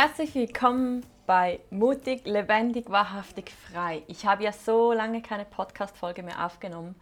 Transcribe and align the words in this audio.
Herzlich 0.00 0.32
willkommen 0.36 1.04
bei 1.26 1.58
Mutig, 1.70 2.24
Lebendig, 2.24 2.88
Wahrhaftig, 2.88 3.50
Frei. 3.50 4.04
Ich 4.06 4.24
habe 4.26 4.44
ja 4.44 4.52
so 4.52 4.92
lange 4.92 5.22
keine 5.22 5.44
Podcast-Folge 5.44 6.22
mehr 6.22 6.46
aufgenommen 6.46 6.94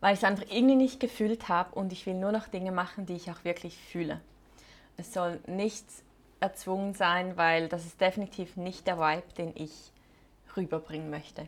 weil 0.00 0.14
ich 0.14 0.18
es 0.18 0.24
einfach 0.24 0.46
irgendwie 0.50 0.74
nicht 0.74 0.98
gefühlt 0.98 1.48
habe 1.48 1.76
und 1.76 1.92
ich 1.92 2.06
will 2.06 2.14
nur 2.14 2.32
noch 2.32 2.48
Dinge 2.48 2.72
machen, 2.72 3.06
die 3.06 3.14
ich 3.14 3.30
auch 3.30 3.44
wirklich 3.44 3.78
fühle. 3.78 4.20
Es 4.96 5.12
soll 5.12 5.38
nichts 5.46 6.02
erzwungen 6.40 6.92
sein, 6.92 7.36
weil 7.36 7.68
das 7.68 7.86
ist 7.86 8.00
definitiv 8.00 8.56
nicht 8.56 8.88
der 8.88 8.98
Vibe, 8.98 9.32
den 9.36 9.52
ich 9.54 9.92
rüberbringen 10.56 11.10
möchte. 11.10 11.46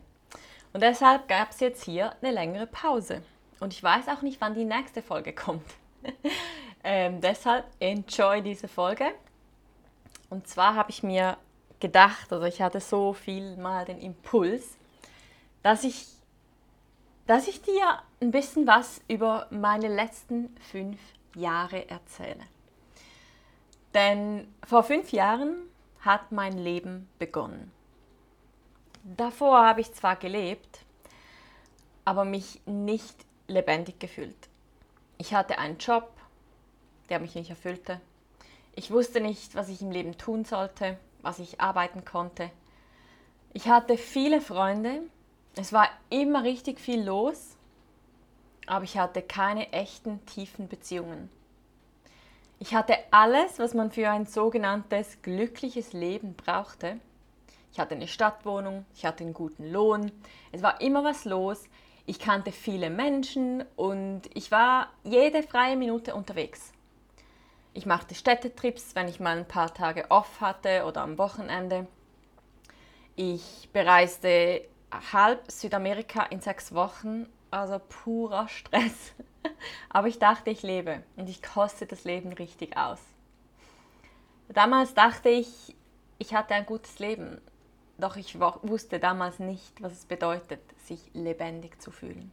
Und 0.71 0.83
deshalb 0.83 1.27
gab 1.27 1.51
es 1.51 1.59
jetzt 1.59 1.83
hier 1.83 2.15
eine 2.21 2.31
längere 2.31 2.67
Pause. 2.67 3.21
Und 3.59 3.73
ich 3.73 3.83
weiß 3.83 4.07
auch 4.07 4.21
nicht, 4.21 4.39
wann 4.39 4.53
die 4.53 4.63
nächste 4.63 5.01
Folge 5.01 5.33
kommt. 5.33 5.67
ähm, 6.85 7.19
deshalb 7.19 7.65
enjoy 7.81 8.41
diese 8.41 8.69
Folge. 8.69 9.11
Und 10.31 10.47
zwar 10.47 10.75
habe 10.75 10.89
ich 10.89 11.03
mir 11.03 11.37
gedacht, 11.81 12.31
also 12.31 12.45
ich 12.45 12.61
hatte 12.61 12.79
so 12.79 13.11
viel 13.11 13.57
mal 13.57 13.83
den 13.85 13.99
Impuls, 13.99 14.77
dass 15.61 15.83
ich 15.83 16.07
dass 17.27 17.47
ich 17.47 17.61
dir 17.61 18.01
ein 18.19 18.31
bisschen 18.31 18.65
was 18.65 18.99
über 19.07 19.47
meine 19.51 19.87
letzten 19.87 20.55
fünf 20.71 20.99
Jahre 21.35 21.87
erzähle. 21.87 22.43
Denn 23.93 24.53
vor 24.65 24.83
fünf 24.83 25.11
Jahren 25.11 25.55
hat 25.99 26.31
mein 26.31 26.57
Leben 26.57 27.07
begonnen. 27.19 27.71
Davor 29.03 29.65
habe 29.65 29.81
ich 29.81 29.93
zwar 29.93 30.15
gelebt, 30.15 30.79
aber 32.03 32.25
mich 32.25 32.61
nicht 32.65 33.15
lebendig 33.47 33.99
gefühlt. 33.99 34.49
Ich 35.17 35.33
hatte 35.33 35.57
einen 35.57 35.77
Job, 35.77 36.11
der 37.09 37.19
mich 37.19 37.35
nicht 37.35 37.49
erfüllte. 37.49 38.01
Ich 38.73 38.91
wusste 38.91 39.19
nicht, 39.19 39.55
was 39.55 39.69
ich 39.69 39.81
im 39.81 39.91
Leben 39.91 40.17
tun 40.17 40.45
sollte, 40.45 40.97
was 41.21 41.39
ich 41.39 41.59
arbeiten 41.59 42.05
konnte. 42.05 42.49
Ich 43.53 43.67
hatte 43.67 43.97
viele 43.97 44.39
Freunde, 44.39 45.01
es 45.55 45.73
war 45.73 45.89
immer 46.09 46.43
richtig 46.43 46.79
viel 46.79 47.03
los, 47.03 47.57
aber 48.67 48.85
ich 48.85 48.97
hatte 48.97 49.21
keine 49.21 49.73
echten 49.73 50.25
tiefen 50.25 50.69
Beziehungen. 50.69 51.29
Ich 52.59 52.73
hatte 52.73 52.95
alles, 53.09 53.59
was 53.59 53.73
man 53.73 53.91
für 53.91 54.09
ein 54.09 54.25
sogenanntes 54.25 55.21
glückliches 55.21 55.91
Leben 55.91 56.35
brauchte. 56.35 56.99
Ich 57.73 57.79
hatte 57.79 57.95
eine 57.95 58.07
Stadtwohnung, 58.07 58.85
ich 58.95 59.05
hatte 59.05 59.23
einen 59.23 59.33
guten 59.33 59.69
Lohn, 59.69 60.11
es 60.51 60.61
war 60.61 60.79
immer 60.79 61.03
was 61.03 61.25
los, 61.25 61.63
ich 62.05 62.19
kannte 62.19 62.51
viele 62.51 62.89
Menschen 62.89 63.65
und 63.75 64.21
ich 64.33 64.51
war 64.51 64.87
jede 65.03 65.43
freie 65.43 65.75
Minute 65.75 66.15
unterwegs. 66.15 66.71
Ich 67.73 67.85
machte 67.85 68.15
Städtetrips, 68.15 68.95
wenn 68.95 69.07
ich 69.07 69.19
mal 69.19 69.37
ein 69.37 69.47
paar 69.47 69.73
Tage 69.73 70.09
off 70.09 70.41
hatte 70.41 70.83
oder 70.85 71.01
am 71.01 71.17
Wochenende. 71.17 71.87
Ich 73.15 73.69
bereiste 73.71 74.65
halb 75.13 75.49
Südamerika 75.49 76.23
in 76.23 76.41
sechs 76.41 76.73
Wochen, 76.73 77.27
also 77.49 77.79
purer 77.79 78.49
Stress. 78.49 79.13
Aber 79.89 80.07
ich 80.09 80.19
dachte, 80.19 80.49
ich 80.49 80.63
lebe 80.63 81.03
und 81.15 81.29
ich 81.29 81.41
koste 81.41 81.85
das 81.85 82.03
Leben 82.03 82.33
richtig 82.33 82.75
aus. 82.75 82.99
Damals 84.49 84.93
dachte 84.93 85.29
ich, 85.29 85.73
ich 86.17 86.35
hatte 86.35 86.53
ein 86.53 86.65
gutes 86.65 86.99
Leben, 86.99 87.39
doch 87.97 88.17
ich 88.17 88.37
wusste 88.39 88.99
damals 88.99 89.39
nicht, 89.39 89.81
was 89.81 89.93
es 89.93 90.05
bedeutet, 90.05 90.59
sich 90.83 90.99
lebendig 91.13 91.81
zu 91.81 91.89
fühlen. 91.91 92.31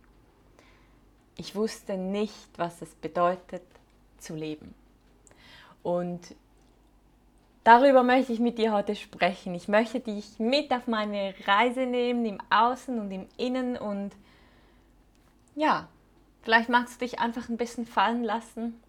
Ich 1.37 1.55
wusste 1.55 1.97
nicht, 1.97 2.59
was 2.59 2.83
es 2.83 2.95
bedeutet, 2.97 3.63
zu 4.19 4.35
leben. 4.35 4.75
Und 5.83 6.35
Darüber 7.69 8.03
möchte 8.03 8.33
ich 8.33 8.41
mit 8.41 8.57
dir 8.57 8.73
heute 8.73 8.97
sprechen. 8.97 9.55
Ich 9.55 9.69
möchte 9.69 10.01
dich 10.01 10.39
mit 10.39 10.73
auf 10.73 10.87
meine 10.87 11.35
Reise 11.47 11.81
nehmen, 11.81 12.25
im 12.25 12.39
Außen 12.49 12.99
und 12.99 13.11
im 13.11 13.27
Innen 13.37 13.77
und 13.77 14.13
ja, 15.55 15.87
vielleicht 16.41 16.71
magst 16.71 16.95
du 16.95 17.05
dich 17.05 17.19
einfach 17.19 17.51
ein 17.51 17.59
bisschen 17.59 17.85
fallen 17.85 18.25
lassen, 18.25 18.81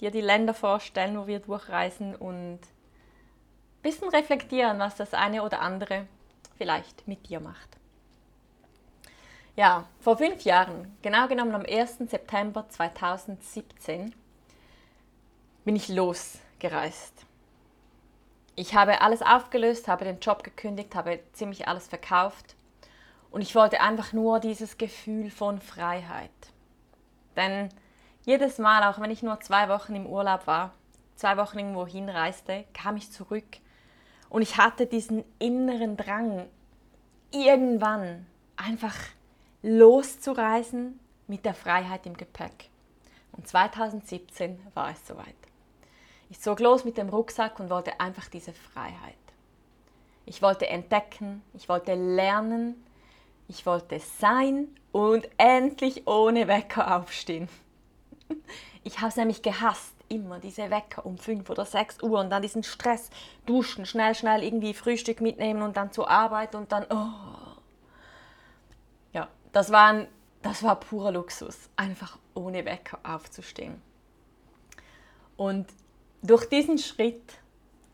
dir 0.00 0.12
die 0.12 0.20
Länder 0.20 0.54
vorstellen, 0.54 1.18
wo 1.18 1.26
wir 1.26 1.40
durchreisen 1.40 2.14
und 2.14 2.60
ein 2.60 3.82
bisschen 3.82 4.08
reflektieren, 4.08 4.78
was 4.78 4.94
das 4.94 5.14
eine 5.14 5.42
oder 5.42 5.60
andere 5.60 6.06
vielleicht 6.56 7.08
mit 7.08 7.28
dir 7.28 7.40
macht. 7.40 7.76
Ja, 9.56 9.88
vor 9.98 10.16
fünf 10.16 10.42
Jahren, 10.42 10.96
genau 11.02 11.26
genommen 11.26 11.56
am 11.56 11.66
1. 11.66 11.98
September 12.08 12.68
2017, 12.68 14.14
bin 15.64 15.76
ich 15.76 15.88
losgereist. 15.88 17.26
Ich 18.54 18.74
habe 18.74 19.00
alles 19.00 19.22
aufgelöst, 19.22 19.88
habe 19.88 20.04
den 20.04 20.20
Job 20.20 20.44
gekündigt, 20.44 20.94
habe 20.94 21.20
ziemlich 21.32 21.68
alles 21.68 21.88
verkauft 21.88 22.54
und 23.30 23.40
ich 23.40 23.54
wollte 23.54 23.80
einfach 23.80 24.12
nur 24.12 24.40
dieses 24.40 24.76
Gefühl 24.76 25.30
von 25.30 25.60
Freiheit. 25.60 26.30
Denn 27.36 27.70
jedes 28.24 28.58
Mal, 28.58 28.84
auch 28.84 29.00
wenn 29.00 29.10
ich 29.10 29.22
nur 29.22 29.40
zwei 29.40 29.68
Wochen 29.68 29.94
im 29.94 30.06
Urlaub 30.06 30.46
war, 30.46 30.72
zwei 31.16 31.36
Wochen 31.36 31.58
irgendwo 31.58 31.86
hinreiste, 31.86 32.64
kam 32.74 32.96
ich 32.96 33.10
zurück 33.10 33.58
und 34.28 34.42
ich 34.42 34.58
hatte 34.58 34.86
diesen 34.86 35.24
inneren 35.38 35.96
Drang, 35.96 36.46
irgendwann 37.30 38.26
einfach 38.56 38.96
loszureisen 39.62 41.00
mit 41.26 41.44
der 41.44 41.54
Freiheit 41.54 42.04
im 42.06 42.16
Gepäck. 42.16 42.68
Und 43.32 43.48
2017 43.48 44.60
war 44.74 44.90
es 44.90 45.06
soweit. 45.06 45.41
Ich 46.32 46.40
zog 46.40 46.60
los 46.60 46.86
mit 46.86 46.96
dem 46.96 47.10
Rucksack 47.10 47.60
und 47.60 47.68
wollte 47.68 48.00
einfach 48.00 48.26
diese 48.26 48.54
Freiheit. 48.54 49.18
Ich 50.24 50.40
wollte 50.40 50.66
entdecken, 50.66 51.42
ich 51.52 51.68
wollte 51.68 51.92
lernen, 51.92 52.82
ich 53.48 53.66
wollte 53.66 54.00
sein 54.00 54.68
und 54.92 55.28
endlich 55.36 56.06
ohne 56.08 56.48
Wecker 56.48 56.96
aufstehen. 56.96 57.48
Ich 58.84 58.98
habe 58.98 59.10
es 59.10 59.16
nämlich 59.16 59.42
gehasst, 59.42 59.94
immer 60.08 60.40
diese 60.40 60.68
Wecker 60.68 61.06
um 61.06 61.16
5 61.16 61.48
oder 61.50 61.64
6 61.64 62.02
Uhr 62.02 62.18
und 62.18 62.30
dann 62.30 62.42
diesen 62.42 62.64
Stress, 62.64 63.10
duschen, 63.46 63.86
schnell, 63.86 64.16
schnell 64.16 64.42
irgendwie 64.42 64.74
Frühstück 64.74 65.20
mitnehmen 65.20 65.62
und 65.62 65.76
dann 65.76 65.92
zur 65.92 66.10
Arbeit 66.10 66.56
und 66.56 66.72
dann, 66.72 66.86
oh. 66.90 67.60
Ja, 69.12 69.28
das 69.52 69.70
war, 69.70 70.06
das 70.40 70.64
war 70.64 70.80
purer 70.80 71.12
Luxus, 71.12 71.70
einfach 71.76 72.18
ohne 72.34 72.64
Wecker 72.64 72.98
aufzustehen. 73.04 73.80
Und 75.36 75.68
durch 76.22 76.46
diesen 76.48 76.78
Schritt 76.78 77.34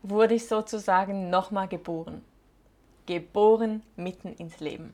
wurde 0.03 0.35
ich 0.35 0.47
sozusagen 0.47 1.29
nochmal 1.29 1.67
geboren. 1.67 2.23
Geboren 3.05 3.83
mitten 3.95 4.33
ins 4.35 4.59
Leben. 4.59 4.93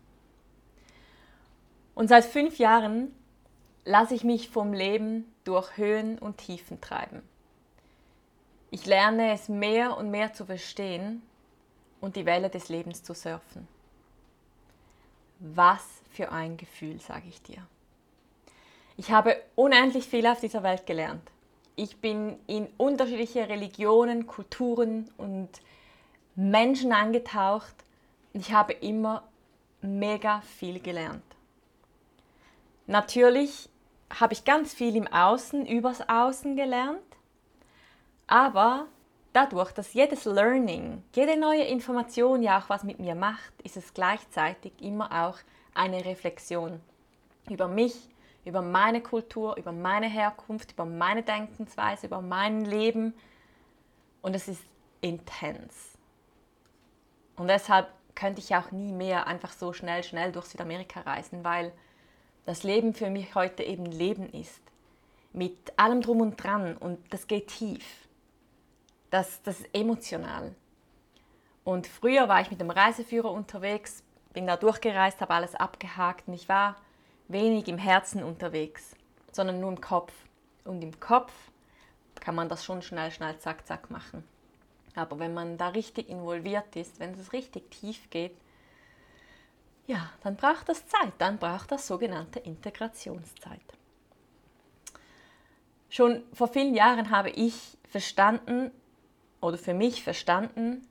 Und 1.93 2.07
seit 2.07 2.25
fünf 2.25 2.57
Jahren 2.57 3.13
lasse 3.83 4.15
ich 4.15 4.23
mich 4.23 4.49
vom 4.49 4.73
Leben 4.73 5.31
durch 5.43 5.77
Höhen 5.77 6.17
und 6.17 6.37
Tiefen 6.37 6.81
treiben. 6.81 7.21
Ich 8.71 8.85
lerne 8.85 9.31
es 9.31 9.47
mehr 9.47 9.95
und 9.97 10.11
mehr 10.11 10.33
zu 10.33 10.45
verstehen 10.45 11.21
und 12.01 12.15
die 12.15 12.25
Welle 12.25 12.49
des 12.49 12.69
Lebens 12.69 13.03
zu 13.03 13.13
surfen. 13.13 13.67
Was 15.39 16.01
für 16.11 16.31
ein 16.31 16.57
Gefühl, 16.57 16.99
sage 16.99 17.27
ich 17.29 17.41
dir. 17.41 17.65
Ich 18.97 19.11
habe 19.11 19.37
unendlich 19.55 20.05
viel 20.07 20.25
auf 20.25 20.39
dieser 20.39 20.63
Welt 20.63 20.85
gelernt. 20.85 21.29
Ich 21.75 21.97
bin 21.97 22.37
in 22.47 22.67
unterschiedliche 22.77 23.49
Religionen, 23.49 24.27
Kulturen 24.27 25.09
und 25.17 25.49
Menschen 26.35 26.93
eingetaucht 26.93 27.75
und 28.33 28.41
ich 28.41 28.53
habe 28.53 28.73
immer 28.73 29.23
mega 29.81 30.41
viel 30.41 30.79
gelernt. 30.79 31.23
Natürlich 32.87 33.69
habe 34.19 34.33
ich 34.33 34.45
ganz 34.45 34.73
viel 34.73 34.95
im 34.95 35.07
Außen, 35.07 35.65
übers 35.65 36.07
Außen 36.07 36.55
gelernt, 36.55 36.99
aber 38.27 38.87
dadurch, 39.33 39.71
dass 39.71 39.93
jedes 39.93 40.25
Learning, 40.25 41.03
jede 41.13 41.37
neue 41.37 41.63
Information 41.63 42.41
ja 42.41 42.59
auch 42.59 42.69
was 42.69 42.83
mit 42.83 42.99
mir 42.99 43.15
macht, 43.15 43.53
ist 43.63 43.75
es 43.75 43.93
gleichzeitig 43.93 44.71
immer 44.81 45.25
auch 45.25 45.39
eine 45.73 46.05
Reflexion 46.05 46.79
über 47.49 47.67
mich, 47.67 47.95
über 48.45 48.61
meine 48.61 49.01
Kultur, 49.01 49.57
über 49.57 49.71
meine 49.71 50.07
Herkunft, 50.07 50.71
über 50.71 50.85
meine 50.85 51.23
Denkensweise, 51.23 52.07
über 52.07 52.21
mein 52.21 52.63
Leben. 52.63 53.13
Und 54.21 54.35
es 54.35 54.47
ist 54.47 54.63
intens. 55.01 55.97
Und 57.35 57.47
deshalb 57.47 57.89
könnte 58.13 58.39
ich 58.39 58.55
auch 58.55 58.71
nie 58.71 58.93
mehr 58.93 59.27
einfach 59.27 59.51
so 59.51 59.73
schnell, 59.73 60.03
schnell 60.03 60.31
durch 60.31 60.45
Südamerika 60.45 61.01
reisen, 61.01 61.43
weil 61.43 61.73
das 62.45 62.63
Leben 62.63 62.93
für 62.93 63.09
mich 63.09 63.35
heute 63.35 63.63
eben 63.63 63.85
Leben 63.85 64.31
ist. 64.31 64.61
Mit 65.33 65.77
allem 65.77 66.01
drum 66.01 66.21
und 66.21 66.41
dran 66.41 66.77
und 66.77 66.99
das 67.11 67.27
geht 67.27 67.47
tief. 67.47 68.07
Das, 69.09 69.41
das 69.43 69.59
ist 69.59 69.69
emotional. 69.73 70.55
Und 71.63 71.87
früher 71.87 72.29
war 72.29 72.41
ich 72.41 72.51
mit 72.51 72.61
dem 72.61 72.69
Reiseführer 72.69 73.31
unterwegs, 73.31 74.03
bin 74.33 74.47
da 74.47 74.55
durchgereist, 74.55 75.19
habe 75.19 75.33
alles 75.33 75.55
abgehakt 75.55 76.27
und 76.27 76.35
ich 76.35 76.47
war 76.47 76.75
wenig 77.27 77.67
im 77.67 77.77
Herzen 77.77 78.23
unterwegs, 78.23 78.95
sondern 79.31 79.59
nur 79.59 79.71
im 79.71 79.81
Kopf. 79.81 80.13
Und 80.63 80.83
im 80.83 80.99
Kopf 80.99 81.31
kann 82.19 82.35
man 82.35 82.49
das 82.49 82.63
schon 82.63 82.81
schnell, 82.81 83.11
schnell, 83.11 83.37
zack, 83.39 83.67
zack 83.67 83.91
machen. 83.91 84.23
Aber 84.95 85.19
wenn 85.19 85.33
man 85.33 85.57
da 85.57 85.69
richtig 85.69 86.09
involviert 86.09 86.75
ist, 86.75 86.99
wenn 86.99 87.13
es 87.13 87.33
richtig 87.33 87.69
tief 87.69 88.09
geht, 88.09 88.35
ja, 89.87 90.09
dann 90.23 90.35
braucht 90.35 90.69
das 90.69 90.87
Zeit, 90.87 91.13
dann 91.19 91.37
braucht 91.37 91.71
das 91.71 91.85
sogenannte 91.85 92.39
Integrationszeit. 92.39 93.61
Schon 95.89 96.23
vor 96.33 96.47
vielen 96.47 96.73
Jahren 96.73 97.11
habe 97.11 97.29
ich 97.29 97.77
verstanden 97.89 98.71
oder 99.41 99.57
für 99.57 99.75
mich 99.75 100.03
verstanden, 100.03 100.87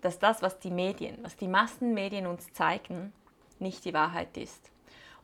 dass 0.00 0.18
das, 0.20 0.42
was 0.42 0.60
die 0.60 0.70
Medien, 0.70 1.18
was 1.22 1.36
die 1.36 1.48
Massenmedien 1.48 2.26
uns 2.26 2.52
zeigen, 2.52 3.12
nicht 3.58 3.84
die 3.84 3.94
Wahrheit 3.94 4.36
ist 4.36 4.70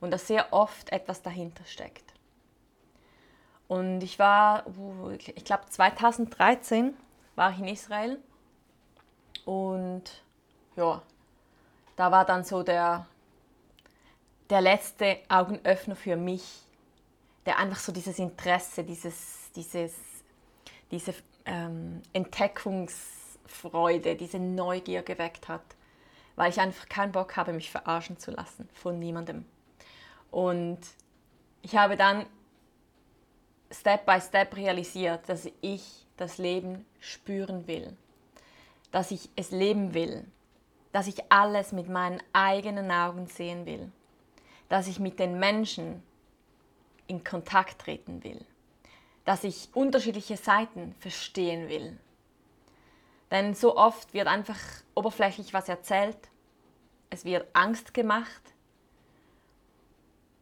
und 0.03 0.11
dass 0.11 0.27
sehr 0.27 0.53
oft 0.53 0.93
etwas 0.93 1.23
dahinter 1.23 1.65
steckt. 1.65 2.13
Und 3.69 4.03
ich 4.03 4.19
war, 4.19 4.67
ich 5.17 5.45
glaube 5.45 5.65
2013 5.71 6.95
war 7.37 7.53
ich 7.53 7.61
in 7.61 7.69
Israel 7.69 8.19
und 9.47 10.03
ja, 10.77 11.01
da 11.97 12.11
war 12.11 12.27
dann 12.27 12.45
so 12.45 12.63
der, 12.63 13.07
der 14.51 14.61
letzte 14.61 15.19
Augenöffner 15.29 15.97
für 15.97 16.17
mich, 16.17 16.67
der 17.47 17.59
einfach 17.59 17.79
so 17.79 17.93
dieses 17.93 18.19
Interesse, 18.19 18.85
dieses, 18.85 19.51
dieses, 19.55 19.95
diese 20.91 21.15
ähm, 21.47 22.03
Entdeckungsfreude, 22.13 24.17
diese 24.17 24.41
Neugier 24.41 25.03
geweckt 25.03 25.49
hat, 25.49 25.63
weil 26.35 26.51
ich 26.51 26.61
einfach 26.61 26.89
keinen 26.89 27.13
Bock 27.13 27.37
habe, 27.37 27.53
mich 27.53 27.71
verarschen 27.71 28.19
zu 28.19 28.33
lassen 28.33 28.69
von 28.75 28.99
niemandem. 28.99 29.47
Und 30.33 30.81
ich 31.61 31.77
habe 31.77 31.97
dann 31.97 32.27
Step 33.71 34.05
by 34.05 34.21
Step 34.21 34.57
realisiert, 34.57 35.29
dass 35.29 35.49
ich 35.61 36.07
das 36.17 36.39
Leben 36.39 36.85
spüren 37.01 37.67
will, 37.69 37.97
dass 38.91 39.11
ich 39.11 39.31
es 39.37 39.51
leben 39.51 39.95
will, 39.95 40.25
dass 40.91 41.07
ich 41.07 41.31
alles 41.31 41.73
mit 41.73 41.89
meinen 41.89 42.21
eigenen 42.33 42.91
Augen 42.91 43.27
sehen 43.27 43.67
will, 43.67 43.93
dass 44.69 44.89
ich 44.89 44.99
mit 44.99 45.19
den 45.19 45.39
Menschen 45.39 46.03
in 47.07 47.25
Kontakt 47.25 47.83
treten 47.83 48.25
will, 48.25 48.45
dass 49.25 49.45
ich 49.45 49.69
unterschiedliche 49.75 50.39
Seiten 50.39 50.95
verstehen 50.99 51.69
will. 51.69 51.99
Denn 53.31 53.55
so 53.55 53.77
oft 53.77 54.15
wird 54.15 54.29
einfach 54.29 54.59
oberflächlich 54.95 55.53
was 55.53 55.69
erzählt, 55.69 56.19
es 57.11 57.27
wird 57.27 57.47
Angst 57.55 57.93
gemacht, 57.93 58.52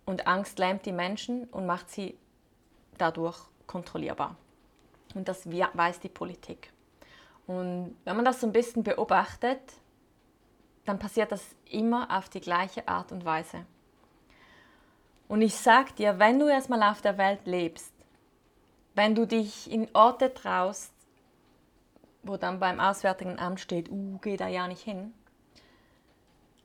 und 0.05 0.27
Angst 0.27 0.59
lähmt 0.59 0.87
die 0.87 0.93
Menschen 0.93 1.45
und 1.45 1.67
macht 1.67 1.91
sie 1.91 2.17
dadurch 2.99 3.39
kontrollierbar. 3.67 4.37
Und 5.15 5.29
das 5.29 5.47
weiß 5.49 6.01
die 6.01 6.09
Politik. 6.09 6.73
Und 7.47 7.97
wenn 8.05 8.17
man 8.17 8.25
das 8.25 8.41
so 8.41 8.47
ein 8.47 8.53
bisschen 8.53 8.83
beobachtet, 8.83 9.61
dann 10.85 10.99
passiert 10.99 11.33
das 11.33 11.45
immer 11.65 12.17
auf 12.17 12.29
die 12.29 12.41
gleiche 12.41 12.87
Art 12.89 13.13
und 13.13 13.25
Weise. 13.25 13.65
Und 15.29 15.43
ich 15.43 15.55
sag 15.55 15.95
dir, 15.97 16.19
wenn 16.19 16.39
du 16.39 16.49
erstmal 16.49 16.83
auf 16.83 17.01
der 17.03 17.19
Welt 17.19 17.47
lebst, 17.47 17.93
wenn 18.95 19.15
du 19.15 19.27
dich 19.27 19.71
in 19.71 19.89
Orte 19.95 20.35
traust, 20.35 20.93
wo 22.23 22.37
dann 22.37 22.61
beim 22.61 22.81
Auswärtigen 22.81 23.39
Amt 23.39 23.61
steht, 23.61 23.91
uh, 23.91 24.19
geh 24.19 24.37
da 24.37 24.49
ja 24.49 24.67
nicht 24.67 24.83
hin. 24.83 25.15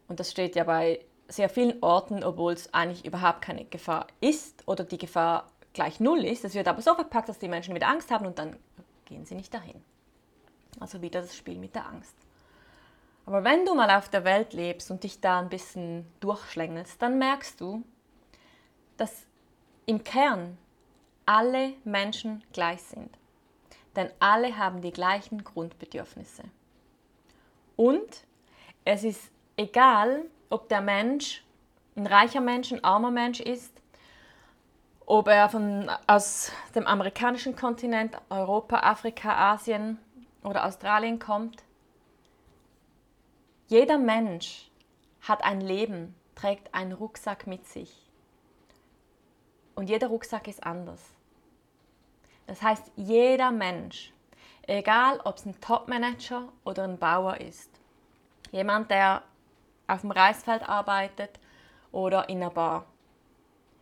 Und 0.07 0.19
das 0.19 0.31
steht 0.31 0.55
ja 0.55 0.63
bei 0.63 0.99
sehr 1.27 1.49
vielen 1.49 1.81
Orten, 1.81 2.23
obwohl 2.23 2.53
es 2.53 2.73
eigentlich 2.73 3.05
überhaupt 3.05 3.41
keine 3.41 3.65
Gefahr 3.65 4.07
ist 4.21 4.67
oder 4.67 4.83
die 4.83 4.97
Gefahr 4.97 5.47
gleich 5.73 5.99
null 5.99 6.23
ist. 6.23 6.45
Es 6.45 6.53
wird 6.53 6.67
aber 6.67 6.81
so 6.81 6.95
verpackt, 6.95 7.29
dass 7.29 7.39
die 7.39 7.47
Menschen 7.47 7.75
wieder 7.75 7.87
Angst 7.87 8.11
haben 8.11 8.25
und 8.25 8.39
dann 8.39 8.55
gehen 9.05 9.25
sie 9.25 9.35
nicht 9.35 9.53
dahin. 9.53 9.83
Also 10.79 11.01
wieder 11.01 11.21
das 11.21 11.35
Spiel 11.35 11.57
mit 11.57 11.75
der 11.75 11.87
Angst. 11.87 12.15
Aber 13.25 13.43
wenn 13.43 13.65
du 13.65 13.73
mal 13.73 13.89
auf 13.89 14.09
der 14.09 14.23
Welt 14.23 14.53
lebst 14.53 14.91
und 14.91 15.03
dich 15.03 15.19
da 15.19 15.39
ein 15.39 15.49
bisschen 15.49 16.05
durchschlängelst, 16.19 17.01
dann 17.01 17.17
merkst 17.17 17.59
du, 17.59 17.83
dass 18.97 19.25
im 19.85 20.03
Kern 20.03 20.57
alle 21.25 21.73
Menschen 21.83 22.43
gleich 22.53 22.83
sind. 22.83 23.17
Denn 23.95 24.09
alle 24.19 24.57
haben 24.57 24.81
die 24.81 24.91
gleichen 24.91 25.43
Grundbedürfnisse. 25.43 26.43
Und 27.75 28.25
es 28.83 29.03
ist 29.03 29.31
egal, 29.57 30.25
ob 30.49 30.69
der 30.69 30.81
Mensch 30.81 31.43
ein 31.95 32.07
reicher 32.07 32.41
Mensch, 32.41 32.71
ein 32.71 32.83
armer 32.83 33.11
Mensch 33.11 33.39
ist, 33.39 33.71
ob 35.05 35.27
er 35.27 35.49
von, 35.49 35.89
aus 36.07 36.51
dem 36.73 36.87
amerikanischen 36.87 37.55
Kontinent, 37.55 38.17
Europa, 38.29 38.79
Afrika, 38.79 39.53
Asien 39.53 39.99
oder 40.43 40.65
Australien 40.65 41.19
kommt. 41.19 41.63
Jeder 43.67 43.97
Mensch 43.97 44.69
hat 45.21 45.43
ein 45.43 45.61
Leben, 45.61 46.15
trägt 46.35 46.73
einen 46.73 46.91
Rucksack 46.91 47.47
mit 47.47 47.65
sich. 47.67 47.95
Und 49.75 49.89
jeder 49.89 50.07
Rucksack 50.07 50.47
ist 50.47 50.65
anders. 50.65 51.01
Das 52.47 52.61
heißt, 52.61 52.91
jeder 52.95 53.51
Mensch, 53.51 54.13
egal 54.67 55.19
ob 55.23 55.37
es 55.37 55.45
ein 55.45 55.59
Topmanager 55.59 56.47
oder 56.63 56.83
ein 56.83 56.97
Bauer 56.97 57.37
ist, 57.37 57.69
jemand, 58.51 58.91
der 58.91 59.23
auf 59.87 60.01
dem 60.01 60.11
Reisfeld 60.11 60.67
arbeitet 60.67 61.39
oder 61.91 62.29
in 62.29 62.41
einer 62.41 62.49
Bar. 62.49 62.85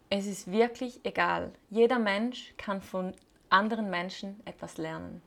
Es 0.10 0.28
ist 0.28 0.52
wirklich 0.52 1.04
egal. 1.04 1.52
Jeder 1.70 2.00
Mensch 2.00 2.54
kann 2.58 2.82
von 2.82 3.14
anderen 3.50 3.90
Menschen 3.90 4.42
etwas 4.46 4.78
lernen. 4.78 5.22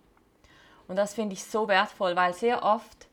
Und 0.88 0.97
das 0.97 1.14
finde 1.14 1.35
ich 1.35 1.45
so 1.45 1.68
wertvoll, 1.68 2.14
weil 2.14 2.35
sehr 2.35 2.62
oft, 2.62 3.09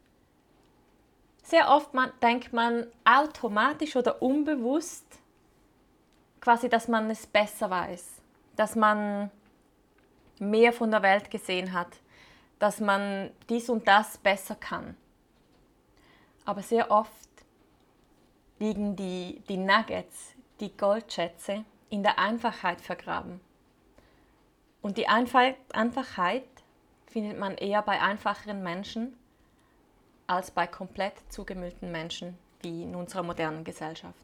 sehr 1.43 1.69
oft 1.69 1.93
man, 1.93 2.11
denkt 2.21 2.53
man 2.53 2.87
automatisch 3.03 3.95
oder 3.95 4.21
unbewusst 4.21 5.05
quasi, 6.39 6.69
dass 6.69 6.87
man 6.87 7.09
es 7.09 7.25
besser 7.25 7.69
weiß, 7.69 8.21
dass 8.55 8.75
man 8.75 9.31
mehr 10.39 10.73
von 10.73 10.91
der 10.91 11.01
Welt 11.01 11.31
gesehen 11.31 11.73
hat, 11.73 11.87
dass 12.59 12.79
man 12.79 13.31
dies 13.49 13.69
und 13.69 13.87
das 13.87 14.17
besser 14.17 14.55
kann. 14.55 14.95
Aber 16.45 16.61
sehr 16.61 16.91
oft 16.91 17.29
liegen 18.63 18.95
die, 18.95 19.41
die 19.49 19.57
Nuggets, 19.57 20.35
die 20.61 20.75
Goldschätze 20.77 21.65
in 21.89 22.01
der 22.01 22.17
Einfachheit 22.17 22.79
vergraben. 22.79 23.41
Und 24.81 24.97
die 24.97 25.07
Einfachheit 25.07 26.45
findet 27.07 27.37
man 27.37 27.57
eher 27.57 27.81
bei 27.81 27.99
einfacheren 27.99 28.63
Menschen 28.63 29.17
als 30.27 30.49
bei 30.49 30.65
komplett 30.65 31.13
zugemüllten 31.27 31.91
Menschen 31.91 32.37
wie 32.61 32.83
in 32.83 32.95
unserer 32.95 33.23
modernen 33.23 33.65
Gesellschaft. 33.65 34.15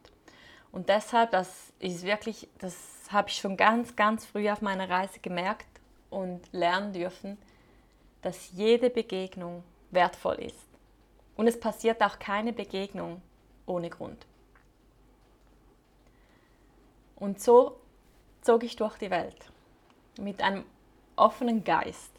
Und 0.71 0.87
deshalb, 0.87 1.31
das 1.31 1.73
ist 1.79 2.03
wirklich, 2.03 2.47
das 2.59 2.75
habe 3.11 3.27
ich 3.27 3.35
schon 3.35 3.57
ganz, 3.57 3.97
ganz 3.97 4.25
früh 4.25 4.49
auf 4.49 4.61
meiner 4.61 4.89
Reise 4.89 5.19
gemerkt 5.19 5.67
und 6.09 6.41
lernen 6.53 6.93
dürfen, 6.93 7.37
dass 8.21 8.51
jede 8.53 8.89
Begegnung 8.89 9.63
wertvoll 9.91 10.35
ist. 10.35 10.67
Und 11.35 11.47
es 11.47 11.59
passiert 11.59 12.01
auch 12.01 12.19
keine 12.19 12.53
Begegnung, 12.53 13.21
ohne 13.65 13.89
Grund. 13.89 14.28
Und 17.19 17.41
so 17.41 17.77
zog 18.41 18.63
ich 18.63 18.75
durch 18.75 18.97
die 18.97 19.09
Welt 19.09 19.51
mit 20.19 20.41
einem 20.41 20.63
offenen 21.15 21.63
Geist 21.63 22.11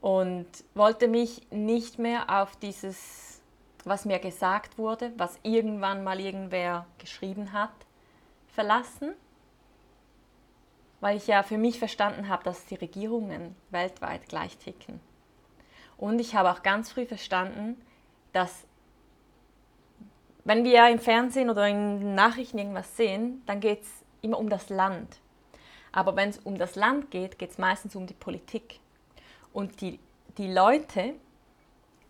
und 0.00 0.46
wollte 0.74 1.08
mich 1.08 1.40
nicht 1.50 1.98
mehr 1.98 2.42
auf 2.42 2.56
dieses, 2.56 3.40
was 3.84 4.04
mir 4.04 4.18
gesagt 4.18 4.78
wurde, 4.78 5.12
was 5.16 5.38
irgendwann 5.42 6.04
mal 6.04 6.20
irgendwer 6.20 6.86
geschrieben 6.98 7.52
hat, 7.52 7.72
verlassen, 8.48 9.14
weil 11.00 11.16
ich 11.16 11.26
ja 11.26 11.42
für 11.42 11.58
mich 11.58 11.78
verstanden 11.78 12.28
habe, 12.28 12.44
dass 12.44 12.64
die 12.66 12.76
Regierungen 12.76 13.54
weltweit 13.70 14.28
gleich 14.28 14.56
ticken. 14.56 15.00
Und 15.96 16.18
ich 16.18 16.34
habe 16.34 16.50
auch 16.50 16.62
ganz 16.62 16.92
früh 16.92 17.06
verstanden, 17.06 17.80
dass 18.32 18.66
wenn 20.44 20.64
wir 20.64 20.88
im 20.88 20.98
Fernsehen 20.98 21.50
oder 21.50 21.68
in 21.68 22.14
Nachrichten 22.14 22.58
irgendwas 22.58 22.96
sehen, 22.96 23.42
dann 23.46 23.60
geht 23.60 23.82
es 23.82 23.88
immer 24.20 24.38
um 24.38 24.48
das 24.48 24.68
Land. 24.68 25.20
Aber 25.90 26.16
wenn 26.16 26.30
es 26.30 26.38
um 26.38 26.58
das 26.58 26.74
Land 26.74 27.10
geht, 27.10 27.38
geht 27.38 27.50
es 27.50 27.58
meistens 27.58 27.96
um 27.96 28.06
die 28.06 28.14
Politik. 28.14 28.80
Und 29.52 29.80
die, 29.80 29.98
die 30.36 30.52
Leute, 30.52 31.14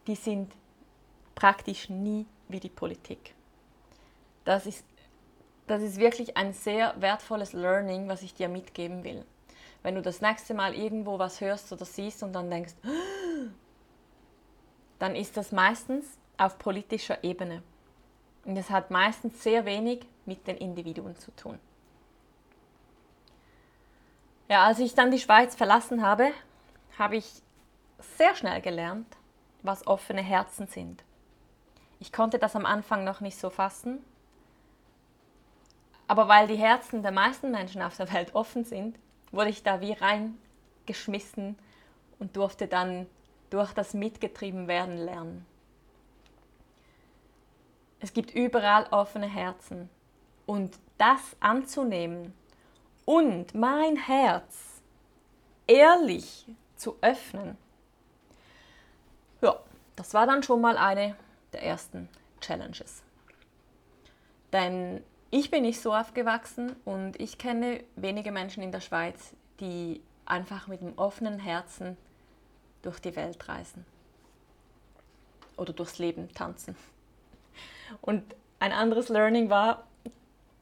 die 0.07 0.15
sind 0.15 0.53
praktisch 1.35 1.89
nie 1.89 2.27
wie 2.49 2.61
die 2.61 2.69
Politik. 2.69 3.35
Das 4.45 4.67
ist, 4.67 4.85
das 5.67 5.83
ist 5.83 5.99
wirklich 5.99 6.37
ein 6.37 6.53
sehr 6.53 6.95
wertvolles 7.01 7.53
Learning, 7.53 8.09
was 8.09 8.23
ich 8.23 8.35
dir 8.35 8.49
mitgeben 8.49 9.05
will. 9.05 9.25
Wenn 9.83 9.95
du 9.95 10.03
das 10.03 10.21
nächste 10.21 10.55
Mal 10.55 10.75
irgendwo 10.75 11.19
was 11.19 11.41
hörst 11.41 11.73
oder 11.73 11.85
siehst 11.85 12.23
und 12.23 12.33
dann 12.33 12.51
denkst, 12.51 12.75
dann 14.99 15.15
ist 15.15 15.37
das 15.37 15.53
meistens 15.53 16.19
auf 16.39 16.59
politischer 16.59 17.23
Ebene. 17.23 17.63
Und 18.45 18.57
es 18.57 18.71
hat 18.71 18.91
meistens 18.91 19.43
sehr 19.43 19.65
wenig 19.65 20.07
mit 20.27 20.47
den 20.47 20.57
Individuen 20.57 21.17
zu 21.17 21.31
tun. 21.33 21.59
Ja, 24.49 24.65
als 24.65 24.79
ich 24.79 24.95
dann 24.95 25.11
die 25.11 25.19
Schweiz 25.19 25.55
verlassen 25.55 26.03
habe, 26.03 26.31
habe 26.99 27.17
ich 27.17 27.43
sehr 27.99 28.35
schnell 28.35 28.61
gelernt, 28.61 29.17
was 29.63 29.87
offene 29.87 30.23
Herzen 30.23 30.67
sind. 30.67 31.03
Ich 31.99 32.13
konnte 32.13 32.39
das 32.39 32.55
am 32.55 32.67
Anfang 32.67 33.05
noch 33.05 33.21
nicht 33.21 33.39
so 33.39 33.49
fassen, 33.49 34.05
aber 36.07 36.29
weil 36.29 36.47
die 36.47 36.57
Herzen 36.57 37.03
der 37.03 37.13
meisten 37.13 37.51
Menschen 37.51 37.83
auf 37.83 37.97
der 37.97 38.13
Welt 38.13 38.35
offen 38.35 38.65
sind, 38.65 38.99
wurde 39.33 39.51
ich 39.51 39.63
da 39.63 39.81
wie 39.81 39.93
reingeschmissen 39.93 41.59
und 42.19 42.37
durfte 42.37 42.67
dann 42.67 43.07
durch 43.51 43.73
das 43.73 43.95
mitgetrieben 43.95 44.69
werden 44.69 44.99
lernen. 44.99 45.47
Es 48.05 48.13
gibt 48.13 48.35
überall 48.35 48.85
offene 48.91 49.27
Herzen 49.27 49.89
und 50.45 50.79
das 50.99 51.37
anzunehmen 51.41 52.35
und 53.07 53.55
mein 53.55 53.97
Herz 53.97 54.83
ehrlich 55.67 56.45
zu 56.77 56.99
öffnen, 57.01 57.57
ja, 59.41 59.59
das 59.97 60.13
war 60.13 60.27
dann 60.27 60.43
schon 60.43 60.61
mal 60.61 60.77
eine 60.77 61.17
der 61.55 61.63
ersten 61.63 62.11
Challenges. 62.43 63.03
Denn 64.53 65.03
ich 65.31 65.51
bin 65.51 65.63
nicht 65.63 65.81
so 65.81 65.95
aufgewachsen 65.95 66.77
und 66.85 67.19
ich 67.19 67.39
kenne 67.39 67.83
wenige 67.97 68.33
Menschen 68.33 68.63
in 68.63 68.71
der 68.71 68.81
Schweiz, 68.81 69.35
die 69.61 70.03
einfach 70.27 70.67
mit 70.67 70.83
einem 70.83 70.99
offenen 70.99 71.39
Herzen 71.39 71.97
durch 72.83 73.01
die 73.01 73.17
Welt 73.17 73.49
reisen 73.49 73.87
oder 75.57 75.73
durchs 75.73 75.99
Leben 75.99 76.29
tanzen. 76.35 76.77
Und 78.01 78.23
ein 78.61 78.73
anderes 78.73 79.09
Learning 79.09 79.51
war, 79.51 79.87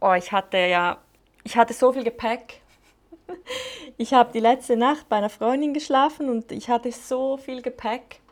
oh, 0.01 0.13
ich 0.15 0.33
hatte 0.33 0.59
ja, 0.59 0.99
ich 1.45 1.57
hatte 1.57 1.75
so 1.75 1.93
viel 1.93 2.05
Gepäck. 2.05 2.61
Ich 3.97 4.13
habe 4.15 4.33
die 4.33 4.41
letzte 4.41 4.77
Nacht 4.77 5.09
bei 5.09 5.17
einer 5.17 5.29
Freundin 5.29 5.75
geschlafen 5.75 6.29
und 6.29 6.51
ich 6.51 6.69
hatte 6.69 6.91
so 6.93 7.37
viel 7.37 7.63
Gepäck 7.63 8.23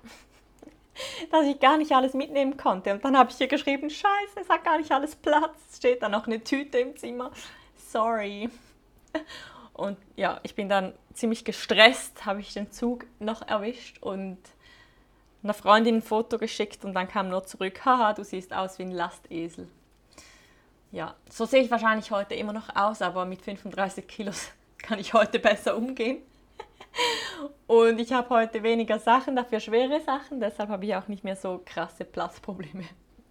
dass 1.30 1.46
ich 1.46 1.58
gar 1.60 1.76
nicht 1.76 1.92
alles 1.92 2.14
mitnehmen 2.14 2.56
konnte. 2.56 2.92
Und 2.92 3.04
dann 3.04 3.16
habe 3.16 3.30
ich 3.30 3.40
ihr 3.40 3.48
geschrieben, 3.48 3.90
scheiße, 3.90 4.40
es 4.40 4.48
hat 4.48 4.64
gar 4.64 4.78
nicht 4.78 4.90
alles 4.90 5.16
Platz. 5.16 5.76
Steht 5.76 6.02
da 6.02 6.08
noch 6.08 6.26
eine 6.26 6.42
Tüte 6.42 6.78
im 6.78 6.96
Zimmer. 6.96 7.30
Sorry. 7.76 8.48
Und 9.72 9.96
ja, 10.16 10.40
ich 10.42 10.54
bin 10.54 10.68
dann 10.68 10.92
ziemlich 11.14 11.44
gestresst, 11.44 12.26
habe 12.26 12.40
ich 12.40 12.52
den 12.52 12.70
Zug 12.70 13.06
noch 13.18 13.46
erwischt 13.46 14.02
und 14.02 14.38
einer 15.42 15.54
Freundin 15.54 15.96
ein 15.96 16.02
Foto 16.02 16.38
geschickt 16.38 16.84
und 16.84 16.94
dann 16.94 17.08
kam 17.08 17.28
nur 17.28 17.44
zurück, 17.44 17.84
haha, 17.84 18.12
du 18.12 18.24
siehst 18.24 18.52
aus 18.52 18.78
wie 18.78 18.82
ein 18.82 18.92
Lastesel. 18.92 19.68
Ja, 20.92 21.14
so 21.30 21.44
sehe 21.44 21.62
ich 21.62 21.70
wahrscheinlich 21.70 22.10
heute 22.10 22.34
immer 22.34 22.52
noch 22.52 22.74
aus, 22.74 23.00
aber 23.00 23.24
mit 23.24 23.42
35 23.42 24.06
Kilos 24.06 24.50
kann 24.78 24.98
ich 24.98 25.14
heute 25.14 25.38
besser 25.38 25.76
umgehen. 25.76 26.18
Und 27.66 28.00
ich 28.00 28.12
habe 28.12 28.28
heute 28.30 28.62
weniger 28.62 28.98
Sachen, 28.98 29.36
dafür 29.36 29.60
schwere 29.60 30.00
Sachen, 30.00 30.40
deshalb 30.40 30.68
habe 30.68 30.84
ich 30.84 30.96
auch 30.96 31.06
nicht 31.06 31.22
mehr 31.22 31.36
so 31.36 31.62
krasse 31.64 32.04
Platzprobleme. 32.04 32.84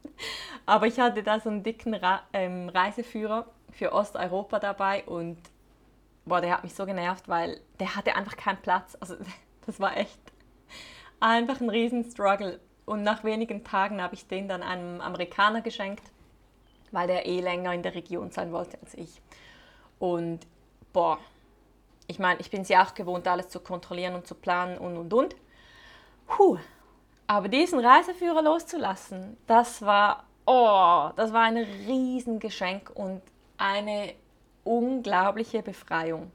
Aber 0.65 0.87
ich 0.87 0.99
hatte 0.99 1.21
da 1.21 1.39
so 1.39 1.49
einen 1.49 1.63
dicken 1.63 1.99
ähm, 2.33 2.69
Reiseführer 2.69 3.45
für 3.71 3.91
Osteuropa 3.91 4.59
dabei 4.59 5.03
und 5.03 5.37
boah, 6.25 6.41
der 6.41 6.53
hat 6.53 6.63
mich 6.63 6.73
so 6.73 6.85
genervt, 6.85 7.27
weil 7.27 7.59
der 7.79 7.95
hatte 7.95 8.15
einfach 8.15 8.37
keinen 8.37 8.61
Platz. 8.61 8.95
Also 8.99 9.15
das 9.65 9.79
war 9.79 9.97
echt 9.97 10.19
einfach 11.19 11.61
ein 11.61 11.69
riesen 11.69 12.03
Struggle. 12.09 12.59
Und 12.85 13.03
nach 13.03 13.23
wenigen 13.23 13.63
Tagen 13.63 14.01
habe 14.01 14.15
ich 14.15 14.27
den 14.27 14.47
dann 14.47 14.63
einem 14.63 14.99
Amerikaner 15.01 15.61
geschenkt, 15.61 16.03
weil 16.91 17.07
der 17.07 17.25
eh 17.25 17.39
länger 17.39 17.73
in 17.73 17.83
der 17.83 17.93
Region 17.93 18.31
sein 18.31 18.51
wollte 18.51 18.79
als 18.81 18.95
ich. 18.95 19.21
Und 19.99 20.39
boah, 20.91 21.19
ich 22.07 22.17
meine, 22.17 22.39
ich 22.39 22.49
bin 22.49 22.63
ja 22.63 22.83
auch 22.83 22.93
gewohnt, 22.95 23.27
alles 23.27 23.49
zu 23.49 23.59
kontrollieren 23.59 24.15
und 24.15 24.25
zu 24.25 24.33
planen 24.33 24.77
und 24.77 24.97
und 24.97 25.13
und. 25.13 25.35
Puh. 26.25 26.57
Aber 27.27 27.47
diesen 27.47 27.79
Reiseführer 27.79 28.41
loszulassen, 28.41 29.38
das 29.45 29.83
war, 29.83 30.23
oh, 30.47 31.11
das 31.15 31.31
war 31.31 31.43
ein 31.43 31.57
Riesengeschenk 31.57 32.89
und 32.95 33.21
eine 33.57 34.15
unglaubliche 34.63 35.61
Befreiung. 35.61 36.31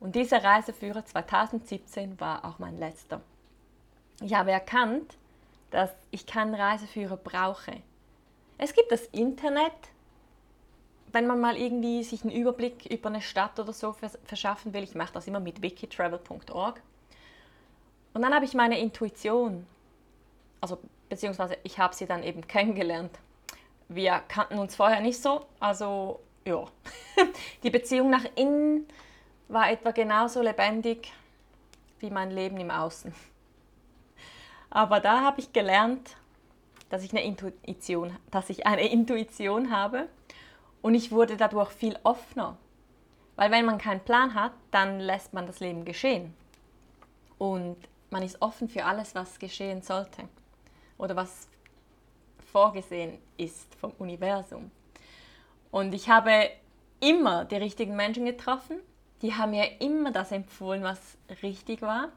Und 0.00 0.16
dieser 0.16 0.42
Reiseführer 0.42 1.04
2017 1.04 2.18
war 2.18 2.44
auch 2.44 2.58
mein 2.58 2.78
letzter. 2.78 3.20
Ich 4.20 4.34
habe 4.34 4.50
erkannt, 4.50 5.16
dass 5.70 5.90
ich 6.10 6.26
keinen 6.26 6.54
Reiseführer 6.54 7.16
brauche. 7.16 7.82
Es 8.58 8.72
gibt 8.72 8.90
das 8.90 9.06
Internet, 9.06 9.72
wenn 11.12 11.26
man 11.26 11.40
mal 11.40 11.56
irgendwie 11.56 12.02
sich 12.02 12.22
einen 12.22 12.32
Überblick 12.32 12.86
über 12.86 13.08
eine 13.08 13.20
Stadt 13.20 13.58
oder 13.58 13.72
so 13.72 13.94
verschaffen 14.24 14.72
will, 14.72 14.82
ich 14.82 14.94
mache 14.94 15.12
das 15.12 15.26
immer 15.26 15.40
mit 15.40 15.62
wikitravel.org. 15.62 16.80
Und 18.14 18.22
dann 18.22 18.34
habe 18.34 18.44
ich 18.44 18.54
meine 18.54 18.78
Intuition, 18.78 19.66
also 20.60 20.78
beziehungsweise 21.08 21.58
ich 21.62 21.78
habe 21.78 21.94
sie 21.94 22.06
dann 22.06 22.22
eben 22.22 22.46
kennengelernt. 22.48 23.18
Wir 23.88 24.22
kannten 24.28 24.58
uns 24.58 24.74
vorher 24.74 25.00
nicht 25.00 25.22
so, 25.22 25.46
also 25.60 26.20
ja. 26.44 26.64
Die 27.62 27.70
Beziehung 27.70 28.10
nach 28.10 28.24
innen 28.34 28.86
war 29.48 29.70
etwa 29.70 29.90
genauso 29.90 30.42
lebendig 30.42 31.12
wie 32.00 32.10
mein 32.10 32.30
Leben 32.30 32.58
im 32.58 32.70
Außen. 32.70 33.14
Aber 34.70 35.00
da 35.00 35.22
habe 35.22 35.40
ich 35.40 35.52
gelernt, 35.52 36.16
dass 36.88 37.02
ich 37.02 37.12
eine 37.12 37.24
Intuition, 37.24 38.16
dass 38.30 38.50
ich 38.50 38.66
eine 38.66 38.88
Intuition 38.88 39.70
habe 39.70 40.08
und 40.82 40.94
ich 40.94 41.10
wurde 41.10 41.36
dadurch 41.36 41.70
viel 41.70 41.98
offener. 42.04 42.56
Weil 43.36 43.50
wenn 43.50 43.66
man 43.66 43.78
keinen 43.78 44.00
Plan 44.00 44.34
hat, 44.34 44.52
dann 44.70 45.00
lässt 45.00 45.34
man 45.34 45.46
das 45.46 45.60
Leben 45.60 45.84
geschehen. 45.84 46.34
Und 47.38 47.76
man 48.10 48.22
ist 48.22 48.40
offen 48.40 48.68
für 48.68 48.84
alles, 48.84 49.14
was 49.14 49.38
geschehen 49.38 49.82
sollte. 49.82 50.28
Oder 50.96 51.16
was 51.16 51.48
vorgesehen 52.52 53.18
ist 53.36 53.74
vom 53.74 53.92
Universum. 53.98 54.70
Und 55.70 55.92
ich 55.92 56.08
habe 56.08 56.50
immer 57.00 57.44
die 57.44 57.56
richtigen 57.56 57.96
Menschen 57.96 58.24
getroffen. 58.24 58.78
Die 59.20 59.34
haben 59.34 59.50
mir 59.50 59.80
immer 59.80 60.12
das 60.12 60.32
empfohlen, 60.32 60.82
was 60.82 61.18
richtig 61.42 61.82
war. 61.82 62.08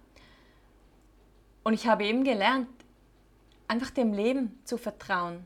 Und 1.63 1.73
ich 1.73 1.87
habe 1.87 2.05
eben 2.05 2.23
gelernt, 2.23 2.67
einfach 3.67 3.91
dem 3.91 4.13
Leben 4.13 4.59
zu 4.63 4.77
vertrauen. 4.77 5.45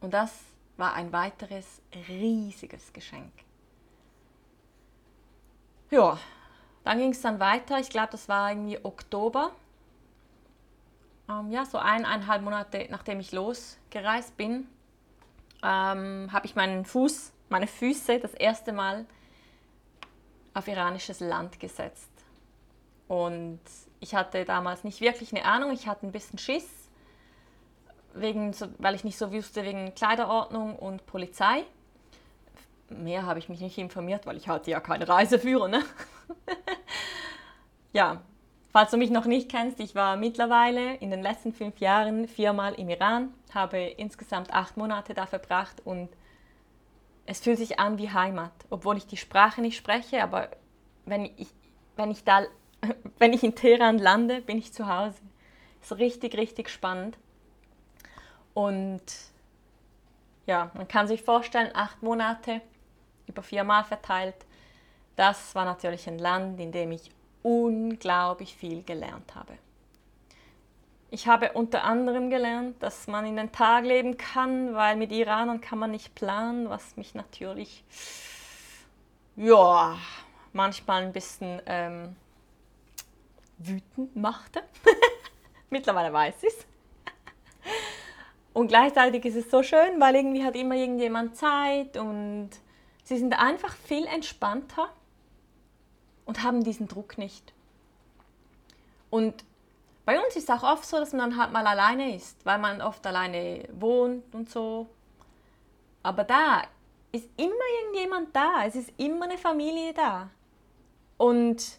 Und 0.00 0.14
das 0.14 0.32
war 0.76 0.94
ein 0.94 1.12
weiteres 1.12 1.82
riesiges 2.08 2.92
Geschenk. 2.92 3.32
Ja, 5.90 6.18
dann 6.84 6.98
ging 6.98 7.10
es 7.10 7.20
dann 7.20 7.40
weiter. 7.40 7.78
Ich 7.80 7.90
glaube, 7.90 8.08
das 8.12 8.28
war 8.28 8.50
irgendwie 8.50 8.78
Oktober. 8.84 9.52
Ähm, 11.28 11.50
ja, 11.50 11.64
so 11.64 11.78
eineinhalb 11.78 12.42
Monate 12.42 12.86
nachdem 12.90 13.20
ich 13.20 13.32
losgereist 13.32 14.36
bin, 14.36 14.68
ähm, 15.62 16.28
habe 16.32 16.46
ich 16.46 16.54
meinen 16.54 16.84
Fuß, 16.84 17.32
meine 17.48 17.66
Füße 17.66 18.20
das 18.20 18.34
erste 18.34 18.72
Mal 18.72 19.06
auf 20.54 20.68
iranisches 20.68 21.20
Land 21.20 21.58
gesetzt. 21.58 22.10
Und 23.08 23.60
ich 24.00 24.14
hatte 24.14 24.44
damals 24.44 24.84
nicht 24.84 25.00
wirklich 25.00 25.34
eine 25.34 25.44
Ahnung, 25.44 25.72
ich 25.72 25.86
hatte 25.86 26.06
ein 26.06 26.12
bisschen 26.12 26.38
Schiss 26.38 26.88
wegen, 28.14 28.54
weil 28.78 28.94
ich 28.94 29.04
nicht 29.04 29.18
so 29.18 29.32
wusste 29.32 29.64
wegen 29.64 29.94
Kleiderordnung 29.94 30.76
und 30.76 31.06
Polizei. 31.06 31.64
mehr 32.88 33.26
habe 33.26 33.38
ich 33.38 33.48
mich 33.48 33.60
nicht 33.60 33.78
informiert, 33.78 34.26
weil 34.26 34.36
ich 34.36 34.48
hatte 34.48 34.70
ja 34.70 34.80
keine 34.80 35.08
Reiseführer. 35.08 35.68
Ne? 35.68 35.84
ja, 37.92 38.22
falls 38.72 38.90
du 38.90 38.96
mich 38.96 39.10
noch 39.10 39.26
nicht 39.26 39.50
kennst, 39.50 39.80
ich 39.80 39.94
war 39.94 40.16
mittlerweile 40.16 40.94
in 40.96 41.10
den 41.10 41.22
letzten 41.22 41.52
fünf 41.52 41.78
Jahren 41.78 42.28
viermal 42.28 42.74
im 42.74 42.88
Iran, 42.88 43.34
habe 43.52 43.78
insgesamt 43.78 44.52
acht 44.52 44.76
Monate 44.76 45.14
da 45.14 45.26
verbracht 45.26 45.84
und 45.84 46.08
es 47.26 47.40
fühlt 47.40 47.58
sich 47.58 47.78
an 47.78 47.98
wie 47.98 48.10
Heimat, 48.10 48.52
obwohl 48.70 48.96
ich 48.96 49.06
die 49.06 49.18
Sprache 49.18 49.60
nicht 49.60 49.76
spreche, 49.76 50.22
aber 50.22 50.48
wenn 51.04 51.26
ich, 51.36 51.48
wenn 51.96 52.10
ich, 52.10 52.24
da, 52.24 52.44
wenn 53.18 53.32
ich 53.32 53.42
in 53.42 53.54
Teheran 53.54 53.98
lande, 53.98 54.40
bin 54.40 54.58
ich 54.58 54.72
zu 54.72 54.86
Hause. 54.86 55.18
Ist 55.82 55.98
richtig, 55.98 56.36
richtig 56.36 56.70
spannend. 56.70 57.16
Und 58.54 59.02
ja, 60.46 60.70
man 60.74 60.88
kann 60.88 61.06
sich 61.06 61.22
vorstellen, 61.22 61.70
acht 61.74 62.02
Monate 62.02 62.60
über 63.26 63.42
viermal 63.42 63.84
verteilt. 63.84 64.34
Das 65.16 65.54
war 65.54 65.64
natürlich 65.64 66.08
ein 66.08 66.18
Land, 66.18 66.58
in 66.58 66.72
dem 66.72 66.92
ich 66.92 67.10
unglaublich 67.42 68.54
viel 68.54 68.82
gelernt 68.82 69.34
habe. 69.34 69.58
Ich 71.10 71.26
habe 71.26 71.52
unter 71.52 71.84
anderem 71.84 72.28
gelernt, 72.28 72.82
dass 72.82 73.06
man 73.06 73.24
in 73.24 73.36
den 73.36 73.50
Tag 73.50 73.84
leben 73.84 74.18
kann, 74.18 74.74
weil 74.74 74.96
mit 74.96 75.10
Iranern 75.10 75.60
kann 75.60 75.78
man 75.78 75.90
nicht 75.90 76.14
planen, 76.14 76.68
was 76.68 76.96
mich 76.96 77.14
natürlich 77.14 77.82
ja, 79.36 79.96
manchmal 80.52 81.04
ein 81.04 81.12
bisschen 81.12 81.62
ähm, 81.66 82.16
wütend 83.58 84.16
machte. 84.16 84.62
Mittlerweile 85.70 86.12
weiß 86.12 86.42
ich 86.42 86.48
es. 86.48 86.66
Und 88.52 88.68
gleichzeitig 88.68 89.24
ist 89.24 89.36
es 89.36 89.50
so 89.50 89.62
schön, 89.62 90.00
weil 90.00 90.16
irgendwie 90.16 90.44
hat 90.44 90.56
immer 90.56 90.74
irgendjemand 90.74 91.36
Zeit 91.36 91.96
und 91.96 92.50
sie 93.04 93.18
sind 93.18 93.38
einfach 93.38 93.74
viel 93.74 94.04
entspannter 94.06 94.88
und 96.24 96.42
haben 96.42 96.64
diesen 96.64 96.88
Druck 96.88 97.18
nicht. 97.18 97.52
Und 99.10 99.44
bei 100.04 100.18
uns 100.18 100.36
ist 100.36 100.48
es 100.48 100.50
auch 100.50 100.62
oft 100.62 100.84
so, 100.84 100.98
dass 100.98 101.12
man 101.12 101.30
dann 101.30 101.40
halt 101.40 101.52
mal 101.52 101.66
alleine 101.66 102.16
ist, 102.16 102.44
weil 102.44 102.58
man 102.58 102.80
oft 102.80 103.06
alleine 103.06 103.68
wohnt 103.72 104.34
und 104.34 104.50
so. 104.50 104.88
Aber 106.02 106.24
da 106.24 106.62
ist 107.12 107.28
immer 107.36 107.52
irgendjemand 107.82 108.34
da, 108.34 108.64
es 108.66 108.74
ist 108.74 108.90
immer 108.96 109.26
eine 109.26 109.38
Familie 109.38 109.92
da. 109.92 110.30
Und 111.16 111.78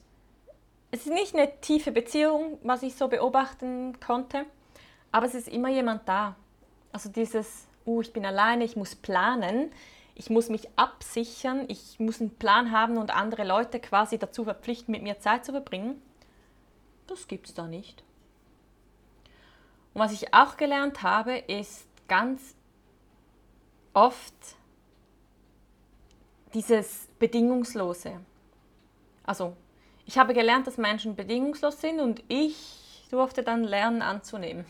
es 0.92 1.02
ist 1.06 1.14
nicht 1.14 1.36
eine 1.36 1.60
tiefe 1.62 1.92
Beziehung, 1.92 2.58
was 2.64 2.84
ich 2.84 2.96
so 2.96 3.08
beobachten 3.08 4.00
konnte, 4.00 4.46
aber 5.12 5.26
es 5.26 5.36
ist 5.36 5.48
immer 5.48 5.70
jemand 5.70 6.08
da. 6.08 6.36
Also 6.92 7.10
dieses, 7.10 7.68
uh, 7.86 8.02
ich 8.02 8.12
bin 8.12 8.26
alleine, 8.26 8.64
ich 8.64 8.76
muss 8.76 8.96
planen, 8.96 9.72
ich 10.16 10.30
muss 10.30 10.50
mich 10.50 10.68
absichern, 10.76 11.66
ich 11.68 12.00
muss 12.00 12.20
einen 12.20 12.36
Plan 12.36 12.72
haben 12.72 12.98
und 12.98 13.16
andere 13.16 13.46
Leute 13.46 13.80
quasi 13.80 14.18
dazu 14.18 14.44
verpflichten, 14.44 14.92
mit 14.92 15.04
mir 15.04 15.20
Zeit 15.20 15.46
zu 15.46 15.52
verbringen. 15.52 16.02
Das 17.08 17.28
gibt 17.28 17.48
es 17.48 17.54
da 17.54 17.68
nicht. 17.68 18.04
Und 19.94 20.02
was 20.02 20.12
ich 20.12 20.34
auch 20.34 20.58
gelernt 20.58 21.04
habe, 21.04 21.38
ist 21.38 21.88
ganz 22.08 22.56
oft 23.94 24.34
dieses 26.54 27.08
Bedingungslose. 27.20 28.20
Also, 29.24 29.56
ich 30.10 30.18
habe 30.18 30.34
gelernt, 30.34 30.66
dass 30.66 30.78
Menschen 30.78 31.16
bedingungslos 31.16 31.80
sind 31.82 32.00
und 32.00 32.24
ich 32.30 33.06
durfte 33.12 33.44
dann 33.44 33.64
lernen 33.64 34.02
anzunehmen. 34.02 34.66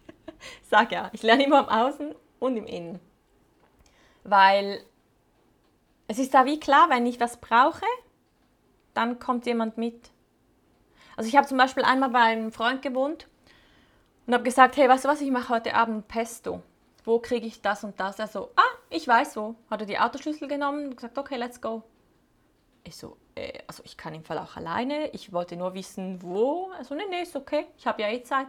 sage 0.68 0.96
ja, 0.96 1.10
ich 1.12 1.22
lerne 1.22 1.44
immer 1.44 1.60
im 1.60 1.68
Außen 1.68 2.12
und 2.40 2.56
im 2.56 2.66
Innen. 2.66 2.98
Weil 4.24 4.82
es 6.08 6.18
ist 6.18 6.34
da 6.34 6.46
wie 6.46 6.58
klar, 6.58 6.90
wenn 6.90 7.06
ich 7.06 7.20
was 7.20 7.36
brauche, 7.36 7.86
dann 8.92 9.20
kommt 9.20 9.46
jemand 9.46 9.78
mit. 9.78 10.10
Also 11.16 11.28
ich 11.28 11.36
habe 11.36 11.46
zum 11.46 11.58
Beispiel 11.58 11.84
einmal 11.84 12.10
bei 12.10 12.18
einem 12.18 12.50
Freund 12.50 12.82
gewohnt 12.82 13.28
und 14.26 14.34
habe 14.34 14.42
gesagt, 14.42 14.76
hey, 14.76 14.88
weißt 14.88 15.04
du 15.04 15.08
was, 15.08 15.20
ich 15.20 15.30
mache 15.30 15.50
heute 15.50 15.76
Abend 15.76 16.08
Pesto. 16.08 16.60
Wo 17.04 17.20
kriege 17.20 17.46
ich 17.46 17.62
das 17.62 17.84
und 17.84 18.00
das? 18.00 18.18
Er 18.18 18.26
so, 18.26 18.50
ah, 18.56 18.76
ich 18.90 19.06
weiß 19.06 19.36
wo. 19.36 19.54
Hat 19.70 19.82
er 19.82 19.86
die 19.86 20.00
Autoschlüssel 20.00 20.48
genommen 20.48 20.86
und 20.86 20.96
gesagt, 20.96 21.18
okay, 21.18 21.36
let's 21.36 21.60
go. 21.60 21.84
Ich 22.84 22.96
so, 22.96 23.16
äh, 23.34 23.58
also 23.66 23.82
ich 23.84 23.96
kann 23.96 24.14
im 24.14 24.24
Fall 24.24 24.38
auch 24.38 24.56
alleine. 24.56 25.08
Ich 25.10 25.32
wollte 25.32 25.56
nur 25.56 25.74
wissen, 25.74 26.20
wo. 26.22 26.70
Also, 26.76 26.94
nee, 26.94 27.04
nee, 27.08 27.22
ist 27.22 27.36
okay. 27.36 27.66
Ich 27.76 27.86
habe 27.86 28.02
ja 28.02 28.08
eh 28.08 28.22
Zeit. 28.22 28.48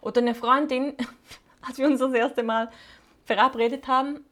Oder 0.00 0.20
eine 0.20 0.34
Freundin, 0.34 0.96
als 1.62 1.78
wir 1.78 1.86
uns 1.86 2.00
das 2.00 2.12
erste 2.12 2.42
Mal 2.42 2.70
verabredet 3.24 3.86
haben, 3.86 4.24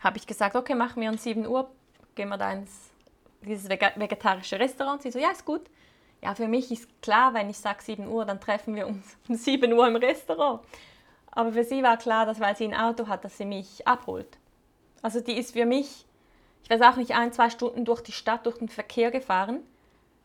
habe 0.00 0.18
ich 0.18 0.26
gesagt, 0.26 0.56
okay, 0.56 0.74
machen 0.74 1.00
wir 1.00 1.08
um 1.08 1.16
7 1.16 1.46
Uhr, 1.46 1.70
gehen 2.14 2.28
wir 2.28 2.36
da 2.36 2.52
ins 2.52 2.90
dieses 3.44 3.68
vegetarische 3.68 4.58
Restaurant. 4.58 5.02
Sie 5.02 5.10
so, 5.10 5.18
ja, 5.18 5.30
ist 5.30 5.44
gut. 5.44 5.62
Ja, 6.22 6.34
für 6.34 6.48
mich 6.48 6.70
ist 6.72 6.88
klar, 7.02 7.34
wenn 7.34 7.50
ich 7.50 7.58
sage 7.58 7.82
7 7.82 8.08
Uhr, 8.08 8.24
dann 8.24 8.40
treffen 8.40 8.74
wir 8.74 8.86
uns 8.86 9.16
um 9.28 9.34
7 9.34 9.72
Uhr 9.72 9.86
im 9.86 9.96
Restaurant. 9.96 10.62
Aber 11.30 11.52
für 11.52 11.64
sie 11.64 11.82
war 11.82 11.96
klar, 11.96 12.26
dass 12.26 12.40
weil 12.40 12.56
sie 12.56 12.64
ein 12.64 12.74
Auto 12.74 13.08
hat, 13.08 13.24
dass 13.24 13.36
sie 13.36 13.44
mich 13.44 13.86
abholt. 13.86 14.38
Also 15.02 15.20
die 15.20 15.36
ist 15.36 15.52
für 15.52 15.66
mich, 15.66 16.06
ich 16.64 16.70
weiß 16.70 16.80
auch 16.80 16.96
nicht, 16.96 17.14
ein, 17.14 17.32
zwei 17.32 17.50
Stunden 17.50 17.84
durch 17.84 18.00
die 18.00 18.12
Stadt, 18.12 18.46
durch 18.46 18.58
den 18.58 18.68
Verkehr 18.68 19.10
gefahren, 19.10 19.60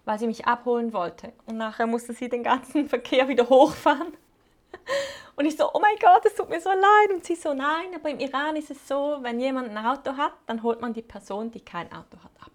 weil 0.06 0.18
sie 0.18 0.28
mich 0.28 0.48
abholen 0.48 0.94
wollte. 0.94 1.34
Und 1.46 1.58
nachher 1.58 1.86
musste 1.86 2.14
sie 2.14 2.30
den 2.30 2.44
ganzen 2.44 2.88
Verkehr 2.90 3.28
wieder 3.28 3.48
hochfahren. 3.50 4.14
Und 5.36 5.46
ich 5.46 5.58
so, 5.58 5.70
oh 5.74 5.80
mein 5.80 5.98
Gott, 6.00 6.26
es 6.26 6.36
tut 6.36 6.50
mir 6.50 6.62
so 6.62 6.70
leid. 6.70 7.12
Und 7.14 7.26
sie 7.26 7.36
so, 7.36 7.54
nein, 7.54 7.94
aber 7.94 8.10
im 8.10 8.20
Iran 8.20 8.56
ist 8.56 8.72
es 8.72 8.88
so, 8.88 9.18
wenn 9.22 9.40
jemand 9.40 9.70
ein 9.70 9.86
Auto 9.86 10.16
hat, 10.16 10.34
dann 10.48 10.64
holt 10.64 10.82
man 10.82 10.94
die 10.94 11.02
Person, 11.02 11.52
die 11.52 11.62
kein 11.62 11.92
Auto 11.92 12.18
hat, 12.24 12.32
ab. 12.40 12.52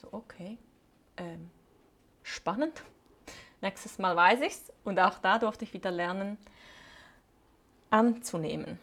So, 0.00 0.08
okay. 0.12 0.58
Ähm, 1.16 1.50
spannend. 2.22 2.82
Nächstes 3.60 3.98
Mal 3.98 4.16
weiß 4.16 4.40
ich 4.40 4.52
es 4.52 4.72
und 4.84 4.98
auch 4.98 5.18
da 5.18 5.38
durfte 5.38 5.64
ich 5.64 5.74
wieder 5.74 5.90
lernen 5.90 6.38
anzunehmen. 7.90 8.78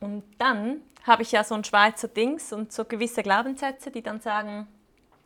Und 0.00 0.24
dann 0.38 0.82
habe 1.04 1.22
ich 1.22 1.32
ja 1.32 1.44
so 1.44 1.54
ein 1.54 1.64
Schweizer 1.64 2.08
Dings 2.08 2.52
und 2.52 2.72
so 2.72 2.84
gewisse 2.84 3.22
Glaubenssätze, 3.22 3.90
die 3.90 4.02
dann 4.02 4.20
sagen, 4.20 4.66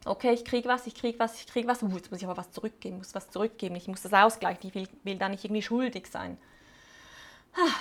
okay, 0.04 0.32
ich 0.32 0.44
kriege 0.44 0.68
was, 0.68 0.86
ich 0.86 0.94
kriege 0.94 1.18
was, 1.18 1.40
ich 1.40 1.46
kriege 1.46 1.68
was, 1.68 1.82
uh, 1.82 1.88
jetzt 1.88 2.10
muss 2.10 2.20
ich 2.20 2.26
aber 2.26 2.36
was 2.36 2.50
zurückgeben, 2.50 2.98
muss 2.98 3.14
was 3.14 3.30
zurückgeben, 3.30 3.76
ich 3.76 3.88
muss 3.88 4.02
das 4.02 4.12
ausgleichen, 4.12 4.68
ich 4.68 4.74
will, 4.74 4.88
will 5.04 5.18
da 5.18 5.28
nicht 5.28 5.44
irgendwie 5.44 5.62
schuldig 5.62 6.06
sein. 6.06 6.38
Ah, 7.54 7.74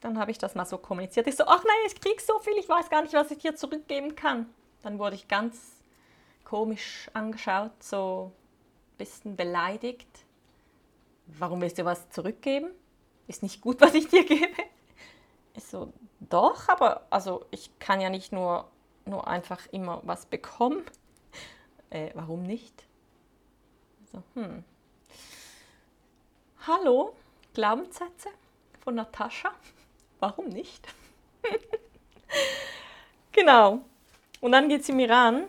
dann 0.00 0.18
habe 0.18 0.30
ich 0.30 0.38
das 0.38 0.54
mal 0.54 0.66
so 0.66 0.78
kommuniziert. 0.78 1.26
Ich 1.26 1.36
so, 1.36 1.44
ach 1.44 1.64
nein, 1.64 1.76
ich 1.86 2.00
kriege 2.00 2.22
so 2.22 2.38
viel, 2.38 2.56
ich 2.58 2.68
weiß 2.68 2.90
gar 2.90 3.02
nicht, 3.02 3.14
was 3.14 3.30
ich 3.30 3.38
dir 3.38 3.56
zurückgeben 3.56 4.14
kann. 4.14 4.46
Dann 4.82 4.98
wurde 4.98 5.16
ich 5.16 5.28
ganz 5.28 5.58
komisch 6.44 7.10
angeschaut, 7.12 7.82
so 7.82 8.32
bisschen 8.96 9.36
beleidigt. 9.36 10.08
Warum 11.26 11.60
willst 11.60 11.78
du 11.78 11.84
was 11.84 12.10
zurückgeben? 12.10 12.70
Ist 13.26 13.42
nicht 13.42 13.60
gut, 13.60 13.80
was 13.80 13.94
ich 13.94 14.08
dir 14.08 14.24
gebe? 14.24 14.48
Ich 15.58 15.64
so, 15.64 15.92
doch, 16.20 16.68
aber 16.68 17.04
also 17.10 17.44
ich 17.50 17.76
kann 17.80 18.00
ja 18.00 18.10
nicht 18.10 18.30
nur, 18.30 18.70
nur 19.06 19.26
einfach 19.26 19.66
immer 19.72 20.00
was 20.04 20.24
bekommen. 20.24 20.82
Äh, 21.90 22.10
warum 22.12 22.42
nicht? 22.42 22.84
So, 24.12 24.22
hm. 24.34 24.62
Hallo, 26.66 27.16
Glaubenssätze 27.54 28.28
von 28.80 28.94
Natascha. 28.96 29.52
Warum 30.20 30.50
nicht? 30.50 30.86
genau. 33.32 33.80
Und 34.42 34.52
dann 34.52 34.68
geht 34.68 34.82
es 34.82 34.90
im 34.90 34.98
Iran, 34.98 35.44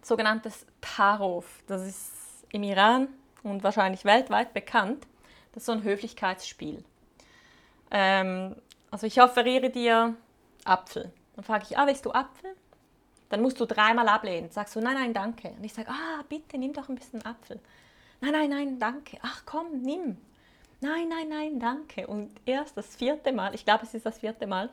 sogenanntes 0.00 0.64
Tarov. 0.80 1.44
Das 1.66 1.86
ist 1.86 2.10
im 2.52 2.62
Iran 2.62 3.08
und 3.42 3.62
wahrscheinlich 3.62 4.06
weltweit 4.06 4.54
bekannt. 4.54 5.06
Das 5.52 5.64
ist 5.64 5.66
so 5.66 5.72
ein 5.72 5.82
Höflichkeitsspiel. 5.82 6.82
Ähm, 7.90 8.56
also 8.90 9.06
ich 9.06 9.20
offeriere 9.20 9.70
dir 9.70 10.14
Apfel. 10.64 11.12
Dann 11.34 11.44
frage 11.44 11.66
ich, 11.68 11.78
ah, 11.78 11.86
willst 11.86 12.04
du 12.04 12.12
Apfel? 12.12 12.54
Dann 13.28 13.42
musst 13.42 13.60
du 13.60 13.66
dreimal 13.66 14.08
ablehnen. 14.08 14.50
Sagst 14.50 14.74
du, 14.74 14.80
nein, 14.80 14.94
nein, 14.94 15.12
danke. 15.12 15.50
Und 15.50 15.64
ich 15.64 15.74
sage, 15.74 15.90
ah, 15.90 16.24
bitte, 16.28 16.58
nimm 16.58 16.72
doch 16.72 16.88
ein 16.88 16.94
bisschen 16.94 17.24
Apfel. 17.24 17.60
Nein, 18.20 18.32
nein, 18.32 18.50
nein, 18.50 18.78
danke. 18.78 19.18
Ach 19.22 19.42
komm, 19.44 19.82
nimm. 19.82 20.16
Nein, 20.80 21.08
nein, 21.08 21.28
nein, 21.28 21.60
danke. 21.60 22.06
Und 22.06 22.30
erst 22.46 22.76
das 22.76 22.96
vierte 22.96 23.32
Mal, 23.32 23.54
ich 23.54 23.64
glaube, 23.64 23.84
es 23.84 23.94
ist 23.94 24.06
das 24.06 24.18
vierte 24.18 24.46
Mal, 24.46 24.70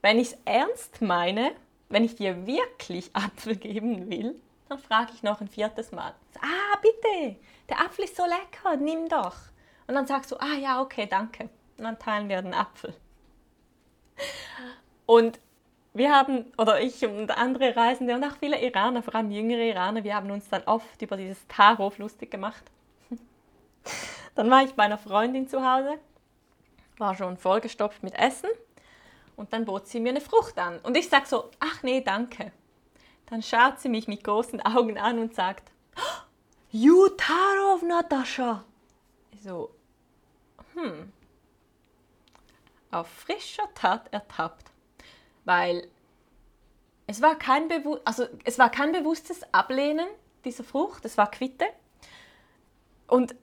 wenn 0.00 0.18
ich 0.18 0.32
es 0.32 0.38
ernst 0.44 1.02
meine, 1.02 1.52
wenn 1.88 2.04
ich 2.04 2.16
dir 2.16 2.46
wirklich 2.46 3.10
Apfel 3.14 3.56
geben 3.56 4.10
will, 4.10 4.40
dann 4.68 4.78
frage 4.78 5.12
ich 5.14 5.22
noch 5.22 5.40
ein 5.40 5.48
viertes 5.48 5.92
Mal. 5.92 6.14
Ah, 6.40 6.78
bitte, 6.80 7.36
der 7.68 7.80
Apfel 7.80 8.06
ist 8.06 8.16
so 8.16 8.24
lecker, 8.24 8.76
nimm 8.76 9.08
doch. 9.08 9.36
Und 9.86 9.94
dann 9.94 10.06
sagst 10.06 10.32
du, 10.32 10.36
ah 10.36 10.54
ja, 10.54 10.80
okay, 10.80 11.06
danke. 11.06 11.50
Und 11.76 11.84
dann 11.84 11.98
teilen 11.98 12.28
wir 12.28 12.40
den 12.40 12.54
Apfel. 12.54 12.94
Und 15.06 15.38
wir 15.94 16.10
haben, 16.10 16.46
oder 16.56 16.80
ich 16.80 17.04
und 17.04 17.30
andere 17.30 17.76
Reisende 17.76 18.14
und 18.14 18.24
auch 18.24 18.36
viele 18.38 18.60
Iraner, 18.60 19.02
vor 19.02 19.14
allem 19.14 19.30
jüngere 19.30 19.60
Iraner, 19.60 20.04
wir 20.04 20.14
haben 20.14 20.30
uns 20.30 20.48
dann 20.48 20.62
oft 20.64 21.00
über 21.02 21.16
dieses 21.16 21.46
Tarov 21.48 21.98
lustig 21.98 22.30
gemacht. 22.30 22.62
Dann 24.34 24.50
war 24.50 24.62
ich 24.62 24.72
bei 24.72 24.84
einer 24.84 24.96
Freundin 24.96 25.46
zu 25.48 25.62
Hause, 25.62 25.98
war 26.96 27.14
schon 27.14 27.36
vollgestopft 27.36 28.02
mit 28.02 28.14
Essen 28.14 28.48
Und 29.36 29.52
dann 29.52 29.66
bot 29.66 29.86
sie 29.86 30.00
mir 30.00 30.10
eine 30.10 30.22
Frucht 30.22 30.58
an. 30.58 30.78
Und 30.78 30.96
ich 30.96 31.08
sage 31.10 31.26
so, 31.26 31.50
ach 31.60 31.82
nee, 31.82 32.00
danke. 32.00 32.52
Dann 33.26 33.42
schaut 33.42 33.80
sie 33.80 33.90
mich 33.90 34.08
mit 34.08 34.24
großen 34.24 34.60
Augen 34.62 34.96
an 34.98 35.18
und 35.18 35.34
sagt, 35.34 35.70
Jutarov, 36.70 37.82
Natascha. 37.82 38.64
So, 39.42 39.70
hm, 40.74 41.12
auf 42.92 43.08
frischer 43.08 43.68
Tat 43.74 44.12
ertappt. 44.12 44.70
Weil 45.44 45.88
es 47.06 47.20
war 47.20 47.36
kein, 47.36 47.68
Bewu 47.68 47.98
also, 48.04 48.26
es 48.44 48.58
war 48.58 48.70
kein 48.70 48.92
bewusstes 48.92 49.42
Ablehnen 49.52 50.06
dieser 50.44 50.64
Frucht, 50.64 51.04
es 51.04 51.18
war 51.18 51.30
Quitte. 51.30 51.66
Und, 53.06 53.34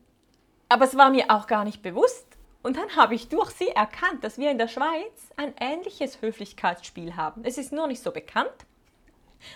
aber 0.69 0.85
es 0.85 0.97
war 0.97 1.09
mir 1.09 1.29
auch 1.29 1.47
gar 1.47 1.63
nicht 1.63 1.81
bewusst. 1.81 2.25
Und 2.61 2.75
dann 2.75 2.95
habe 2.95 3.15
ich 3.15 3.29
durch 3.29 3.51
sie 3.51 3.69
erkannt, 3.69 4.23
dass 4.23 4.37
wir 4.37 4.51
in 4.51 4.57
der 4.57 4.67
Schweiz 4.67 5.29
ein 5.37 5.53
ähnliches 5.59 6.21
Höflichkeitsspiel 6.21 7.15
haben. 7.15 7.43
Es 7.45 7.57
ist 7.57 7.71
nur 7.71 7.87
nicht 7.87 8.03
so 8.03 8.11
bekannt, 8.11 8.65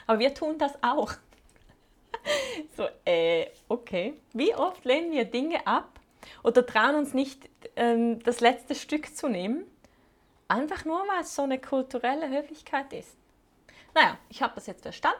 aber 0.07 0.19
wir 0.19 0.33
tun 0.33 0.57
das 0.57 0.81
auch. 0.81 1.13
so, 2.77 2.87
äh, 3.05 3.47
okay. 3.67 4.13
Wie 4.33 4.55
oft 4.55 4.85
lehnen 4.85 5.11
wir 5.11 5.25
Dinge 5.25 5.67
ab 5.67 5.99
oder 6.43 6.65
trauen 6.65 6.95
uns 6.95 7.13
nicht, 7.13 7.49
ähm, 7.75 8.19
das 8.23 8.39
letzte 8.39 8.75
Stück 8.75 9.15
zu 9.15 9.27
nehmen? 9.27 9.65
Einfach 10.53 10.85
nur, 10.85 10.99
weil 11.07 11.21
es 11.21 11.33
so 11.33 11.41
eine 11.41 11.57
kulturelle 11.57 12.29
Höflichkeit 12.29 12.93
ist. 12.93 13.17
Naja, 13.95 14.19
ich 14.29 14.43
habe 14.43 14.53
das 14.53 14.67
jetzt 14.67 14.83
verstanden. 14.83 15.17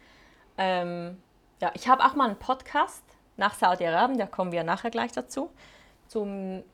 Ähm, 0.56 1.22
ja, 1.60 1.70
ich 1.74 1.88
habe 1.88 2.04
auch 2.04 2.14
mal 2.14 2.26
einen 2.26 2.38
Podcast 2.38 3.02
nach 3.36 3.54
Saudi-Arabien, 3.54 4.18
da 4.18 4.26
kommen 4.26 4.52
wir 4.52 4.64
nachher 4.64 4.90
gleich 4.90 5.12
dazu, 5.12 5.50
zu 6.08 6.24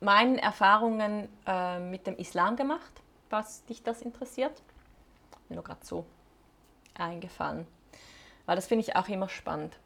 meinen 0.01 0.39
Erfahrungen 0.39 1.29
äh, 1.47 1.79
mit 1.79 2.07
dem 2.07 2.17
Islam 2.17 2.57
gemacht, 2.57 3.03
was 3.29 3.65
dich 3.67 3.83
das 3.83 4.01
interessiert. 4.03 4.63
Mir 5.49 5.57
nur 5.57 5.65
gerade 5.65 5.85
so 5.85 6.07
eingefallen, 6.95 7.67
weil 8.47 8.57
das 8.57 8.67
finde 8.67 8.83
ich 8.83 8.97
auch 8.97 9.09
immer 9.09 9.29
spannend. 9.29 9.77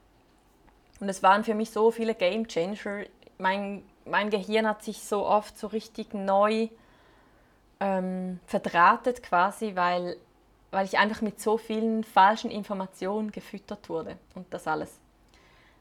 Und 1.01 1.09
es 1.09 1.23
waren 1.23 1.45
für 1.45 1.55
mich 1.55 1.71
so 1.71 1.91
viele 1.91 2.15
Game 2.15 2.47
Changer. 2.47 3.05
Mein, 3.39 3.83
mein 4.05 4.31
Gehirn 4.31 4.69
hat 4.69 4.83
sich 4.83 5.03
so 5.03 5.27
oft 5.27 5.59
so 5.59 5.67
richtig 5.67 6.13
neu 6.13 6.69
ähm, 7.81 8.39
verdrahtet 8.47 9.23
quasi, 9.23 9.75
weil 9.75 10.17
weil 10.71 10.85
ich 10.85 10.99
einfach 10.99 11.21
mit 11.21 11.41
so 11.41 11.59
vielen 11.59 12.05
falschen 12.05 12.51
Informationen 12.51 13.33
gefüttert 13.33 13.89
wurde 13.89 14.17
und 14.35 14.53
das 14.53 14.67
alles 14.67 14.99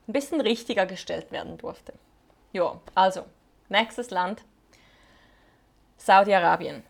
ein 0.07 0.13
bisschen 0.13 0.41
richtiger 0.41 0.85
gestellt 0.85 1.31
werden 1.31 1.57
durfte. 1.57 1.93
Ja, 2.51 2.79
also, 2.95 3.25
nächstes 3.69 4.09
Land, 4.09 4.43
Saudi-Arabien. 5.97 6.83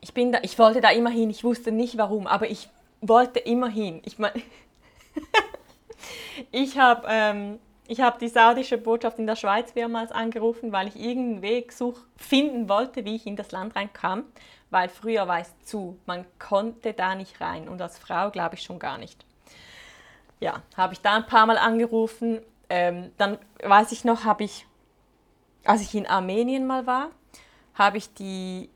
Ich, 0.00 0.12
da, 0.14 0.38
ich 0.42 0.58
wollte 0.58 0.80
da 0.80 0.90
immer 0.90 1.10
hin, 1.10 1.30
ich 1.30 1.44
wusste 1.44 1.72
nicht 1.72 1.98
warum, 1.98 2.26
aber 2.26 2.48
ich 2.48 2.68
wollte 3.00 3.38
immer 3.38 3.68
hin. 3.68 4.00
Ich 4.04 4.18
meine, 4.18 4.40
ich 6.52 6.78
habe 6.78 7.06
ähm, 7.10 7.58
hab 7.90 8.18
die 8.18 8.28
saudische 8.28 8.78
Botschaft 8.78 9.18
in 9.18 9.26
der 9.26 9.36
Schweiz 9.36 9.74
mehrmals 9.74 10.10
angerufen, 10.10 10.72
weil 10.72 10.88
ich 10.88 10.96
irgendeinen 10.96 11.42
Weg 11.42 11.72
such, 11.72 12.00
finden 12.16 12.68
wollte, 12.68 13.04
wie 13.04 13.16
ich 13.16 13.26
in 13.26 13.36
das 13.36 13.52
Land 13.52 13.76
reinkam 13.76 14.24
weil 14.74 14.88
früher 14.88 15.28
war 15.28 15.38
es 15.38 15.52
zu. 15.62 16.00
Man 16.04 16.26
konnte 16.40 16.94
da 16.94 17.14
nicht 17.14 17.40
rein 17.40 17.68
und 17.68 17.80
als 17.80 17.96
Frau 17.96 18.32
glaube 18.32 18.56
ich 18.56 18.62
schon 18.62 18.80
gar 18.80 18.98
nicht. 18.98 19.24
Ja, 20.40 20.64
habe 20.76 20.94
ich 20.94 21.00
da 21.00 21.14
ein 21.14 21.26
paar 21.26 21.46
Mal 21.46 21.58
angerufen. 21.58 22.42
Ähm, 22.68 23.12
dann 23.16 23.38
weiß 23.62 23.92
ich 23.92 24.02
noch, 24.04 24.24
habe 24.24 24.42
ich, 24.42 24.66
als 25.64 25.80
ich 25.80 25.94
in 25.94 26.08
Armenien 26.08 26.66
mal 26.66 26.88
war, 26.88 27.12
habe 27.74 27.98
ich 27.98 28.14
die, 28.14 28.68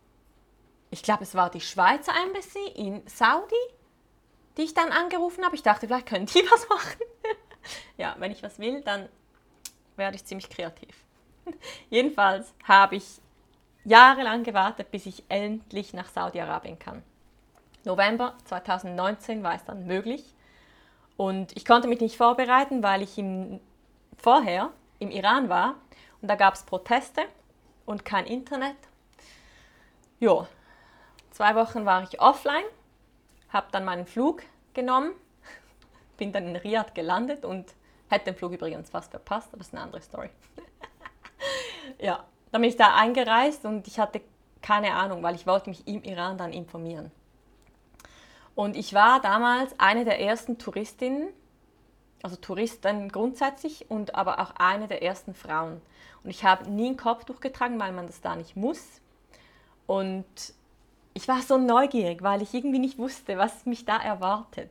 ich 0.91 1.03
glaube 1.03 1.25
es 1.25 1.35
war 1.35 1.51
die 1.51 1.61
Schweizer 1.61 2.13
Embassy 2.25 2.65
in 2.77 3.05
Saudi, 3.09 3.57
die 4.57 4.63
ich 4.63 4.75
dann 4.75 4.93
angerufen 4.93 5.45
habe. 5.45 5.57
Ich 5.57 5.65
dachte, 5.65 5.89
vielleicht 5.89 6.07
können 6.07 6.27
die 6.27 6.45
was 6.53 6.69
machen. 6.69 7.01
ja, 7.97 8.15
wenn 8.21 8.31
ich 8.31 8.45
was 8.45 8.61
will, 8.61 8.83
dann 8.83 9.09
werde 9.97 10.15
ich 10.15 10.25
ziemlich 10.25 10.49
kreativ. 10.49 10.95
Jedenfalls 11.91 12.55
habe 12.63 12.95
ich 12.95 13.21
jahrelang 13.89 14.45
gewartet, 14.45 14.91
bis 14.91 15.07
ich 15.07 15.25
endlich 15.29 15.95
nach 15.95 16.09
Saudi-Arabien 16.09 16.79
kann. 16.79 17.03
November 17.85 18.35
2019 18.45 19.43
war 19.43 19.55
es 19.55 19.65
dann 19.65 19.87
möglich 19.87 20.35
und 21.17 21.57
ich 21.57 21.65
konnte 21.65 21.89
mich 21.89 22.01
nicht 22.01 22.17
vorbereiten, 22.17 22.83
weil 22.83 23.03
ich 23.03 23.17
im, 23.17 23.61
vorher 24.19 24.71
im 24.99 25.11
Iran 25.11 25.49
war 25.49 25.77
und 26.21 26.29
da 26.29 26.35
gab 26.35 26.55
es 26.55 26.65
Proteste 26.65 27.23
und 27.87 28.05
kein 28.05 28.27
Internet. 28.27 28.77
Jo, 30.21 30.47
zwei 31.31 31.55
Wochen 31.55 31.87
war 31.87 32.03
ich 32.03 32.21
offline, 32.21 32.65
habe 33.51 33.69
dann 33.73 33.85
meinen 33.85 34.07
Flug 34.07 34.43
genommen, 34.75 35.13
bin 36.19 36.33
dann 36.33 36.47
in 36.49 36.57
Riyadh 36.57 36.95
gelandet 36.95 37.45
und 37.45 37.73
hätte 38.11 38.27
den 38.27 38.37
Flug 38.37 38.53
übrigens 38.53 38.91
fast 38.91 39.11
verpasst, 39.13 39.49
aber 39.49 39.59
das 39.59 39.69
ist 39.69 39.75
eine 39.75 39.83
andere 39.83 40.03
Story. 40.03 40.29
ja, 41.99 42.25
dann 42.51 42.61
bin 42.61 42.71
ich 42.71 42.77
da 42.77 42.95
eingereist 42.95 43.65
und 43.65 43.87
ich 43.87 43.99
hatte 43.99 44.21
keine 44.63 44.95
Ahnung, 44.95 45.23
weil 45.23 45.35
ich 45.35 45.47
wollte 45.47 45.71
mich 45.71 45.87
im 45.87 46.03
Iran 46.03 46.39
dann 46.39 46.53
informieren. 46.53 47.11
Und 48.55 48.77
ich 48.77 48.93
war 48.93 49.21
damals 49.21 49.79
eine 49.79 50.05
der 50.05 50.21
ersten 50.21 50.59
Touristinnen, 50.59 51.29
also 52.23 52.37
Touristen 52.37 53.09
grundsätzlich 53.09 53.89
und 53.89 54.15
aber 54.17 54.41
auch 54.41 54.53
eine 54.59 54.89
der 54.89 55.03
ersten 55.03 55.35
Frauen. 55.35 55.81
Und 56.25 56.31
ich 56.31 56.45
habe 56.45 56.69
nie 56.69 56.89
ein 56.89 56.97
Kopftuch 56.97 57.41
getragen, 57.41 57.79
weil 57.79 57.93
man 57.93 58.09
das 58.09 58.21
da 58.21 58.35
nicht 58.35 58.57
muss. 58.57 59.01
Und 59.87 60.27
ich 61.15 61.29
war 61.29 61.41
so 61.43 61.57
neugierig, 61.57 62.23
weil 62.23 62.43
ich 62.43 62.53
irgendwie 62.53 62.81
nicht 62.81 62.99
wusste, 62.99 63.39
was 63.39 63.65
mich 63.65 63.85
da 63.85 63.97
erwartet. 63.97 64.71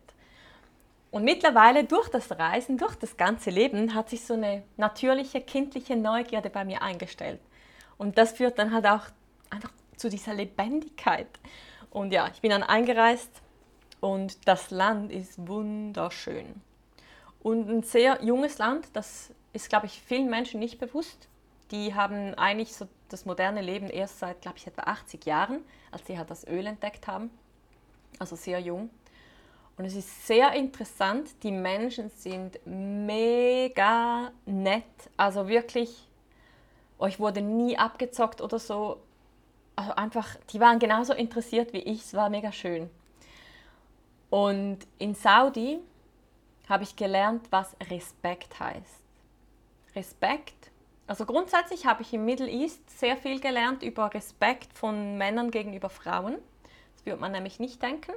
Und 1.10 1.24
mittlerweile 1.24 1.86
durch 1.86 2.10
das 2.10 2.32
Reisen, 2.38 2.78
durch 2.78 2.96
das 2.96 3.16
ganze 3.16 3.50
Leben, 3.50 3.96
hat 3.96 4.10
sich 4.10 4.26
so 4.26 4.34
eine 4.34 4.64
natürliche 4.76 5.42
kindliche 5.42 5.96
Neugierde 5.96 6.50
bei 6.50 6.66
mir 6.66 6.82
eingestellt. 6.82 7.40
Und 7.98 8.18
das 8.18 8.34
führt 8.34 8.60
dann 8.60 8.74
halt 8.74 8.86
auch 8.86 9.04
einfach 9.50 9.72
zu 9.96 10.10
dieser 10.10 10.34
Lebendigkeit. 10.34 11.28
Und 11.90 12.12
ja, 12.12 12.30
ich 12.34 12.42
bin 12.42 12.52
dann 12.52 12.64
eingereist 12.64 13.32
und 14.00 14.48
das 14.48 14.72
Land 14.72 15.12
ist 15.12 15.48
wunderschön. 15.48 16.62
Und 17.42 17.70
ein 17.70 17.84
sehr 17.84 18.24
junges 18.24 18.58
Land, 18.58 18.88
das 18.94 19.32
ist, 19.54 19.70
glaube 19.70 19.86
ich, 19.86 20.02
vielen 20.02 20.30
Menschen 20.30 20.60
nicht 20.60 20.80
bewusst. 20.80 21.28
Die 21.72 21.96
haben 21.96 22.34
eigentlich 22.36 22.76
so 22.76 22.88
das 23.10 23.26
moderne 23.26 23.62
Leben 23.62 23.90
erst 23.90 24.20
seit, 24.20 24.42
glaube 24.42 24.58
ich, 24.58 24.68
etwa 24.68 24.84
80 24.84 25.26
Jahren, 25.26 25.62
als 25.92 26.06
sie 26.06 26.18
halt 26.18 26.30
das 26.30 26.46
Öl 26.48 26.66
entdeckt 26.66 27.08
haben. 27.08 27.30
Also 28.20 28.36
sehr 28.36 28.60
jung. 28.60 28.90
Und 29.78 29.86
es 29.86 29.96
ist 29.96 30.26
sehr 30.26 30.54
interessant, 30.54 31.30
die 31.44 31.52
Menschen 31.52 32.10
sind 32.10 32.60
mega 32.66 34.32
nett. 34.46 34.84
Also 35.18 35.48
wirklich, 35.48 36.07
euch 37.00 37.20
wurde 37.20 37.42
nie 37.42 37.78
abgezockt 37.78 38.42
oder 38.42 38.60
so. 38.60 39.00
Also 39.76 39.94
einfach, 39.94 40.36
die 40.52 40.60
waren 40.60 40.80
genauso 40.80 41.14
interessiert 41.14 41.74
wie 41.74 41.80
ich. 41.80 42.02
Es 42.02 42.14
war 42.14 42.30
mega 42.30 42.52
schön. 42.52 42.90
Und 44.30 44.80
in 44.98 45.16
Saudi 45.16 45.80
habe 46.68 46.84
ich 46.84 46.96
gelernt, 46.96 47.48
was 47.52 47.76
Respekt 47.90 48.60
heißt. 48.60 49.02
Respekt. 49.96 50.72
Also 51.06 51.26
grundsätzlich 51.26 51.86
habe 51.86 52.02
ich 52.02 52.14
im 52.14 52.26
Middle 52.26 52.50
East 52.50 52.82
sehr 53.00 53.16
viel 53.16 53.40
gelernt 53.40 53.84
über 53.84 54.14
Respekt 54.14 54.78
von 54.78 55.18
Männern 55.18 55.52
gegenüber 55.52 55.90
Frauen. 55.90 56.38
Das 56.96 57.06
würde 57.06 57.22
man 57.22 57.32
nämlich 57.32 57.60
nicht 57.60 57.82
denken 57.82 58.12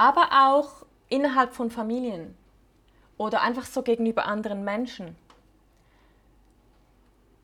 aber 0.00 0.28
auch 0.32 0.86
innerhalb 1.10 1.52
von 1.52 1.70
Familien 1.70 2.34
oder 3.18 3.42
einfach 3.42 3.66
so 3.66 3.82
gegenüber 3.82 4.24
anderen 4.24 4.64
Menschen. 4.64 5.14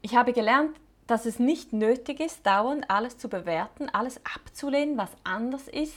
Ich 0.07 0.15
habe 0.15 0.33
gelernt, 0.33 0.79
dass 1.09 1.27
es 1.27 1.41
nicht 1.41 1.73
nötig 1.73 2.21
ist, 2.21 2.47
dauernd 2.47 2.89
alles 2.89 3.19
zu 3.19 3.29
bewerten, 3.29 3.89
alles 3.89 4.21
abzulehnen, 4.25 4.97
was 4.97 5.11
anders 5.25 5.67
ist. 5.67 5.97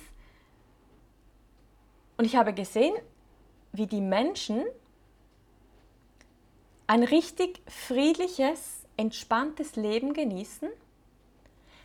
Und 2.17 2.25
ich 2.25 2.35
habe 2.35 2.53
gesehen, 2.53 2.95
wie 3.71 3.85
die 3.85 4.01
Menschen 4.01 4.65
ein 6.87 7.03
richtig 7.03 7.61
friedliches, 7.67 8.81
entspanntes 8.97 9.75
Leben 9.75 10.13
genießen 10.13 10.69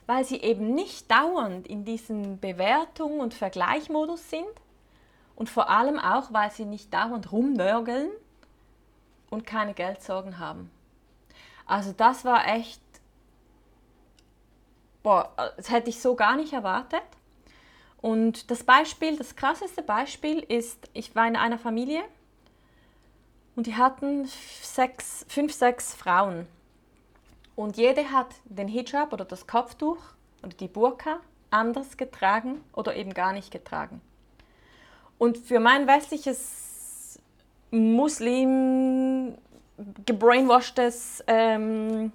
weil 0.06 0.24
sie 0.24 0.38
eben 0.38 0.74
nicht 0.74 1.10
dauernd 1.10 1.66
in 1.66 1.84
diesem 1.84 2.38
Bewertung 2.38 3.20
und 3.20 3.34
Vergleichmodus 3.34 4.30
sind 4.30 4.44
und 5.36 5.48
vor 5.48 5.70
allem 5.70 5.98
auch, 5.98 6.32
weil 6.32 6.50
sie 6.50 6.64
nicht 6.64 6.92
dauernd 6.92 7.32
rumnörgeln 7.32 8.10
und 9.30 9.46
keine 9.46 9.74
Geldsorgen 9.74 10.38
haben. 10.38 10.70
Also 11.66 11.92
das 11.92 12.24
war 12.24 12.46
echt, 12.46 12.80
boah, 15.02 15.32
das 15.56 15.70
hätte 15.70 15.90
ich 15.90 16.00
so 16.00 16.14
gar 16.14 16.36
nicht 16.36 16.52
erwartet. 16.52 17.02
Und 18.00 18.50
das 18.50 18.64
Beispiel, 18.64 19.16
das 19.16 19.34
krasseste 19.34 19.82
Beispiel 19.82 20.40
ist, 20.40 20.90
ich 20.92 21.14
war 21.14 21.26
in 21.26 21.36
einer 21.36 21.58
Familie 21.58 22.02
und 23.56 23.66
die 23.66 23.76
hatten 23.76 24.28
sechs, 24.60 25.24
fünf, 25.28 25.54
sechs 25.54 25.94
Frauen. 25.94 26.46
Und 27.56 27.76
jede 27.76 28.10
hat 28.10 28.28
den 28.44 28.68
Hijab 28.68 29.12
oder 29.12 29.24
das 29.24 29.46
Kopftuch 29.46 29.98
oder 30.42 30.54
die 30.54 30.68
Burka 30.68 31.20
anders 31.50 31.96
getragen 31.96 32.62
oder 32.72 32.96
eben 32.96 33.14
gar 33.14 33.32
nicht 33.32 33.50
getragen. 33.50 34.00
Und 35.16 35.38
für 35.38 35.60
mein 35.60 35.86
westliches 35.86 37.18
Muslim 37.70 39.38
gebrainwashtes 40.06 41.24
ähm, 41.26 42.12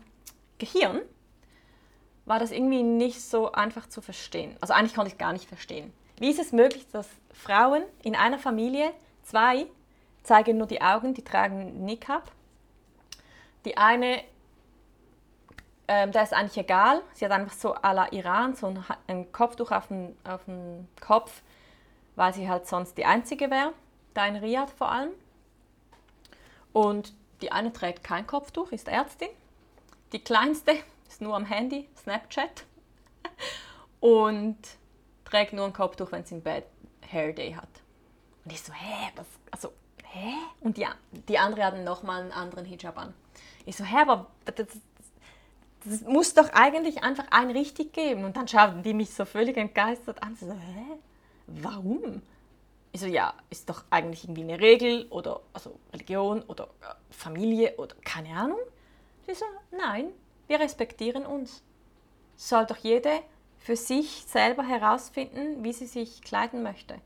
Gehirn 0.57 1.01
war 2.25 2.39
das 2.39 2.51
irgendwie 2.51 2.83
nicht 2.83 3.21
so 3.21 3.51
einfach 3.51 3.89
zu 3.89 4.01
verstehen. 4.01 4.55
Also 4.61 4.73
eigentlich 4.73 4.93
konnte 4.93 5.11
ich 5.11 5.17
gar 5.17 5.33
nicht 5.33 5.47
verstehen. 5.47 5.91
Wie 6.17 6.29
ist 6.29 6.39
es 6.39 6.51
möglich, 6.51 6.85
dass 6.91 7.07
Frauen 7.31 7.83
in 8.03 8.15
einer 8.15 8.37
Familie, 8.37 8.91
zwei 9.23 9.65
zeigen 10.23 10.57
nur 10.57 10.67
die 10.67 10.81
Augen, 10.81 11.13
die 11.13 11.23
tragen 11.23 11.85
Niqab, 11.85 12.31
die 13.65 13.77
eine 13.77 14.21
ähm, 15.89 16.11
da 16.11 16.21
ist 16.21 16.35
eigentlich 16.35 16.57
egal. 16.57 17.01
Sie 17.13 17.25
hat 17.25 17.31
einfach 17.31 17.51
so 17.51 17.73
à 17.73 17.93
la 17.93 18.11
Iran 18.11 18.53
so 18.53 18.67
ein, 18.67 18.85
ein 19.07 19.31
Kopftuch 19.31 19.71
auf 19.71 19.87
dem, 19.87 20.15
auf 20.23 20.45
dem 20.45 20.87
Kopf, 21.01 21.41
weil 22.15 22.31
sie 22.31 22.47
halt 22.47 22.67
sonst 22.67 22.95
die 22.95 23.05
Einzige 23.05 23.49
wäre, 23.49 23.73
da 24.13 24.27
in 24.27 24.35
Riyadh 24.35 24.71
vor 24.77 24.91
allem. 24.91 25.09
Und 26.73 27.11
die 27.41 27.51
eine 27.51 27.71
trägt 27.73 28.03
kein 28.03 28.27
Kopftuch, 28.27 28.71
ist 28.71 28.87
Ärztin. 28.87 29.29
Die 30.11 30.19
kleinste 30.19 30.75
ist 31.07 31.21
nur 31.21 31.35
am 31.35 31.45
Handy, 31.45 31.87
Snapchat. 31.97 32.65
Und 33.99 34.57
trägt 35.25 35.53
nur 35.53 35.65
ein 35.65 35.73
Kopftuch, 35.73 36.11
wenn 36.11 36.25
sie 36.25 36.35
im 36.35 36.41
Bett 36.41 36.65
Hair 37.11 37.33
Day 37.33 37.53
hat. 37.53 37.69
Und 38.45 38.53
ich 38.53 38.61
so, 38.61 38.73
hä, 38.73 39.11
was, 39.15 39.25
also, 39.51 39.73
hä? 40.05 40.33
Und 40.61 40.77
die, 40.77 40.87
die 41.27 41.37
andere 41.37 41.65
hat 41.65 41.77
nochmal 41.77 42.21
einen 42.21 42.31
anderen 42.31 42.65
Hijab 42.65 42.97
an. 42.97 43.13
Ich 43.65 43.75
so, 43.75 43.83
hä, 43.83 43.97
aber 44.01 44.27
das, 44.45 44.67
das 45.85 46.01
muss 46.01 46.33
doch 46.33 46.49
eigentlich 46.53 47.03
einfach 47.03 47.25
ein 47.31 47.51
richtig 47.51 47.93
geben. 47.93 48.23
Und 48.23 48.37
dann 48.37 48.47
schauten 48.47 48.83
die 48.83 48.93
mich 48.93 49.13
so 49.13 49.25
völlig 49.25 49.57
entgeistert 49.57 50.23
an. 50.23 50.35
So, 50.35 50.51
hä? 50.51 50.99
Warum? 51.47 52.21
Ich 52.91 53.01
so, 53.01 53.05
ja, 53.05 53.33
ist 53.49 53.69
doch 53.69 53.83
eigentlich 53.89 54.23
irgendwie 54.23 54.43
eine 54.43 54.59
Regel 54.59 55.05
oder 55.09 55.41
also 55.53 55.79
Religion 55.93 56.41
oder 56.43 56.65
äh, 56.81 56.93
Familie 57.11 57.75
oder 57.77 57.95
keine 58.03 58.29
Ahnung. 58.35 58.59
Sie 59.27 59.33
so, 59.35 59.45
nein, 59.71 60.11
wir 60.47 60.59
respektieren 60.59 61.25
uns. 61.25 61.63
Soll 62.35 62.65
doch 62.65 62.77
jede 62.77 63.21
für 63.57 63.75
sich 63.75 64.23
selber 64.25 64.63
herausfinden, 64.63 65.63
wie 65.63 65.73
sie 65.73 65.85
sich 65.85 66.21
kleiden 66.21 66.63
möchte. 66.63 66.99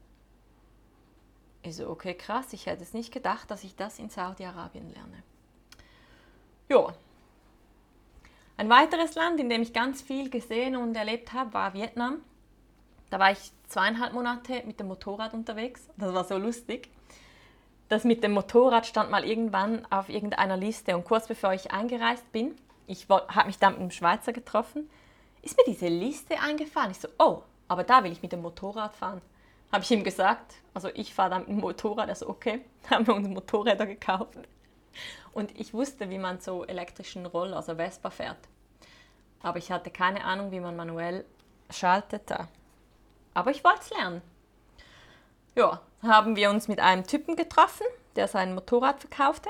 Ich 1.63 1.75
so, 1.75 1.89
okay, 1.89 2.13
krass, 2.13 2.53
ich 2.53 2.65
hätte 2.65 2.83
es 2.83 2.93
nicht 2.93 3.11
gedacht, 3.11 3.49
dass 3.51 3.63
ich 3.63 3.75
das 3.75 3.99
in 3.99 4.09
Saudi-Arabien 4.09 4.93
lerne. 4.93 5.23
Ja, 6.69 6.93
ein 8.55 8.69
weiteres 8.69 9.15
Land, 9.15 9.39
in 9.39 9.49
dem 9.49 9.61
ich 9.61 9.73
ganz 9.73 10.01
viel 10.01 10.29
gesehen 10.29 10.75
und 10.75 10.95
erlebt 10.95 11.33
habe, 11.33 11.53
war 11.53 11.73
Vietnam. 11.73 12.21
Da 13.09 13.19
war 13.19 13.31
ich 13.31 13.51
zweieinhalb 13.73 14.13
Monate 14.13 14.61
mit 14.65 14.79
dem 14.79 14.87
Motorrad 14.87 15.33
unterwegs. 15.33 15.89
Das 15.97 16.13
war 16.13 16.23
so 16.23 16.37
lustig. 16.37 16.89
Das 17.89 18.03
mit 18.03 18.23
dem 18.23 18.33
Motorrad 18.33 18.85
stand 18.85 19.09
mal 19.09 19.25
irgendwann 19.25 19.85
auf 19.91 20.09
irgendeiner 20.09 20.57
Liste 20.57 20.95
und 20.95 21.05
kurz 21.05 21.27
bevor 21.27 21.53
ich 21.53 21.71
eingereist 21.71 22.31
bin, 22.31 22.55
ich 22.85 23.07
habe 23.09 23.47
mich 23.47 23.57
dann 23.57 23.73
mit 23.73 23.81
einem 23.81 23.91
Schweizer 23.91 24.31
getroffen, 24.31 24.89
ist 25.41 25.57
mir 25.57 25.63
diese 25.67 25.87
Liste 25.87 26.39
eingefallen. 26.39 26.91
Ich 26.91 26.99
so, 26.99 27.07
oh, 27.17 27.41
aber 27.67 27.83
da 27.83 28.03
will 28.03 28.11
ich 28.11 28.21
mit 28.21 28.31
dem 28.31 28.41
Motorrad 28.41 28.95
fahren. 28.95 29.21
Habe 29.71 29.83
ich 29.83 29.91
ihm 29.91 30.03
gesagt, 30.03 30.53
also 30.73 30.89
ich 30.93 31.13
fahre 31.13 31.31
dann 31.31 31.41
mit 31.41 31.49
dem 31.49 31.59
Motorrad, 31.59 32.09
also 32.09 32.29
okay, 32.29 32.61
haben 32.89 33.07
wir 33.07 33.15
uns 33.15 33.27
Motorräder 33.27 33.87
gekauft. 33.87 34.37
Und 35.33 35.59
ich 35.59 35.73
wusste, 35.73 36.11
wie 36.11 36.19
man 36.19 36.39
so 36.39 36.63
elektrischen 36.63 37.25
Roller, 37.25 37.57
also 37.57 37.75
Vespa 37.75 38.11
fährt. 38.11 38.37
Aber 39.41 39.57
ich 39.57 39.71
hatte 39.71 39.89
keine 39.89 40.23
Ahnung, 40.23 40.51
wie 40.51 40.59
man 40.59 40.75
manuell 40.75 41.25
schaltete. 41.71 42.47
Aber 43.33 43.51
ich 43.51 43.63
wollte 43.63 43.81
es 43.81 43.89
lernen. 43.89 44.21
Ja, 45.55 45.81
haben 46.01 46.35
wir 46.35 46.49
uns 46.49 46.67
mit 46.67 46.79
einem 46.79 47.05
Typen 47.05 47.35
getroffen, 47.35 47.85
der 48.15 48.27
sein 48.27 48.53
Motorrad 48.55 48.99
verkaufte. 48.99 49.49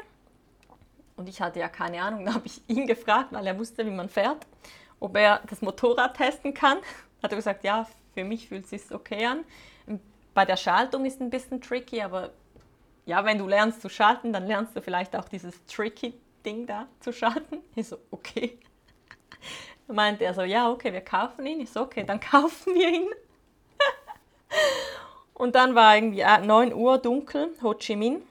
Und 1.15 1.29
ich 1.29 1.41
hatte 1.41 1.59
ja 1.59 1.69
keine 1.69 2.01
Ahnung, 2.01 2.25
da 2.25 2.33
habe 2.33 2.47
ich 2.47 2.61
ihn 2.67 2.87
gefragt, 2.87 3.29
weil 3.31 3.47
er 3.47 3.57
wusste, 3.57 3.85
wie 3.85 3.91
man 3.91 4.09
fährt, 4.09 4.45
ob 4.99 5.15
er 5.15 5.41
das 5.49 5.61
Motorrad 5.61 6.17
testen 6.17 6.53
kann. 6.53 6.77
Hat 7.23 7.31
er 7.31 7.37
gesagt, 7.37 7.63
ja, 7.63 7.87
für 8.13 8.23
mich 8.23 8.49
fühlt 8.49 8.65
es 8.65 8.69
sich 8.69 8.91
okay 8.91 9.25
an. 9.25 9.45
Bei 10.33 10.45
der 10.45 10.57
Schaltung 10.57 11.05
ist 11.05 11.21
ein 11.21 11.29
bisschen 11.29 11.61
tricky, 11.61 12.01
aber 12.01 12.31
ja, 13.05 13.23
wenn 13.23 13.37
du 13.37 13.47
lernst 13.47 13.81
zu 13.81 13.89
schalten, 13.89 14.33
dann 14.33 14.47
lernst 14.47 14.75
du 14.75 14.81
vielleicht 14.81 15.15
auch 15.15 15.25
dieses 15.29 15.65
tricky 15.65 16.13
Ding 16.45 16.65
da 16.65 16.87
zu 16.99 17.13
schalten. 17.13 17.59
Ich 17.75 17.87
so, 17.87 17.97
okay. 18.11 18.59
Dann 19.87 19.95
meinte 19.95 20.25
er 20.25 20.33
so, 20.33 20.41
ja, 20.41 20.69
okay, 20.69 20.93
wir 20.93 21.01
kaufen 21.01 21.45
ihn. 21.45 21.59
Ich 21.61 21.71
so, 21.71 21.81
okay, 21.81 22.03
dann 22.03 22.19
kaufen 22.19 22.73
wir 22.75 22.89
ihn. 22.89 23.09
Und 25.43 25.55
dann 25.55 25.75
war 25.75 25.93
irgendwie 25.93 26.23
9 26.23 26.71
äh, 26.71 26.73
Uhr 26.73 26.97
dunkel, 26.99 27.49
Ho 27.61 27.73
Chi 27.73 27.97
Minh. 27.97 28.21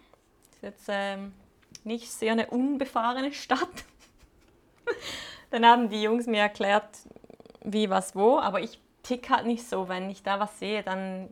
Das 0.48 0.56
ist 0.56 0.62
jetzt 0.62 0.86
ähm, 0.88 1.34
nicht 1.84 2.10
sehr 2.10 2.32
eine 2.32 2.46
unbefahrene 2.46 3.34
Stadt. 3.34 3.68
dann 5.50 5.66
haben 5.66 5.90
die 5.90 6.00
Jungs 6.00 6.26
mir 6.26 6.40
erklärt, 6.40 6.88
wie, 7.62 7.90
was, 7.90 8.16
wo, 8.16 8.38
aber 8.38 8.60
ich 8.60 8.80
tick 9.02 9.28
halt 9.28 9.44
nicht 9.44 9.68
so. 9.68 9.90
Wenn 9.90 10.08
ich 10.08 10.22
da 10.22 10.40
was 10.40 10.58
sehe, 10.58 10.82
dann 10.82 11.28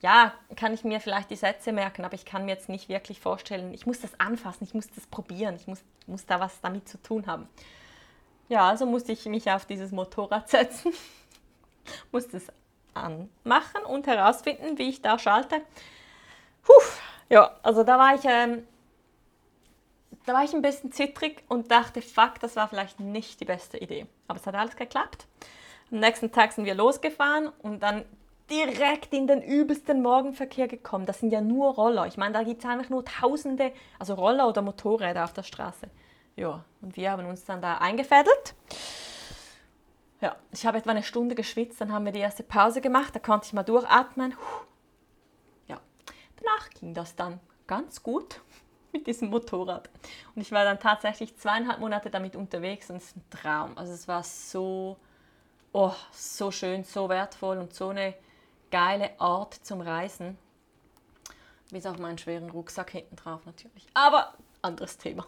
ja, 0.00 0.32
kann 0.56 0.72
ich 0.72 0.84
mir 0.84 1.00
vielleicht 1.00 1.28
die 1.28 1.36
Sätze 1.36 1.70
merken, 1.72 2.06
aber 2.06 2.14
ich 2.14 2.24
kann 2.24 2.46
mir 2.46 2.52
jetzt 2.52 2.70
nicht 2.70 2.88
wirklich 2.88 3.20
vorstellen, 3.20 3.74
ich 3.74 3.84
muss 3.84 4.00
das 4.00 4.18
anfassen, 4.18 4.64
ich 4.64 4.72
muss 4.72 4.88
das 4.88 5.06
probieren, 5.06 5.54
ich 5.54 5.66
muss, 5.66 5.82
muss 6.06 6.24
da 6.24 6.40
was 6.40 6.62
damit 6.62 6.88
zu 6.88 6.96
tun 6.96 7.26
haben. 7.26 7.46
Ja, 8.48 8.70
also 8.70 8.86
musste 8.86 9.12
ich 9.12 9.26
mich 9.26 9.50
auf 9.50 9.66
dieses 9.66 9.92
Motorrad 9.92 10.48
setzen, 10.48 10.94
musste 12.10 12.38
es 12.38 12.46
anmachen 12.94 13.82
und 13.86 14.06
herausfinden, 14.06 14.78
wie 14.78 14.88
ich 14.88 15.02
da 15.02 15.18
schalte. 15.18 15.62
Puh, 16.62 16.72
ja, 17.28 17.50
also 17.62 17.84
da 17.84 17.98
war 17.98 18.14
ich, 18.14 18.24
ähm, 18.24 18.66
da 20.26 20.34
war 20.34 20.44
ich 20.44 20.52
ein 20.52 20.62
bisschen 20.62 20.92
zittrig 20.92 21.42
und 21.48 21.70
dachte, 21.70 22.02
fuck, 22.02 22.40
das 22.40 22.56
war 22.56 22.68
vielleicht 22.68 23.00
nicht 23.00 23.40
die 23.40 23.44
beste 23.44 23.78
Idee. 23.78 24.06
Aber 24.28 24.38
es 24.38 24.46
hat 24.46 24.54
alles 24.54 24.76
geklappt. 24.76 25.26
Am 25.90 25.98
nächsten 25.98 26.30
Tag 26.30 26.52
sind 26.52 26.66
wir 26.66 26.74
losgefahren 26.74 27.48
und 27.62 27.82
dann 27.82 28.04
direkt 28.50 29.14
in 29.14 29.26
den 29.26 29.42
übelsten 29.42 30.02
Morgenverkehr 30.02 30.66
gekommen. 30.66 31.06
Das 31.06 31.20
sind 31.20 31.30
ja 31.30 31.40
nur 31.40 31.74
Roller. 31.74 32.06
Ich 32.06 32.16
meine, 32.16 32.34
da 32.34 32.42
gibt 32.42 32.64
es 32.64 32.68
einfach 32.68 32.90
nur 32.90 33.04
Tausende, 33.04 33.72
also 33.98 34.14
Roller 34.14 34.48
oder 34.48 34.60
Motorräder 34.60 35.24
auf 35.24 35.32
der 35.32 35.44
Straße. 35.44 35.88
Ja, 36.36 36.64
und 36.80 36.96
wir 36.96 37.12
haben 37.12 37.26
uns 37.26 37.44
dann 37.44 37.62
da 37.62 37.78
eingefädelt. 37.78 38.54
Ja, 40.20 40.36
ich 40.52 40.66
habe 40.66 40.78
etwa 40.78 40.90
eine 40.90 41.02
Stunde 41.02 41.34
geschwitzt, 41.34 41.80
dann 41.80 41.92
haben 41.92 42.04
wir 42.04 42.12
die 42.12 42.18
erste 42.18 42.42
Pause 42.42 42.80
gemacht, 42.80 43.14
da 43.14 43.18
konnte 43.18 43.46
ich 43.46 43.52
mal 43.54 43.62
durchatmen. 43.62 44.34
Ja, 45.66 45.80
danach 46.36 46.68
ging 46.70 46.92
das 46.92 47.16
dann 47.16 47.40
ganz 47.66 48.02
gut 48.02 48.40
mit 48.92 49.06
diesem 49.06 49.30
Motorrad. 49.30 49.88
Und 50.34 50.42
ich 50.42 50.52
war 50.52 50.64
dann 50.64 50.78
tatsächlich 50.78 51.36
zweieinhalb 51.36 51.80
Monate 51.80 52.10
damit 52.10 52.36
unterwegs 52.36 52.90
und 52.90 52.96
es 52.96 53.04
ist 53.04 53.16
ein 53.16 53.30
Traum. 53.30 53.78
Also 53.78 53.94
es 53.94 54.08
war 54.08 54.22
so, 54.22 54.98
oh, 55.72 55.94
so 56.12 56.50
schön, 56.50 56.84
so 56.84 57.08
wertvoll 57.08 57.56
und 57.56 57.72
so 57.72 57.88
eine 57.88 58.14
geile 58.70 59.18
Art 59.18 59.54
zum 59.54 59.80
Reisen. 59.80 60.36
Bis 61.70 61.86
auf 61.86 61.98
meinen 61.98 62.18
schweren 62.18 62.50
Rucksack 62.50 62.90
hinten 62.90 63.16
drauf 63.16 63.46
natürlich. 63.46 63.86
Aber 63.94 64.34
anderes 64.60 64.98
Thema. 64.98 65.24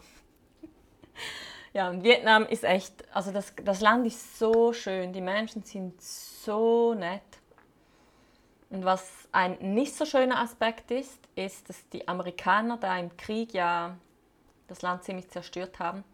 ja, 1.72 1.88
und 1.88 2.04
Vietnam 2.04 2.44
ist 2.46 2.64
echt, 2.64 3.04
also 3.14 3.32
das, 3.32 3.54
das 3.64 3.80
Land 3.80 4.06
ist 4.06 4.38
so 4.38 4.72
schön, 4.72 5.12
die 5.12 5.22
Menschen 5.22 5.62
sind 5.62 6.00
so 6.00 6.94
nett. 6.94 7.22
Und 8.68 8.84
was 8.84 9.28
ein 9.32 9.56
nicht 9.74 9.94
so 9.94 10.04
schöner 10.04 10.40
Aspekt 10.40 10.90
ist, 10.90 11.18
ist, 11.34 11.68
dass 11.68 11.88
die 11.90 12.06
Amerikaner 12.08 12.76
da 12.76 12.98
im 12.98 13.16
Krieg 13.16 13.54
ja 13.54 13.96
das 14.68 14.82
Land 14.82 15.04
ziemlich 15.04 15.28
zerstört 15.28 15.78
haben 15.78 16.04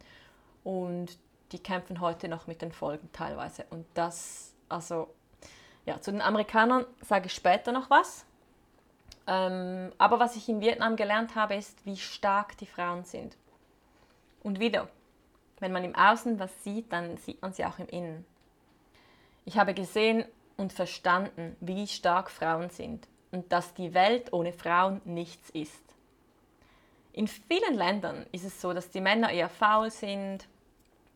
und 0.64 1.18
die 1.52 1.58
kämpfen 1.60 2.00
heute 2.00 2.28
noch 2.28 2.46
mit 2.46 2.62
den 2.62 2.72
Folgen 2.72 3.10
teilweise. 3.12 3.64
Und 3.70 3.86
das, 3.94 4.52
also 4.68 5.14
ja, 5.86 6.00
zu 6.00 6.12
den 6.12 6.20
Amerikanern 6.20 6.84
sage 7.00 7.26
ich 7.26 7.32
später 7.32 7.72
noch 7.72 7.90
was. 7.90 8.26
Ähm, 9.26 9.92
aber 9.98 10.20
was 10.20 10.36
ich 10.36 10.48
in 10.48 10.60
Vietnam 10.60 10.96
gelernt 10.96 11.34
habe, 11.34 11.54
ist, 11.54 11.84
wie 11.84 11.96
stark 11.96 12.56
die 12.58 12.66
Frauen 12.66 13.04
sind. 13.04 13.36
Und 14.42 14.60
wieder, 14.60 14.88
wenn 15.60 15.72
man 15.72 15.84
im 15.84 15.94
Außen 15.94 16.38
was 16.38 16.64
sieht, 16.64 16.92
dann 16.92 17.16
sieht 17.18 17.42
man 17.42 17.52
sie 17.52 17.64
auch 17.64 17.78
im 17.78 17.88
Innen. 17.88 18.24
Ich 19.44 19.58
habe 19.58 19.74
gesehen 19.74 20.24
und 20.56 20.72
verstanden, 20.72 21.56
wie 21.60 21.86
stark 21.86 22.30
Frauen 22.30 22.70
sind 22.70 23.06
und 23.30 23.52
dass 23.52 23.74
die 23.74 23.94
Welt 23.94 24.32
ohne 24.32 24.52
Frauen 24.52 25.00
nichts 25.04 25.50
ist. 25.50 25.82
In 27.12 27.28
vielen 27.28 27.74
Ländern 27.74 28.26
ist 28.32 28.44
es 28.44 28.60
so, 28.60 28.72
dass 28.72 28.90
die 28.90 29.00
Männer 29.00 29.30
eher 29.30 29.48
faul 29.48 29.90
sind, 29.90 30.46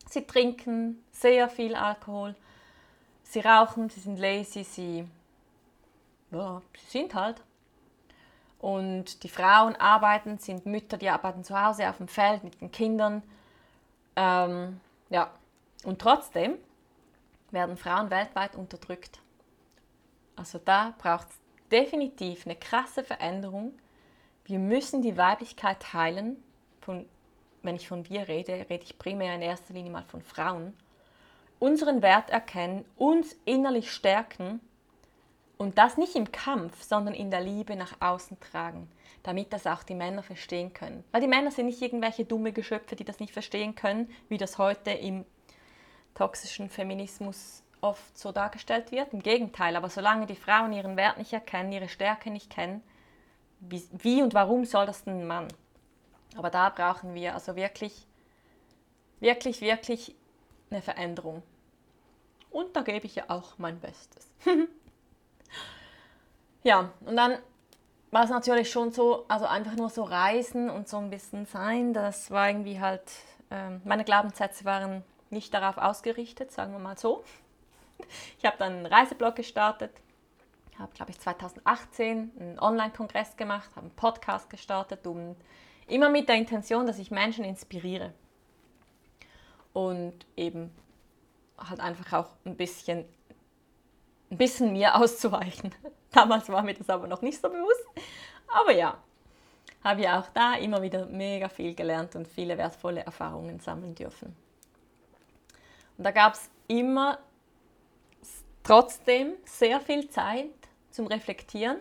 sie 0.09 0.27
trinken 0.27 1.03
sehr 1.13 1.49
viel 1.49 1.75
Alkohol 1.75 2.35
sie 3.33 3.41
rauchen, 3.41 3.89
sie 3.89 4.01
sind 4.01 4.19
lazy, 4.19 4.63
sie, 4.63 5.09
ja, 6.31 6.63
sie 6.77 6.99
sind 6.99 7.15
halt. 7.15 7.43
Und 8.59 9.25
die 9.25 9.29
Frauen 9.29 9.75
arbeiten, 9.77 10.39
sind 10.39 10.67
Mütter, 10.67 10.97
die 10.97 11.09
arbeiten 11.09 11.43
zu 11.43 11.61
Hause 11.61 11.89
auf 11.89 11.97
dem 11.97 12.09
Feld 12.09 12.45
mit 12.45 12.61
den 12.61 12.71
Kindern. 12.71 13.23
Ähm, 14.17 14.81
ja. 15.11 15.31
Und 15.85 16.01
trotzdem 16.01 16.57
werden 17.51 17.77
Frauen 17.77 18.11
weltweit 18.11 18.55
unterdrückt. 18.55 19.21
Also 20.37 20.59
da 20.59 20.95
braucht 20.99 21.29
es 21.29 21.41
definitiv 21.71 22.47
eine 22.47 22.57
krasse 22.57 23.05
Veränderung. 23.05 23.75
Wir 24.45 24.59
müssen 24.59 25.03
die 25.03 25.17
Weiblichkeit 25.17 25.93
heilen. 25.93 26.43
Von, 26.81 27.07
wenn 27.63 27.77
ich 27.77 27.89
von 27.89 28.09
wir 28.09 28.29
rede, 28.29 28.67
rede 28.71 28.85
ich 28.85 28.99
primär 28.99 29.35
in 29.35 29.43
erster 29.43 29.75
Linie 29.75 29.93
mal 29.93 30.05
von 30.05 30.23
Frauen 30.23 30.75
unseren 31.63 32.03
Wert 32.03 32.31
erkennen, 32.31 32.85
uns 32.97 33.37
innerlich 33.45 33.93
stärken 33.93 34.59
und 35.63 35.79
das 35.79 35.97
nicht 35.97 36.17
im 36.17 36.33
Kampf, 36.33 36.83
sondern 36.83 37.15
in 37.15 37.31
der 37.31 37.41
Liebe 37.41 37.77
nach 37.77 37.95
außen 38.01 38.39
tragen, 38.41 38.91
damit 39.23 39.53
das 39.53 39.67
auch 39.67 39.85
die 39.85 39.95
Männer 39.95 40.25
verstehen 40.25 40.73
können. 40.73 41.05
Weil 41.13 41.21
die 41.21 41.29
Männer 41.29 41.53
sind 41.53 41.67
nicht 41.67 41.81
irgendwelche 41.81 42.25
dumme 42.25 42.53
Geschöpfe, 42.53 42.97
die 42.97 43.05
das 43.05 43.21
nicht 43.21 43.33
verstehen 43.33 43.77
können, 43.77 44.11
wie 44.29 44.39
das 44.39 44.59
heute 44.59 44.91
im 44.91 45.25
toxischen 46.15 46.69
Feminismus 46.69 47.63
oft 47.81 48.19
so 48.19 48.33
dargestellt 48.33 48.91
wird. 48.91 49.13
Im 49.13 49.23
Gegenteil, 49.23 49.77
aber 49.77 49.89
solange 49.89 50.27
die 50.27 50.35
Frauen 50.35 50.73
ihren 50.73 50.97
Wert 50.97 51.19
nicht 51.19 51.33
erkennen, 51.33 51.71
ihre 51.71 51.89
Stärke 51.89 52.31
nicht 52.31 52.51
kennen, 52.51 52.83
wie, 53.61 54.21
und 54.21 54.35
warum 54.35 54.65
soll 54.65 54.87
das 54.87 55.05
denn 55.05 55.21
ein 55.21 55.27
Mann? 55.29 55.49
Aber 56.37 56.51
da 56.51 56.71
brauchen 56.71 57.15
wir 57.15 57.35
also 57.35 57.55
wirklich, 57.55 58.09
wirklich, 59.21 59.61
wirklich 59.61 60.17
eine 60.71 60.83
Veränderung. 60.83 61.45
Und 62.51 62.75
da 62.75 62.83
gebe 62.83 63.07
ich 63.07 63.15
ja 63.15 63.25
auch 63.29 63.59
mein 63.59 63.79
Bestes. 63.79 64.29
ja, 66.63 66.91
und 67.05 67.17
dann 67.17 67.39
war 68.11 68.25
es 68.25 68.31
natürlich 68.31 68.71
schon 68.71 68.93
so, 68.93 69.25
also 69.29 69.47
einfach 69.47 69.75
nur 69.75 69.89
so 69.89 70.05
reisen 70.05 70.71
und 70.71 70.89
so 70.89 70.99
ein 70.99 71.11
bisschen 71.11 71.47
sein, 71.47 71.93
das 71.95 72.31
war 72.31 72.49
irgendwie 72.49 72.81
halt, 72.81 73.03
ähm, 73.51 73.81
meine 73.85 74.05
Glaubenssätze 74.05 74.65
waren 74.65 75.03
nicht 75.31 75.53
darauf 75.55 75.79
ausgerichtet, 75.79 76.53
sagen 76.53 76.73
wir 76.73 76.79
mal 76.79 76.99
so. 76.99 77.25
Ich 78.37 78.45
habe 78.45 78.57
dann 78.59 78.73
einen 78.73 78.87
Reiseblog 78.87 79.37
gestartet, 79.37 79.93
habe, 80.77 80.93
glaube 80.93 81.13
ich, 81.13 81.21
2018 81.21 82.33
einen 82.39 82.59
Online-Kongress 82.59 83.37
gemacht, 83.37 83.71
habe 83.77 83.87
einen 83.87 83.95
Podcast 83.95 84.51
gestartet, 84.51 85.07
um 85.07 85.37
immer 85.87 86.09
mit 86.09 86.29
der 86.29 86.37
Intention, 86.37 86.87
dass 86.87 86.99
ich 86.99 87.13
Menschen 87.13 87.45
inspiriere. 87.45 88.13
Und 89.73 90.27
eben 90.37 90.71
halt 91.57 91.81
einfach 91.81 92.13
auch 92.13 92.33
ein 92.45 92.57
bisschen, 92.57 93.05
ein 94.33 94.39
bisschen 94.39 94.73
mir 94.73 94.97
auszuweichen. 95.01 95.73
Damals 96.11 96.49
war 96.49 96.63
mir 96.63 96.75
das 96.75 96.91
aber 96.91 97.07
noch 97.07 97.23
nicht 97.23 97.41
so 97.41 97.49
bewusst. 97.49 97.85
Aber 98.49 98.73
ja, 98.73 98.99
habe 99.85 100.03
ja 100.03 100.21
auch 100.21 100.29
da 100.35 100.55
immer 100.55 100.83
wieder 100.83 101.07
mega 101.07 101.49
viel 101.49 101.75
gelernt 101.75 102.17
und 102.17 102.27
viele 102.27 102.59
wertvolle 102.59 103.05
Erfahrungen 103.05 103.61
sammeln 103.61 103.95
dürfen. 103.95 104.35
Und 105.97 106.05
da 106.05 106.11
gab 106.11 106.35
es 106.35 106.51
immer 106.69 107.19
trotzdem 108.63 109.35
sehr 109.45 109.81
viel 109.81 110.09
Zeit 110.09 110.51
zum 110.91 111.07
Reflektieren 111.07 111.79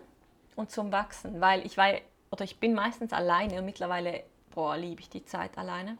und 0.55 0.71
zum 0.71 0.91
Wachsen, 0.91 1.41
weil 1.41 1.65
ich 1.65 1.77
war 1.77 1.93
oder 2.31 2.45
ich 2.45 2.59
bin 2.59 2.73
meistens 2.73 3.11
alleine 3.11 3.59
und 3.59 3.65
mittlerweile 3.65 4.23
boah, 4.51 4.77
liebe 4.77 5.01
ich 5.01 5.09
die 5.09 5.25
Zeit 5.25 5.57
alleine. 5.57 5.97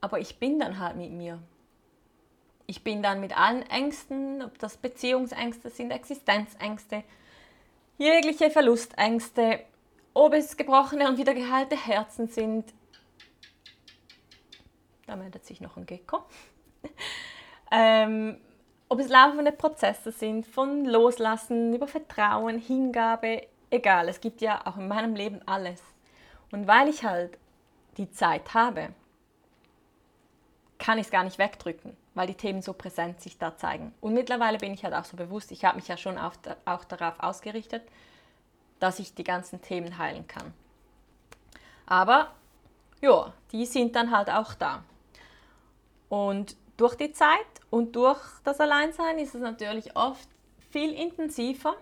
Aber 0.00 0.18
ich 0.18 0.38
bin 0.38 0.58
dann 0.58 0.78
halt 0.78 0.96
mit 0.96 1.12
mir 1.12 1.38
ich 2.72 2.82
bin 2.82 3.02
dann 3.02 3.20
mit 3.20 3.38
allen 3.38 3.68
Ängsten, 3.68 4.40
ob 4.40 4.58
das 4.58 4.78
Beziehungsängste 4.78 5.68
sind, 5.68 5.90
Existenzängste, 5.90 7.04
jegliche 7.98 8.50
Verlustängste, 8.50 9.60
ob 10.14 10.32
es 10.32 10.56
gebrochene 10.56 11.06
und 11.06 11.18
wieder 11.18 11.34
geheilte 11.34 11.76
Herzen 11.76 12.28
sind. 12.28 12.72
Da 15.04 15.16
meldet 15.16 15.44
sich 15.44 15.60
noch 15.60 15.76
ein 15.76 15.84
Gecko. 15.84 16.24
ähm, 17.70 18.38
ob 18.88 19.00
es 19.00 19.10
laufende 19.10 19.52
Prozesse 19.52 20.10
sind, 20.10 20.46
von 20.46 20.86
Loslassen 20.86 21.74
über 21.74 21.86
Vertrauen, 21.86 22.58
Hingabe, 22.58 23.48
egal, 23.68 24.08
es 24.08 24.18
gibt 24.18 24.40
ja 24.40 24.66
auch 24.66 24.78
in 24.78 24.88
meinem 24.88 25.14
Leben 25.14 25.42
alles. 25.44 25.82
Und 26.52 26.66
weil 26.66 26.88
ich 26.88 27.04
halt 27.04 27.36
die 27.98 28.10
Zeit 28.10 28.54
habe, 28.54 28.94
kann 30.78 30.96
ich 30.96 31.04
es 31.04 31.12
gar 31.12 31.24
nicht 31.24 31.38
wegdrücken 31.38 32.00
weil 32.14 32.26
die 32.26 32.34
Themen 32.34 32.62
so 32.62 32.72
präsent 32.72 33.20
sich 33.20 33.38
da 33.38 33.56
zeigen. 33.56 33.94
Und 34.00 34.14
mittlerweile 34.14 34.58
bin 34.58 34.74
ich 34.74 34.84
halt 34.84 34.94
auch 34.94 35.04
so 35.04 35.16
bewusst, 35.16 35.50
ich 35.50 35.64
habe 35.64 35.76
mich 35.76 35.88
ja 35.88 35.96
schon 35.96 36.18
auf, 36.18 36.34
auch 36.64 36.84
darauf 36.84 37.20
ausgerichtet, 37.20 37.82
dass 38.80 38.98
ich 38.98 39.14
die 39.14 39.24
ganzen 39.24 39.62
Themen 39.62 39.98
heilen 39.98 40.26
kann. 40.26 40.52
Aber 41.86 42.32
ja, 43.00 43.32
die 43.52 43.66
sind 43.66 43.96
dann 43.96 44.10
halt 44.10 44.30
auch 44.30 44.54
da. 44.54 44.82
Und 46.08 46.56
durch 46.76 46.94
die 46.94 47.12
Zeit 47.12 47.38
und 47.70 47.96
durch 47.96 48.20
das 48.44 48.60
Alleinsein 48.60 49.18
ist 49.18 49.34
es 49.34 49.40
natürlich 49.40 49.96
oft 49.96 50.28
viel 50.70 50.92
intensiver, 50.92 51.74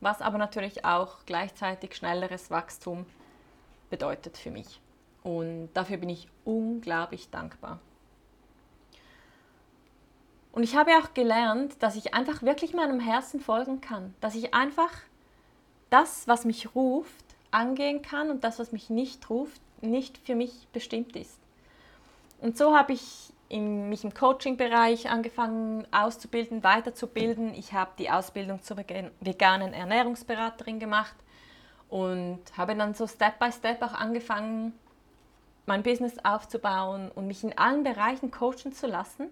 was 0.00 0.20
aber 0.20 0.38
natürlich 0.38 0.84
auch 0.84 1.24
gleichzeitig 1.26 1.94
schnelleres 1.94 2.50
Wachstum 2.50 3.06
bedeutet 3.88 4.36
für 4.36 4.50
mich. 4.50 4.80
Und 5.22 5.70
dafür 5.74 5.98
bin 5.98 6.08
ich 6.08 6.28
unglaublich 6.44 7.30
dankbar. 7.30 7.78
Und 10.52 10.62
ich 10.62 10.76
habe 10.76 10.92
auch 10.92 11.14
gelernt, 11.14 11.82
dass 11.82 11.96
ich 11.96 12.14
einfach 12.14 12.42
wirklich 12.42 12.74
meinem 12.74 13.00
Herzen 13.00 13.40
folgen 13.40 13.80
kann. 13.80 14.14
Dass 14.20 14.34
ich 14.34 14.54
einfach 14.54 14.92
das, 15.88 16.28
was 16.28 16.44
mich 16.44 16.74
ruft, 16.74 17.24
angehen 17.50 18.02
kann 18.02 18.30
und 18.30 18.44
das, 18.44 18.58
was 18.58 18.72
mich 18.72 18.90
nicht 18.90 19.28
ruft, 19.30 19.60
nicht 19.80 20.18
für 20.18 20.34
mich 20.34 20.68
bestimmt 20.72 21.16
ist. 21.16 21.38
Und 22.40 22.56
so 22.56 22.76
habe 22.76 22.92
ich 22.92 23.32
in, 23.48 23.88
mich 23.88 24.04
im 24.04 24.14
Coaching-Bereich 24.14 25.10
angefangen 25.10 25.86
auszubilden, 25.92 26.62
weiterzubilden. 26.62 27.54
Ich 27.54 27.72
habe 27.72 27.90
die 27.98 28.10
Ausbildung 28.10 28.62
zur 28.62 28.78
veganen 28.78 29.72
Ernährungsberaterin 29.74 30.80
gemacht 30.80 31.14
Und 31.88 32.40
habe 32.56 32.74
dann 32.74 32.94
so 32.94 33.06
Step 33.06 33.38
by 33.38 33.52
Step 33.52 33.82
auch 33.82 33.92
angefangen, 33.92 34.72
mein 35.66 35.82
Business 35.82 36.14
aufzubauen 36.24 37.10
und 37.14 37.26
mich 37.26 37.44
in 37.44 37.56
allen 37.56 37.84
Bereichen 37.84 38.30
coachen 38.30 38.72
zu 38.72 38.86
lassen. 38.86 39.28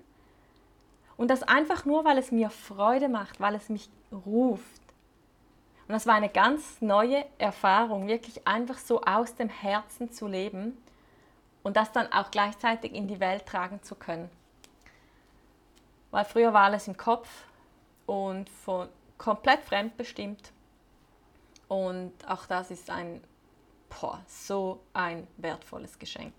Und 1.20 1.28
das 1.28 1.42
einfach 1.42 1.84
nur, 1.84 2.06
weil 2.06 2.16
es 2.16 2.32
mir 2.32 2.48
Freude 2.48 3.10
macht, 3.10 3.40
weil 3.40 3.54
es 3.54 3.68
mich 3.68 3.90
ruft. 4.10 4.80
Und 5.86 5.92
das 5.92 6.06
war 6.06 6.14
eine 6.14 6.30
ganz 6.30 6.80
neue 6.80 7.26
Erfahrung, 7.36 8.06
wirklich 8.06 8.48
einfach 8.48 8.78
so 8.78 9.02
aus 9.02 9.34
dem 9.34 9.50
Herzen 9.50 10.10
zu 10.10 10.26
leben 10.26 10.82
und 11.62 11.76
das 11.76 11.92
dann 11.92 12.10
auch 12.10 12.30
gleichzeitig 12.30 12.94
in 12.94 13.06
die 13.06 13.20
Welt 13.20 13.44
tragen 13.44 13.82
zu 13.82 13.96
können. 13.96 14.30
Weil 16.10 16.24
früher 16.24 16.54
war 16.54 16.62
alles 16.62 16.88
im 16.88 16.96
Kopf 16.96 17.28
und 18.06 18.48
von, 18.48 18.88
komplett 19.18 19.60
fremdbestimmt. 19.60 20.52
Und 21.68 22.14
auch 22.26 22.46
das 22.46 22.70
ist 22.70 22.88
ein 22.88 23.22
boah, 23.90 24.22
so 24.26 24.80
ein 24.94 25.26
wertvolles 25.36 25.98
Geschenk. 25.98 26.32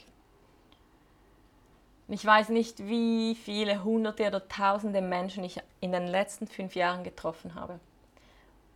Ich 2.11 2.25
weiß 2.25 2.49
nicht, 2.49 2.87
wie 2.87 3.35
viele 3.35 3.85
hunderte 3.85 4.27
oder 4.27 4.45
tausende 4.49 5.01
Menschen 5.01 5.45
ich 5.45 5.61
in 5.79 5.93
den 5.93 6.07
letzten 6.07 6.45
fünf 6.45 6.75
Jahren 6.75 7.05
getroffen 7.05 7.55
habe. 7.55 7.79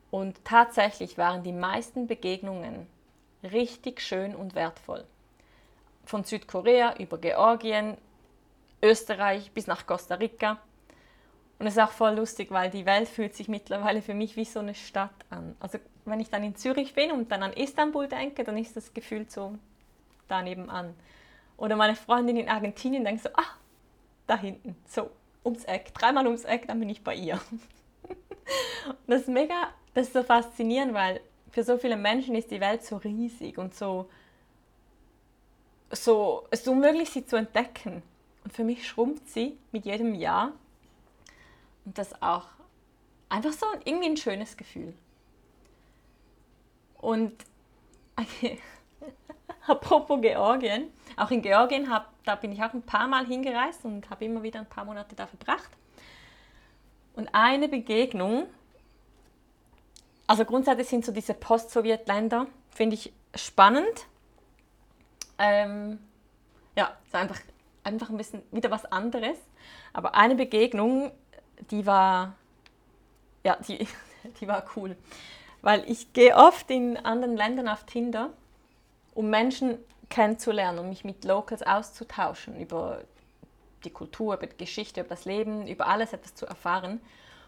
Und 0.09 0.45
tatsächlich 0.45 1.17
waren 1.17 1.43
die 1.43 1.51
meisten 1.51 2.07
Begegnungen 2.07 2.87
richtig 3.43 4.01
schön 4.01 4.33
und 4.33 4.55
wertvoll 4.55 5.03
von 6.05 6.23
Südkorea 6.23 6.95
über 6.97 7.17
Georgien, 7.17 7.97
Österreich 8.81 9.51
bis 9.51 9.67
nach 9.67 9.85
Costa 9.85 10.15
Rica. 10.15 10.57
Und 11.59 11.67
es 11.67 11.75
ist 11.75 11.83
auch 11.83 11.91
voll 11.91 12.15
lustig, 12.15 12.51
weil 12.51 12.69
die 12.69 12.85
Welt 12.85 13.09
fühlt 13.09 13.35
sich 13.35 13.49
mittlerweile 13.49 14.01
für 14.01 14.13
mich 14.13 14.37
wie 14.37 14.45
so 14.45 14.59
eine 14.59 14.75
Stadt 14.75 15.25
an. 15.29 15.57
Also 15.59 15.77
wenn 16.05 16.21
ich 16.21 16.29
dann 16.29 16.43
in 16.45 16.55
Zürich 16.55 16.93
bin 16.93 17.11
und 17.11 17.33
dann 17.33 17.43
an 17.43 17.51
Istanbul 17.51 18.07
denke, 18.07 18.45
dann 18.45 18.57
ist 18.57 18.77
das 18.77 18.93
Gefühl 18.93 19.25
so 19.27 19.57
da 20.29 20.41
nebenan. 20.41 20.93
Oder 21.57 21.75
meine 21.75 21.95
Freundin 21.95 22.37
in 22.37 22.49
Argentinien 22.49 23.03
denkt 23.03 23.23
so, 23.23 23.29
ah, 23.33 23.55
da 24.27 24.37
hinten, 24.37 24.75
so 24.87 25.09
ums 25.43 25.63
Eck, 25.65 25.93
dreimal 25.93 26.25
ums 26.25 26.43
Eck, 26.43 26.67
dann 26.67 26.79
bin 26.79 26.89
ich 26.89 27.03
bei 27.03 27.15
ihr. 27.15 27.39
das 29.07 29.21
ist 29.21 29.29
mega, 29.29 29.69
das 29.93 30.07
ist 30.07 30.13
so 30.13 30.23
faszinierend, 30.23 30.93
weil 30.93 31.21
für 31.51 31.63
so 31.63 31.77
viele 31.77 31.95
Menschen 31.95 32.35
ist 32.35 32.51
die 32.51 32.59
Welt 32.59 32.83
so 32.83 32.97
riesig 32.97 33.57
und 33.57 33.73
so 33.73 34.09
so, 35.91 36.47
es 36.51 36.61
ist 36.61 36.67
unmöglich, 36.67 37.09
sie 37.09 37.25
zu 37.25 37.35
entdecken. 37.35 38.03
Und 38.43 38.53
für 38.53 38.63
mich 38.63 38.87
schrumpft 38.87 39.29
sie 39.29 39.57
mit 39.71 39.85
jedem 39.85 40.13
Jahr. 40.13 40.51
Und 41.85 41.97
das 41.97 42.21
auch 42.21 42.47
einfach 43.29 43.53
so 43.53 43.65
irgendwie 43.83 44.09
ein 44.09 44.17
schönes 44.17 44.57
Gefühl. 44.57 44.93
Und 46.97 47.33
okay, 48.15 48.59
apropos 49.67 50.21
Georgien, 50.21 50.89
auch 51.17 51.31
in 51.31 51.41
Georgien, 51.41 51.89
hab, 51.89 52.11
da 52.23 52.35
bin 52.35 52.51
ich 52.51 52.63
auch 52.63 52.73
ein 52.73 52.83
paar 52.83 53.07
Mal 53.07 53.25
hingereist 53.25 53.85
und 53.85 54.09
habe 54.09 54.25
immer 54.25 54.43
wieder 54.43 54.59
ein 54.59 54.65
paar 54.65 54.85
Monate 54.85 55.15
da 55.15 55.27
verbracht. 55.27 55.69
Und 57.15 57.29
eine 57.33 57.69
Begegnung, 57.69 58.47
also 60.27 60.43
grundsätzlich 60.43 60.89
sind 60.89 61.05
so 61.05 61.11
diese 61.11 61.33
Post-Sowjet-Länder, 61.33 62.47
finde 62.69 62.95
ich 62.95 63.13
spannend 63.35 64.07
ähm, 65.37 65.99
ja, 66.75 66.95
war 67.11 67.21
einfach, 67.21 67.39
einfach 67.83 68.09
ein 68.09 68.17
bisschen 68.17 68.41
wieder 68.51 68.71
was 68.71 68.85
anderes. 68.85 69.37
Aber 69.93 70.15
eine 70.15 70.35
Begegnung, 70.35 71.11
die 71.71 71.85
war, 71.85 72.35
ja, 73.43 73.57
die, 73.67 73.87
die 74.39 74.47
war 74.47 74.65
cool. 74.75 74.95
Weil 75.61 75.89
ich 75.89 76.13
gehe 76.13 76.35
oft 76.35 76.69
in 76.69 76.97
anderen 76.97 77.37
Ländern 77.37 77.67
auf 77.67 77.85
Tinder, 77.85 78.31
um 79.15 79.29
Menschen 79.29 79.79
kennenzulernen, 80.09 80.77
um 80.77 80.89
mich 80.89 81.03
mit 81.03 81.25
Locals 81.25 81.63
auszutauschen 81.63 82.59
über 82.59 83.01
die 83.83 83.89
Kultur, 83.89 84.35
über 84.35 84.45
die 84.45 84.57
Geschichte, 84.57 84.99
über 84.99 85.09
das 85.09 85.25
Leben, 85.25 85.67
über 85.67 85.87
alles 85.87 86.13
etwas 86.13 86.35
zu 86.35 86.45
erfahren. 86.45 87.01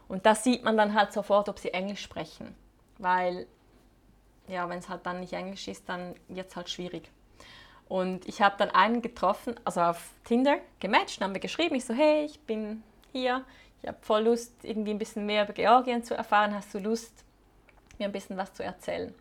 Und 0.07 0.25
da 0.25 0.33
sieht 0.33 0.63
man 0.63 0.77
dann 0.77 0.93
halt 0.93 1.13
sofort, 1.13 1.49
ob 1.49 1.59
sie 1.59 1.73
Englisch 1.73 2.01
sprechen. 2.01 2.55
Weil, 2.97 3.45
ja, 4.47 4.67
wenn 4.69 4.79
es 4.79 4.89
halt 4.89 5.05
dann 5.05 5.19
nicht 5.19 5.33
Englisch 5.33 5.67
ist, 5.67 5.87
dann 5.87 6.15
wird 6.29 6.49
es 6.49 6.55
halt 6.55 6.69
schwierig. 6.69 7.11
Und 7.89 8.27
ich 8.27 8.41
habe 8.41 8.55
dann 8.57 8.69
einen 8.71 9.01
getroffen, 9.01 9.55
also 9.63 9.81
auf 9.81 10.11
Tinder 10.25 10.57
gematcht, 10.79 11.21
haben 11.21 11.33
wir 11.33 11.41
geschrieben, 11.41 11.75
ich 11.75 11.85
so, 11.85 11.93
hey, 11.93 12.25
ich 12.25 12.39
bin 12.41 12.83
hier, 13.11 13.43
ich 13.81 13.87
habe 13.87 13.97
voll 14.01 14.23
Lust, 14.23 14.53
irgendwie 14.63 14.91
ein 14.91 14.97
bisschen 14.97 15.25
mehr 15.25 15.43
über 15.43 15.53
Georgien 15.53 16.03
zu 16.03 16.13
erfahren, 16.13 16.53
hast 16.53 16.73
du 16.73 16.79
Lust, 16.79 17.23
mir 17.97 18.05
ein 18.05 18.11
bisschen 18.11 18.35
was 18.35 18.53
zu 18.53 18.63
erzählen? 18.63 19.13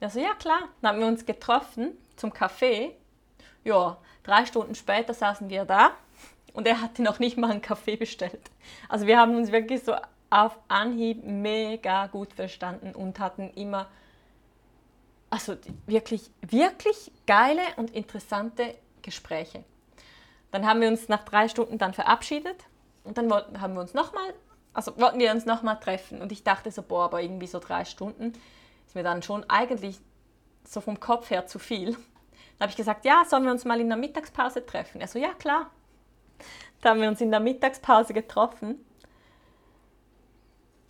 Er 0.00 0.10
so, 0.10 0.20
ja 0.20 0.34
klar. 0.34 0.68
Dann 0.80 0.92
haben 0.92 1.00
wir 1.00 1.06
uns 1.06 1.26
getroffen 1.26 1.92
zum 2.16 2.32
Café. 2.32 2.92
Ja, 3.64 3.96
drei 4.22 4.46
Stunden 4.46 4.74
später 4.74 5.14
saßen 5.14 5.48
wir 5.48 5.64
da 5.64 5.92
und 6.52 6.66
er 6.66 6.80
hatte 6.80 7.02
noch 7.02 7.18
nicht 7.18 7.36
mal 7.36 7.50
einen 7.50 7.62
Kaffee 7.62 7.96
bestellt. 7.96 8.50
Also 8.88 9.06
wir 9.06 9.18
haben 9.18 9.36
uns 9.36 9.52
wirklich 9.52 9.82
so 9.82 9.94
auf 10.30 10.58
Anhieb 10.68 11.24
mega 11.24 12.06
gut 12.06 12.32
verstanden 12.32 12.94
und 12.94 13.18
hatten 13.20 13.50
immer 13.50 13.88
also 15.34 15.56
wirklich, 15.86 16.30
wirklich 16.42 17.10
geile 17.26 17.62
und 17.76 17.90
interessante 17.90 18.76
Gespräche. 19.02 19.64
Dann 20.52 20.64
haben 20.64 20.80
wir 20.80 20.86
uns 20.86 21.08
nach 21.08 21.24
drei 21.24 21.48
Stunden 21.48 21.76
dann 21.76 21.92
verabschiedet 21.92 22.56
und 23.02 23.18
dann 23.18 23.28
wollten, 23.28 23.60
haben 23.60 23.74
wir 23.74 23.80
uns 23.80 23.94
nochmal, 23.94 24.32
also 24.72 24.96
wollten 24.96 25.18
wir 25.18 25.32
uns 25.32 25.44
nochmal 25.44 25.80
treffen. 25.80 26.22
Und 26.22 26.30
ich 26.30 26.44
dachte 26.44 26.70
so, 26.70 26.82
boah, 26.82 27.06
aber 27.06 27.20
irgendwie 27.20 27.48
so 27.48 27.58
drei 27.58 27.84
Stunden 27.84 28.34
mir 28.94 29.02
dann 29.02 29.22
schon 29.22 29.48
eigentlich 29.48 29.98
so 30.64 30.80
vom 30.80 31.00
Kopf 31.00 31.30
her 31.30 31.46
zu 31.46 31.58
viel. 31.58 31.92
Dann 31.92 32.60
habe 32.60 32.70
ich 32.70 32.76
gesagt, 32.76 33.04
ja, 33.04 33.24
sollen 33.24 33.44
wir 33.44 33.50
uns 33.50 33.64
mal 33.64 33.80
in 33.80 33.88
der 33.88 33.98
Mittagspause 33.98 34.64
treffen? 34.64 35.00
Er 35.00 35.08
so, 35.08 35.18
ja, 35.18 35.34
klar. 35.34 35.70
Dann 36.80 36.92
haben 36.92 37.00
wir 37.00 37.08
uns 37.08 37.20
in 37.20 37.30
der 37.30 37.40
Mittagspause 37.40 38.14
getroffen. 38.14 38.84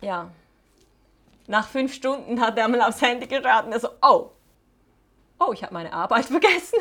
Ja. 0.01 0.31
Nach 1.47 1.67
fünf 1.67 1.93
Stunden 1.93 2.39
hat 2.41 2.57
er 2.57 2.67
mal 2.67 2.81
aufs 2.81 3.01
Handy 3.01 3.27
geraten. 3.27 3.71
Er 3.71 3.79
so, 3.79 3.89
oh, 4.01 4.31
oh, 5.39 5.53
ich 5.53 5.63
habe 5.63 5.73
meine 5.73 5.93
Arbeit 5.93 6.25
vergessen. 6.25 6.79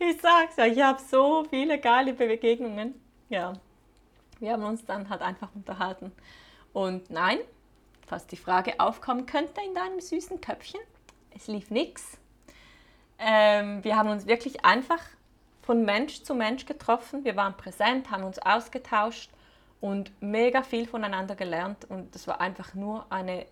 ich 0.00 0.20
sag's 0.20 0.56
ja, 0.56 0.66
ich 0.66 0.80
habe 0.80 1.00
so 1.00 1.44
viele 1.48 1.78
geile 1.78 2.14
Begegnungen. 2.14 2.94
Ja, 3.28 3.54
wir 4.38 4.52
haben 4.52 4.64
uns 4.64 4.84
dann 4.84 5.08
halt 5.08 5.22
einfach 5.22 5.48
unterhalten. 5.54 6.12
Und 6.72 7.10
nein, 7.10 7.38
falls 8.08 8.26
die 8.26 8.36
Frage 8.36 8.80
aufkommen 8.80 9.26
könnte 9.26 9.60
in 9.66 9.74
deinem 9.74 10.00
süßen 10.00 10.40
Köpfchen, 10.40 10.80
es 11.34 11.46
lief 11.46 11.70
nichts. 11.70 12.18
Ähm, 13.18 13.82
wir 13.84 13.96
haben 13.96 14.08
uns 14.08 14.26
wirklich 14.26 14.64
einfach 14.64 15.02
von 15.62 15.84
Mensch 15.84 16.22
zu 16.22 16.34
Mensch 16.34 16.66
getroffen. 16.66 17.24
Wir 17.24 17.36
waren 17.36 17.56
präsent, 17.56 18.10
haben 18.10 18.24
uns 18.24 18.38
ausgetauscht 18.38 19.30
und 19.80 20.10
mega 20.22 20.62
viel 20.62 20.86
voneinander 20.86 21.34
gelernt. 21.34 21.84
Und 21.88 22.14
das 22.14 22.26
war 22.26 22.40
einfach 22.40 22.74
nur 22.74 23.10
eine 23.10 23.46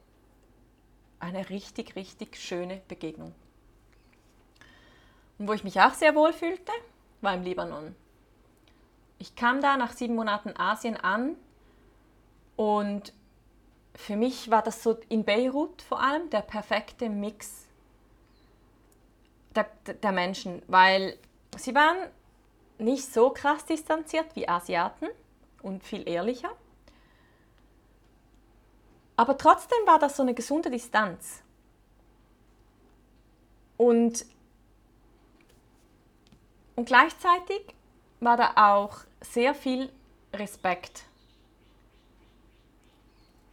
eine 1.19 1.49
richtig, 1.51 1.97
richtig 1.97 2.37
schöne 2.37 2.81
Begegnung. 2.89 3.35
Und 5.39 5.49
wo 5.49 5.53
ich 5.53 5.65
mich 5.65 5.81
auch 5.81 5.95
sehr 5.95 6.15
wohl 6.15 6.33
fühlte, 6.33 6.73
war 7.21 7.35
im 7.35 7.43
Libanon. 7.43 7.95
Ich 9.19 9.35
kam 9.35 9.61
da 9.61 9.77
nach 9.77 9.93
sieben 9.93 10.15
Monaten 10.15 10.55
Asien 10.57 10.97
an 10.97 11.37
und 12.57 13.13
für 13.97 14.17
mich 14.17 14.51
war 14.51 14.63
das 14.63 14.83
so 14.83 14.99
in 15.09 15.25
Beirut 15.25 15.83
vor 15.83 16.01
allem 16.01 16.29
der 16.31 16.43
perfekte 16.43 17.09
Mix 17.09 17.67
der, 19.55 19.67
der 19.87 20.13
Menschen, 20.13 20.63
weil 20.67 21.19
sie 21.57 21.75
waren 21.75 22.11
nicht 22.79 23.13
so 23.13 23.31
krass 23.31 23.65
distanziert 23.65 24.37
wie 24.37 24.49
Asiaten 24.49 25.09
und 25.63 25.83
viel 25.83 26.07
ehrlicher. 26.07 26.51
Aber 29.17 29.39
trotzdem 29.39 29.79
war 29.87 29.99
das 29.99 30.17
so 30.17 30.23
eine 30.23 30.35
gesunde 30.35 30.71
Distanz. 30.71 31.43
Und, 33.79 34.27
und 36.77 36.85
gleichzeitig 36.85 37.63
war 38.21 38.37
da 38.37 38.53
auch 38.57 38.99
sehr 39.23 39.55
viel 39.55 39.91
Respekt. 40.35 41.06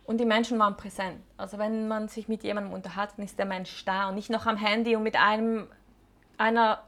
Und 0.05 0.17
die 0.17 0.25
Menschen 0.25 0.59
waren 0.59 0.75
präsent. 0.75 1.21
Also 1.37 1.57
wenn 1.57 1.87
man 1.87 2.09
sich 2.09 2.27
mit 2.27 2.43
jemandem 2.43 2.73
unterhält, 2.73 3.11
dann 3.15 3.25
ist 3.25 3.39
der 3.39 3.45
Mensch 3.45 3.85
da 3.85 4.09
und 4.09 4.15
nicht 4.15 4.29
noch 4.29 4.45
am 4.45 4.57
Handy 4.57 4.95
und 4.95 5.03
mit 5.03 5.15
einem, 5.15 5.67
einer, 6.37 6.83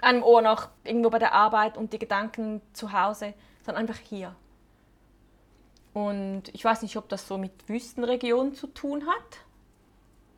einem 0.00 0.22
Ohr 0.22 0.42
noch 0.42 0.68
irgendwo 0.84 1.10
bei 1.10 1.18
der 1.18 1.32
Arbeit 1.32 1.76
und 1.76 1.92
die 1.92 1.98
Gedanken 1.98 2.60
zu 2.72 2.92
Hause, 2.92 3.34
sondern 3.64 3.82
einfach 3.82 3.98
hier. 3.98 4.34
Und 5.92 6.44
ich 6.52 6.64
weiß 6.64 6.82
nicht, 6.82 6.96
ob 6.96 7.08
das 7.08 7.26
so 7.26 7.38
mit 7.38 7.68
Wüstenregionen 7.68 8.54
zu 8.54 8.68
tun 8.68 9.06
hat, 9.06 9.38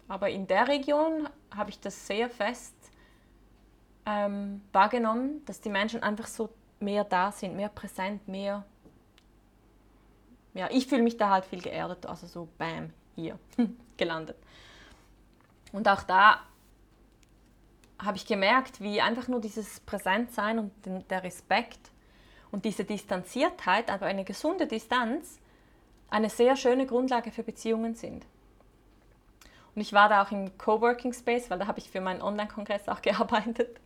aber 0.09 0.31
in 0.31 0.47
der 0.47 0.69
Region 0.69 1.29
habe 1.55 1.71
ich 1.71 1.81
das 1.81 2.07
sehr 2.07 2.29
fest 2.29 2.75
ähm, 4.07 4.63
wahrgenommen, 4.73 5.43
dass 5.47 5.61
die 5.61 5.69
Menschen 5.69 6.03
einfach 6.03 6.27
so 6.27 6.51
mehr 6.81 7.05
da 7.05 7.33
sind, 7.33 7.57
mehr 7.57 7.69
präsent, 7.69 8.27
mehr. 8.29 8.65
Ja, 10.55 10.69
ich 10.71 10.87
fühle 10.87 11.03
mich 11.03 11.17
da 11.17 11.31
halt 11.31 11.45
viel 11.45 11.63
geerdet, 11.63 12.07
also 12.07 12.27
so 12.27 12.49
bam, 12.59 12.91
hier 13.15 13.39
gelandet. 13.97 14.37
Und 15.73 15.89
auch 15.89 16.03
da 16.03 16.41
habe 17.99 18.17
ich 18.17 18.27
gemerkt, 18.27 18.81
wie 18.81 19.01
einfach 19.01 19.29
nur 19.29 19.41
dieses 19.41 19.81
Präsentsein 19.81 20.59
und 20.59 20.73
der 21.11 21.23
Respekt 21.23 21.91
und 22.51 22.65
diese 22.65 22.85
Distanziertheit, 22.85 23.91
aber 23.91 24.07
eine 24.07 24.25
gesunde 24.25 24.67
Distanz, 24.67 25.39
eine 26.11 26.29
sehr 26.29 26.57
schöne 26.57 26.87
Grundlage 26.87 27.31
für 27.31 27.43
Beziehungen 27.43 27.95
sind. 27.95 28.27
Und 29.75 29.81
ich 29.81 29.95
war 29.95 30.11
da 30.11 30.23
auch 30.23 30.31
im 30.31 30.59
Coworking 30.59 31.15
Space, 31.15 31.49
weil 31.49 31.59
da 31.59 31.67
habe 31.67 31.79
ich 31.79 31.89
für 31.89 32.03
meinen 32.03 32.21
Online-Kongress 32.21 32.89
auch 32.89 33.01
gearbeitet. 33.03 33.81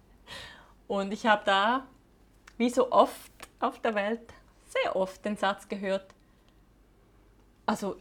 Und 0.89 1.13
ich 1.13 1.27
habe 1.27 1.43
da, 1.45 1.87
wie 2.57 2.71
so 2.71 2.91
oft 2.91 3.33
auf 3.61 3.81
der 3.81 3.95
Welt, 3.95 4.33
sehr 4.67 4.97
oft 4.97 5.25
den 5.25 5.37
Satz 5.37 5.69
gehört, 5.69 6.07
also 7.67 7.97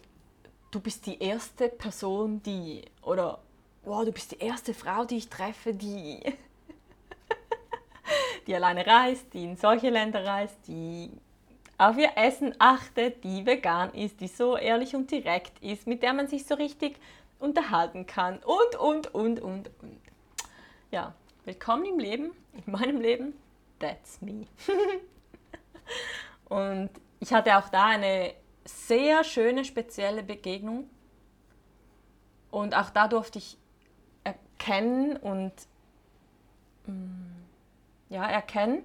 du 0.72 0.80
bist 0.80 1.05
die 1.07 1.22
erste 1.22 1.70
Person, 1.70 2.41
die, 2.43 2.84
oder 3.01 3.39
wow, 3.84 4.05
du 4.05 4.11
bist 4.11 4.32
die 4.32 4.39
erste 4.39 4.74
Frau, 4.74 5.05
die 5.05 5.18
ich 5.18 5.30
treffe, 5.30 5.74
die, 5.74 6.22
die 8.47 8.55
alleine 8.55 8.86
reist, 8.86 9.34
die 9.34 9.43
in 9.43 9.57
solche 9.57 9.89
Länder 9.89 10.24
reist, 10.24 10.57
die 10.68 11.11
auf 11.78 11.97
ihr 11.97 12.11
Essen 12.16 12.55
achtet, 12.59 13.24
die 13.24 13.45
vegan 13.45 13.93
ist, 13.93 14.22
die 14.22 14.28
so 14.28 14.55
ehrlich 14.55 14.95
und 14.95 15.11
direkt 15.11 15.61
ist, 15.61 15.88
mit 15.88 16.03
der 16.03 16.13
man 16.13 16.28
sich 16.28 16.45
so 16.45 16.55
richtig 16.55 16.97
unterhalten 17.39 18.05
kann 18.05 18.39
und, 18.39 18.80
und, 18.80 19.13
und, 19.13 19.41
und, 19.41 19.70
und. 19.82 19.99
Ja, 20.91 21.13
willkommen 21.43 21.86
im 21.86 21.99
Leben, 21.99 22.32
in 22.53 22.72
meinem 22.72 23.01
Leben, 23.01 23.34
that's 23.80 24.22
me. 24.22 24.45
und 26.49 26.89
ich 27.20 27.34
hatte 27.34 27.57
auch 27.57 27.68
da 27.70 27.88
eine 27.88 28.34
sehr 28.66 29.24
schöne, 29.24 29.63
spezielle 29.63 30.24
Begegnung. 30.24 30.89
Und 32.51 32.76
auch 32.76 32.89
da 32.89 33.07
durfte 33.07 33.38
ich 33.38 33.57
erkennen 34.24 35.18
und 35.18 35.53
mm, 36.88 37.36
ja, 38.09 38.26
erkennen, 38.26 38.84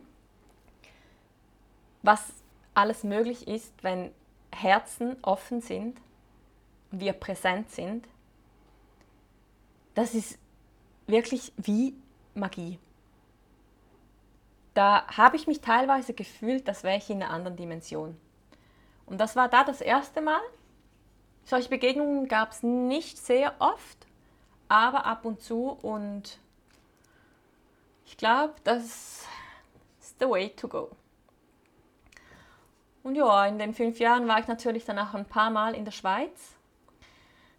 was 2.02 2.32
alles 2.74 3.04
möglich 3.04 3.48
ist, 3.48 3.72
wenn 3.82 4.12
Herzen 4.52 5.16
offen 5.22 5.60
sind 5.60 5.98
und 6.90 7.00
wir 7.00 7.12
präsent 7.12 7.70
sind. 7.70 8.06
Das 9.94 10.14
ist 10.14 10.38
wirklich 11.06 11.52
wie 11.56 11.94
Magie. 12.34 12.78
Da 14.74 15.06
habe 15.08 15.36
ich 15.36 15.46
mich 15.46 15.60
teilweise 15.60 16.14
gefühlt, 16.14 16.68
als 16.68 16.84
wäre 16.84 16.98
ich 16.98 17.10
in 17.10 17.22
einer 17.22 17.32
anderen 17.32 17.56
Dimension. 17.56 18.16
Und 19.10 19.18
das 19.18 19.34
war 19.34 19.48
da 19.48 19.64
das 19.64 19.80
erste 19.80 20.22
Mal. 20.22 20.40
Solche 21.44 21.68
Begegnungen 21.68 22.28
gab 22.28 22.52
es 22.52 22.62
nicht 22.62 23.18
sehr 23.18 23.54
oft, 23.58 24.06
aber 24.68 25.04
ab 25.04 25.24
und 25.24 25.42
zu 25.42 25.70
und 25.82 26.38
ich 28.06 28.16
glaube, 28.16 28.54
das 28.62 29.26
ist 30.00 30.18
the 30.20 30.28
way 30.28 30.50
to 30.50 30.68
go. 30.68 30.90
Und 33.02 33.16
ja, 33.16 33.46
in 33.46 33.58
den 33.58 33.74
fünf 33.74 33.98
Jahren 33.98 34.28
war 34.28 34.38
ich 34.38 34.46
natürlich 34.46 34.84
dann 34.84 34.98
auch 34.98 35.14
ein 35.14 35.24
paar 35.24 35.50
Mal 35.50 35.74
in 35.74 35.84
der 35.84 35.92
Schweiz. 35.92 36.56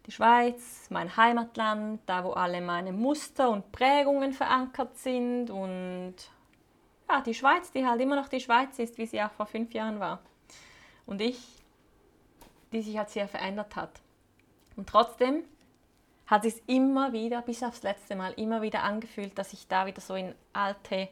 Die 0.05 0.11
Schweiz, 0.11 0.87
mein 0.89 1.17
Heimatland, 1.17 1.99
da 2.05 2.23
wo 2.23 2.31
alle 2.31 2.61
meine 2.61 2.93
Muster 2.93 3.49
und 3.49 3.73
Prägungen 3.73 4.31
verankert 4.31 4.97
sind 4.97 5.49
und 5.49 6.15
ja, 7.09 7.19
die 7.21 7.33
Schweiz, 7.33 7.71
die 7.71 7.85
halt 7.85 7.99
immer 7.99 8.15
noch 8.15 8.29
die 8.29 8.39
Schweiz 8.39 8.79
ist, 8.79 8.97
wie 8.97 9.05
sie 9.05 9.21
auch 9.21 9.31
vor 9.31 9.47
fünf 9.47 9.73
Jahren 9.73 9.99
war. 9.99 10.19
Und 11.11 11.19
ich, 11.19 11.37
die 12.71 12.81
sich 12.81 12.97
halt 12.97 13.09
sehr 13.09 13.27
verändert 13.27 13.75
hat. 13.75 13.99
Und 14.77 14.87
trotzdem 14.87 15.43
hat 16.25 16.45
es 16.45 16.57
immer 16.67 17.11
wieder, 17.11 17.41
bis 17.41 17.63
aufs 17.63 17.83
letzte 17.83 18.15
Mal, 18.15 18.31
immer 18.37 18.61
wieder 18.61 18.83
angefühlt, 18.83 19.37
dass 19.37 19.51
ich 19.51 19.67
da 19.67 19.85
wieder 19.85 19.99
so 19.99 20.15
in 20.15 20.33
alte, 20.53 21.09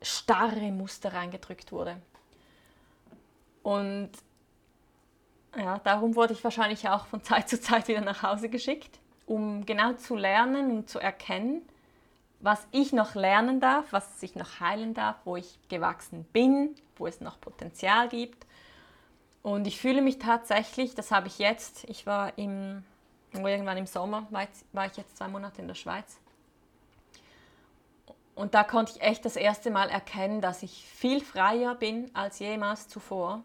starre 0.00 0.72
Muster 0.72 1.12
reingedrückt 1.12 1.70
wurde. 1.70 2.00
Und 3.62 4.08
ja, 5.54 5.80
darum 5.80 6.16
wurde 6.16 6.32
ich 6.32 6.42
wahrscheinlich 6.42 6.88
auch 6.88 7.04
von 7.04 7.22
Zeit 7.22 7.50
zu 7.50 7.60
Zeit 7.60 7.88
wieder 7.88 8.00
nach 8.00 8.22
Hause 8.22 8.48
geschickt, 8.48 9.00
um 9.26 9.66
genau 9.66 9.92
zu 9.92 10.16
lernen 10.16 10.70
und 10.70 10.88
zu 10.88 10.98
erkennen, 10.98 11.60
was 12.40 12.66
ich 12.70 12.94
noch 12.94 13.14
lernen 13.14 13.60
darf, 13.60 13.92
was 13.92 14.22
ich 14.22 14.34
noch 14.34 14.60
heilen 14.60 14.94
darf, 14.94 15.16
wo 15.26 15.36
ich 15.36 15.58
gewachsen 15.68 16.24
bin, 16.32 16.74
wo 16.96 17.06
es 17.06 17.20
noch 17.20 17.38
Potenzial 17.38 18.08
gibt. 18.08 18.47
Und 19.42 19.66
ich 19.66 19.80
fühle 19.80 20.02
mich 20.02 20.18
tatsächlich, 20.18 20.94
das 20.94 21.10
habe 21.10 21.28
ich 21.28 21.38
jetzt, 21.38 21.84
ich 21.84 22.06
war 22.06 22.36
im 22.38 22.84
irgendwann 23.32 23.76
im 23.76 23.86
Sommer 23.86 24.26
war, 24.30 24.42
jetzt, 24.42 24.64
war 24.72 24.86
ich 24.86 24.96
jetzt 24.96 25.16
zwei 25.16 25.28
Monate 25.28 25.60
in 25.60 25.68
der 25.68 25.74
Schweiz. 25.74 26.18
Und 28.34 28.54
da 28.54 28.62
konnte 28.62 28.92
ich 28.92 29.02
echt 29.02 29.24
das 29.24 29.36
erste 29.36 29.70
Mal 29.70 29.90
erkennen, 29.90 30.40
dass 30.40 30.62
ich 30.62 30.84
viel 30.86 31.20
freier 31.20 31.74
bin 31.74 32.14
als 32.14 32.38
jemals 32.38 32.88
zuvor. 32.88 33.42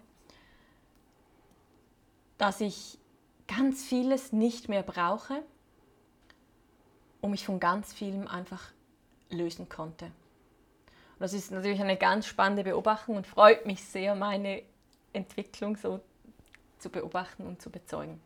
Dass 2.38 2.62
ich 2.62 3.00
ganz 3.48 3.84
vieles 3.84 4.32
nicht 4.32 4.70
mehr 4.70 4.84
brauche 4.84 5.44
und 7.22 7.32
mich 7.32 7.46
von 7.46 7.60
ganz 7.60 7.94
vielem 7.94 8.28
einfach 8.28 8.72
lösen 9.30 9.68
konnte. 9.68 10.06
Und 10.06 11.20
das 11.20 11.34
ist 11.34 11.52
natürlich 11.52 11.82
eine 11.82 11.98
ganz 11.98 12.28
spannende 12.28 12.64
Beobachtung 12.64 13.16
und 13.18 13.26
freut 13.26 13.66
mich 13.66 13.84
sehr, 13.84 14.14
meine 14.14 14.62
Entwicklung 15.14 15.78
so 15.78 16.02
zu 16.80 16.90
beobachten 16.90 17.46
und 17.48 17.62
zu 17.62 17.70
bezeugen. 17.70 18.22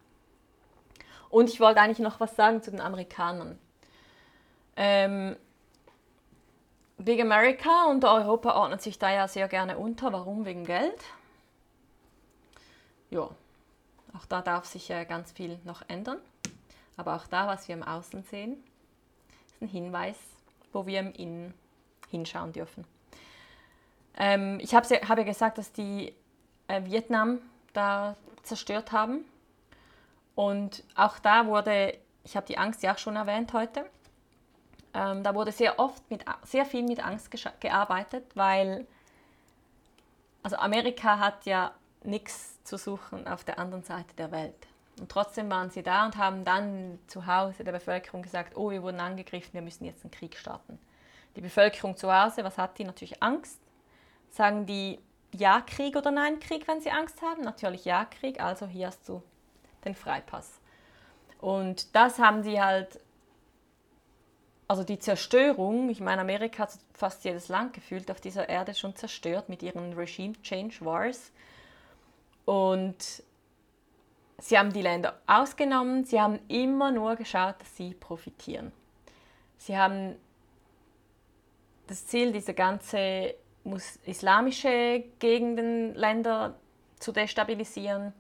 Und 1.30 1.50
ich 1.50 1.60
wollte 1.60 1.82
eigentlich 1.82 2.00
noch 2.00 2.20
was 2.20 2.36
sagen 2.36 2.62
zu 2.62 2.72
den 2.72 2.82
Amerikanern. 2.82 3.60
Ähm, 4.76 5.36
Big 6.98 7.22
America 7.22 7.86
und 7.86 8.04
Europa 8.04 8.56
ordnet 8.56 8.82
sich 8.82 8.98
da 8.98 9.12
ja 9.12 9.28
sehr 9.28 9.48
gerne 9.48 9.78
unter. 9.78 10.12
Warum? 10.14 10.46
Wegen 10.46 10.66
Geld. 10.66 11.04
Ja, 13.10 13.30
auch 14.18 14.26
da 14.28 14.42
darf 14.42 14.66
sich 14.66 14.88
ja 14.88 15.04
ganz 15.04 15.32
viel 15.32 15.60
noch 15.64 15.84
ändern. 15.88 16.18
Aber 16.96 17.16
auch 17.16 17.28
da, 17.28 17.48
was 17.48 17.68
wir 17.68 17.76
im 17.76 17.84
Außen 17.84 18.24
sehen, 18.24 18.64
ist 19.46 19.62
ein 19.62 19.68
Hinweis, 19.68 20.18
wo 20.74 20.88
wir 20.88 21.00
im 21.00 21.14
Innen 21.14 21.54
hinschauen 22.10 22.52
dürfen. 22.52 22.86
Ähm, 24.18 24.60
ich 24.60 24.74
habe 24.74 24.88
hab 24.88 25.18
ja 25.18 25.24
gesagt, 25.24 25.60
dass 25.60 25.72
die 25.72 26.14
äh, 26.68 26.84
Vietnam 26.84 27.40
da 27.74 28.16
zerstört 28.44 28.92
haben. 28.92 29.26
Und 30.36 30.84
auch 30.96 31.20
da 31.20 31.48
wurde, 31.48 31.98
ich 32.24 32.36
habe 32.36 32.46
die 32.46 32.58
Angst 32.58 32.84
ja 32.84 32.94
auch 32.94 32.98
schon 32.98 33.16
erwähnt 33.16 33.54
heute, 33.54 33.86
ähm, 34.94 35.24
da 35.24 35.36
wurde 35.36 35.52
sehr 35.52 35.80
oft 35.80 36.10
mit, 36.10 36.26
sehr 36.44 36.66
viel 36.66 36.84
mit 36.84 37.04
Angst 37.04 37.32
gearbeitet, 37.60 38.24
weil 38.36 38.88
also 40.44 40.56
Amerika 40.58 41.20
hat 41.20 41.46
ja 41.46 41.72
nichts 42.04 42.64
zu 42.64 42.78
suchen 42.78 43.28
auf 43.28 43.44
der 43.44 43.60
anderen 43.60 43.84
Seite 43.84 44.16
der 44.18 44.32
Welt. 44.32 44.68
Und 45.00 45.12
trotzdem 45.12 45.50
waren 45.52 45.70
sie 45.70 45.84
da 45.84 46.06
und 46.06 46.18
haben 46.18 46.46
dann 46.46 47.00
zu 47.08 47.28
Hause 47.28 47.64
der 47.64 47.74
Bevölkerung 47.74 48.22
gesagt, 48.22 48.56
oh, 48.56 48.72
wir 48.72 48.82
wurden 48.82 49.00
angegriffen, 49.00 49.54
wir 49.54 49.62
müssen 49.62 49.86
jetzt 49.86 50.04
einen 50.04 50.12
Krieg 50.12 50.36
starten. 50.38 50.80
Die 51.36 51.42
Bevölkerung 51.42 51.98
zu 51.98 52.12
Hause, 52.12 52.44
was 52.44 52.58
hat 52.58 52.78
die? 52.80 52.84
Natürlich 52.84 53.22
Angst. 53.22 53.60
Sagen 54.30 54.66
die 54.66 55.00
Ja 55.38 55.62
Krieg 55.62 55.96
oder 55.96 56.12
Nein 56.12 56.40
Krieg, 56.40 56.68
wenn 56.68 56.82
sie 56.82 56.92
Angst 56.92 57.22
haben? 57.22 57.44
Natürlich 57.44 57.86
Ja 57.86 58.06
Krieg, 58.06 58.42
also 58.42 58.66
hier 58.68 58.88
hast 58.88 59.08
du 59.08 59.22
den 59.86 59.96
Freipass. 59.96 60.60
Und 61.40 61.96
das 61.96 62.20
haben 62.20 62.44
die 62.44 62.62
halt, 62.62 63.00
also 64.68 64.84
die 64.84 65.00
Zerstörung, 65.00 65.90
ich 65.90 66.02
meine, 66.02 66.22
Amerika 66.22 66.64
hat 66.64 66.78
fast 66.94 67.24
jedes 67.24 67.48
Land 67.48 67.74
gefühlt 67.74 68.10
auf 68.10 68.20
dieser 68.20 68.50
Erde 68.50 68.74
schon 68.74 68.96
zerstört 68.96 69.50
mit 69.50 69.64
ihren 69.64 69.94
Regime 69.94 70.34
Change 70.42 70.78
Wars. 70.82 71.32
Und 72.46 73.24
sie 74.40 74.58
haben 74.58 74.74
die 74.74 74.82
Länder 74.82 75.20
ausgenommen, 75.28 76.06
sie 76.06 76.20
haben 76.20 76.40
immer 76.48 76.92
nur 76.92 77.16
geschaut, 77.16 77.56
dass 77.60 77.76
sie 77.76 77.94
profitieren. 77.94 78.72
Sie 79.58 79.78
haben 79.78 80.16
das 81.88 82.06
Ziel, 82.08 82.32
diese 82.32 82.54
ganze 82.54 83.36
islamische 84.06 85.04
Gegenden, 85.20 85.96
Länder 85.96 86.56
zu 87.00 87.12
destabilisieren 87.12 88.14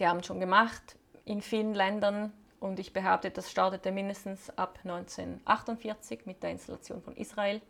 Sie 0.00 0.08
haben 0.08 0.20
es 0.20 0.26
schon 0.26 0.40
gemacht 0.40 0.96
in 1.26 1.42
vielen 1.42 1.74
Ländern 1.74 2.32
und 2.58 2.78
ich 2.78 2.94
behaupte, 2.94 3.30
das 3.30 3.50
startete 3.50 3.92
mindestens 3.92 4.48
ab 4.56 4.78
1948 4.82 6.24
mit 6.24 6.42
der 6.42 6.52
Installation 6.52 7.02
von 7.02 7.14
Israel. 7.16 7.60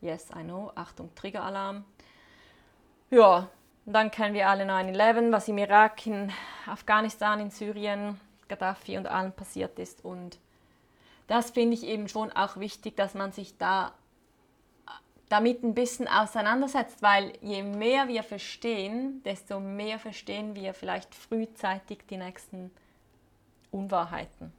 Yes, 0.00 0.28
I 0.30 0.44
know. 0.44 0.70
Achtung, 0.76 1.12
Triggeralarm. 1.16 1.84
Ja, 3.10 3.48
dann 3.86 4.12
kennen 4.12 4.34
wir 4.34 4.48
alle 4.48 4.66
9-11, 4.66 5.32
was 5.32 5.48
im 5.48 5.58
Irak, 5.58 6.06
in 6.06 6.30
Afghanistan, 6.66 7.40
in 7.40 7.50
Syrien, 7.50 8.20
Gaddafi 8.46 8.96
und 8.96 9.08
allen 9.08 9.32
passiert 9.32 9.80
ist. 9.80 10.04
Und 10.04 10.38
das 11.26 11.50
finde 11.50 11.74
ich 11.74 11.82
eben 11.82 12.08
schon 12.08 12.30
auch 12.30 12.58
wichtig, 12.58 12.96
dass 12.96 13.14
man 13.14 13.32
sich 13.32 13.58
da 13.58 13.94
damit 15.28 15.62
ein 15.62 15.74
bisschen 15.74 16.08
auseinandersetzt, 16.08 17.02
weil 17.02 17.32
je 17.40 17.62
mehr 17.62 18.08
wir 18.08 18.22
verstehen, 18.22 19.22
desto 19.24 19.60
mehr 19.60 19.98
verstehen 19.98 20.54
wir 20.54 20.74
vielleicht 20.74 21.14
frühzeitig 21.14 21.98
die 22.08 22.16
nächsten 22.16 22.70
Unwahrheiten. 23.70 24.52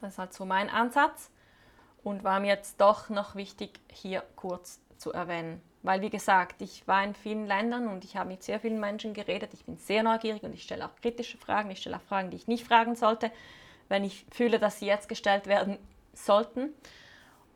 Das 0.00 0.12
ist 0.12 0.18
halt 0.18 0.32
so 0.32 0.44
mein 0.44 0.70
Ansatz 0.70 1.30
und 2.04 2.24
war 2.24 2.40
mir 2.40 2.48
jetzt 2.48 2.80
doch 2.80 3.08
noch 3.08 3.34
wichtig, 3.34 3.80
hier 3.92 4.22
kurz 4.36 4.80
zu 4.98 5.12
erwähnen. 5.12 5.62
Weil, 5.82 6.00
wie 6.00 6.10
gesagt, 6.10 6.60
ich 6.60 6.86
war 6.86 7.04
in 7.04 7.14
vielen 7.14 7.46
Ländern 7.46 7.88
und 7.88 8.04
ich 8.04 8.16
habe 8.16 8.30
mit 8.30 8.42
sehr 8.42 8.60
vielen 8.60 8.80
Menschen 8.80 9.14
geredet. 9.14 9.54
Ich 9.54 9.64
bin 9.64 9.78
sehr 9.78 10.02
neugierig 10.02 10.42
und 10.42 10.52
ich 10.52 10.62
stelle 10.62 10.84
auch 10.84 10.94
kritische 11.00 11.38
Fragen. 11.38 11.70
Ich 11.70 11.78
stelle 11.78 11.96
auch 11.96 12.02
Fragen, 12.02 12.30
die 12.30 12.36
ich 12.36 12.48
nicht 12.48 12.66
fragen 12.66 12.96
sollte, 12.96 13.30
wenn 13.88 14.04
ich 14.04 14.26
fühle, 14.30 14.58
dass 14.58 14.80
sie 14.80 14.86
jetzt 14.86 15.08
gestellt 15.08 15.46
werden 15.46 15.78
sollten. 16.12 16.74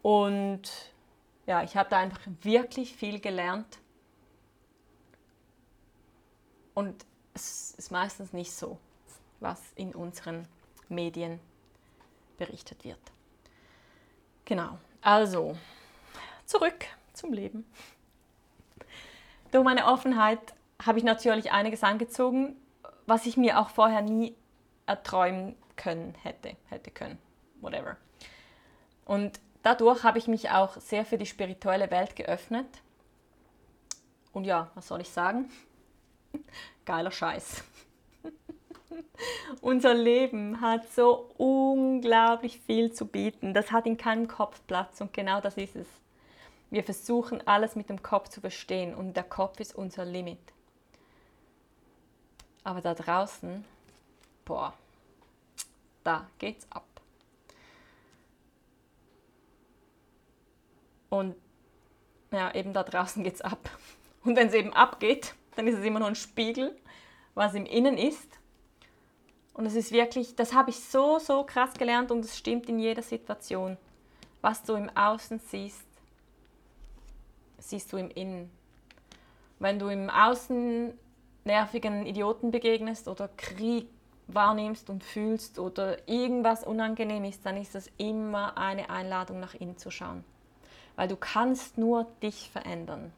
Und 0.02 0.91
ja, 1.46 1.62
ich 1.62 1.76
habe 1.76 1.90
da 1.90 1.98
einfach 1.98 2.22
wirklich 2.42 2.94
viel 2.94 3.20
gelernt. 3.20 3.78
Und 6.74 7.04
es 7.34 7.72
ist 7.72 7.90
meistens 7.90 8.32
nicht 8.32 8.52
so, 8.52 8.78
was 9.40 9.60
in 9.74 9.94
unseren 9.94 10.46
Medien 10.88 11.40
berichtet 12.38 12.84
wird. 12.84 13.00
Genau, 14.44 14.78
also 15.00 15.56
zurück 16.46 16.86
zum 17.12 17.32
Leben. 17.32 17.64
Durch 19.50 19.64
meine 19.64 19.86
Offenheit 19.86 20.54
habe 20.84 20.98
ich 20.98 21.04
natürlich 21.04 21.52
einiges 21.52 21.82
angezogen, 21.84 22.56
was 23.06 23.26
ich 23.26 23.36
mir 23.36 23.60
auch 23.60 23.70
vorher 23.70 24.02
nie 24.02 24.34
erträumen 24.86 25.56
können 25.76 26.14
hätte, 26.22 26.56
hätte 26.68 26.90
können, 26.90 27.18
whatever. 27.60 27.96
Und 29.04 29.40
dadurch 29.62 30.04
habe 30.04 30.18
ich 30.18 30.28
mich 30.28 30.50
auch 30.50 30.76
sehr 30.80 31.04
für 31.04 31.18
die 31.18 31.26
spirituelle 31.26 31.90
Welt 31.90 32.16
geöffnet. 32.16 32.66
Und 34.32 34.44
ja, 34.44 34.70
was 34.74 34.88
soll 34.88 35.00
ich 35.00 35.10
sagen? 35.10 35.50
Geiler 36.84 37.10
Scheiß. 37.10 37.64
Unser 39.60 39.94
Leben 39.94 40.60
hat 40.60 40.90
so 40.92 41.30
unglaublich 41.36 42.60
viel 42.60 42.92
zu 42.92 43.06
bieten. 43.06 43.54
Das 43.54 43.70
hat 43.70 43.86
in 43.86 43.96
keinem 43.96 44.28
Kopf 44.28 44.60
Platz 44.66 45.00
und 45.00 45.12
genau 45.12 45.40
das 45.40 45.56
ist 45.56 45.76
es. 45.76 45.86
Wir 46.70 46.82
versuchen 46.82 47.46
alles 47.46 47.76
mit 47.76 47.90
dem 47.90 48.02
Kopf 48.02 48.28
zu 48.28 48.40
verstehen 48.40 48.94
und 48.94 49.14
der 49.14 49.24
Kopf 49.24 49.60
ist 49.60 49.74
unser 49.74 50.06
Limit. 50.06 50.38
Aber 52.64 52.80
da 52.80 52.94
draußen, 52.94 53.64
boah, 54.44 54.72
da 56.02 56.26
geht's 56.38 56.66
ab. 56.70 56.91
Und 61.12 61.36
ja, 62.30 62.54
eben 62.54 62.72
da 62.72 62.82
draußen 62.82 63.22
geht's 63.22 63.42
ab. 63.42 63.68
Und 64.24 64.34
wenn 64.34 64.48
es 64.48 64.54
eben 64.54 64.72
abgeht, 64.72 65.34
dann 65.56 65.66
ist 65.66 65.76
es 65.78 65.84
immer 65.84 65.98
nur 65.98 66.08
ein 66.08 66.14
Spiegel, 66.14 66.74
was 67.34 67.52
im 67.52 67.66
Innen 67.66 67.98
ist. 67.98 68.38
Und 69.52 69.66
es 69.66 69.74
ist 69.74 69.92
wirklich, 69.92 70.36
das 70.36 70.54
habe 70.54 70.70
ich 70.70 70.80
so, 70.80 71.18
so 71.18 71.44
krass 71.44 71.74
gelernt 71.74 72.10
und 72.10 72.24
es 72.24 72.38
stimmt 72.38 72.66
in 72.70 72.78
jeder 72.78 73.02
Situation. 73.02 73.76
Was 74.40 74.62
du 74.62 74.72
im 74.72 74.88
Außen 74.96 75.38
siehst, 75.38 75.86
siehst 77.58 77.92
du 77.92 77.98
im 77.98 78.08
Innen. 78.08 78.50
Wenn 79.58 79.78
du 79.78 79.88
im 79.88 80.08
Außen 80.08 80.98
nervigen 81.44 82.06
Idioten 82.06 82.50
begegnest 82.50 83.06
oder 83.06 83.28
Krieg 83.36 83.86
wahrnimmst 84.28 84.88
und 84.88 85.04
fühlst 85.04 85.58
oder 85.58 86.08
irgendwas 86.08 86.64
unangenehm 86.64 87.24
ist, 87.24 87.44
dann 87.44 87.58
ist 87.58 87.74
das 87.74 87.90
immer 87.98 88.56
eine 88.56 88.88
Einladung 88.88 89.40
nach 89.40 89.52
innen 89.52 89.76
zu 89.76 89.90
schauen. 89.90 90.24
Weil 90.96 91.08
du 91.08 91.16
kannst 91.16 91.78
nur 91.78 92.06
dich 92.22 92.50
verändern. 92.50 93.12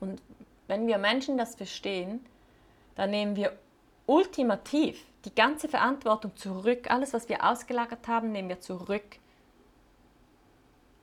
Und 0.00 0.22
wenn 0.66 0.86
wir 0.86 0.98
Menschen 0.98 1.38
das 1.38 1.54
verstehen, 1.54 2.24
dann 2.94 3.10
nehmen 3.10 3.36
wir 3.36 3.56
ultimativ 4.06 5.04
die 5.24 5.34
ganze 5.34 5.68
Verantwortung 5.68 6.36
zurück. 6.36 6.90
Alles, 6.90 7.12
was 7.12 7.28
wir 7.28 7.44
ausgelagert 7.44 8.08
haben, 8.08 8.32
nehmen 8.32 8.48
wir 8.48 8.60
zurück. 8.60 9.18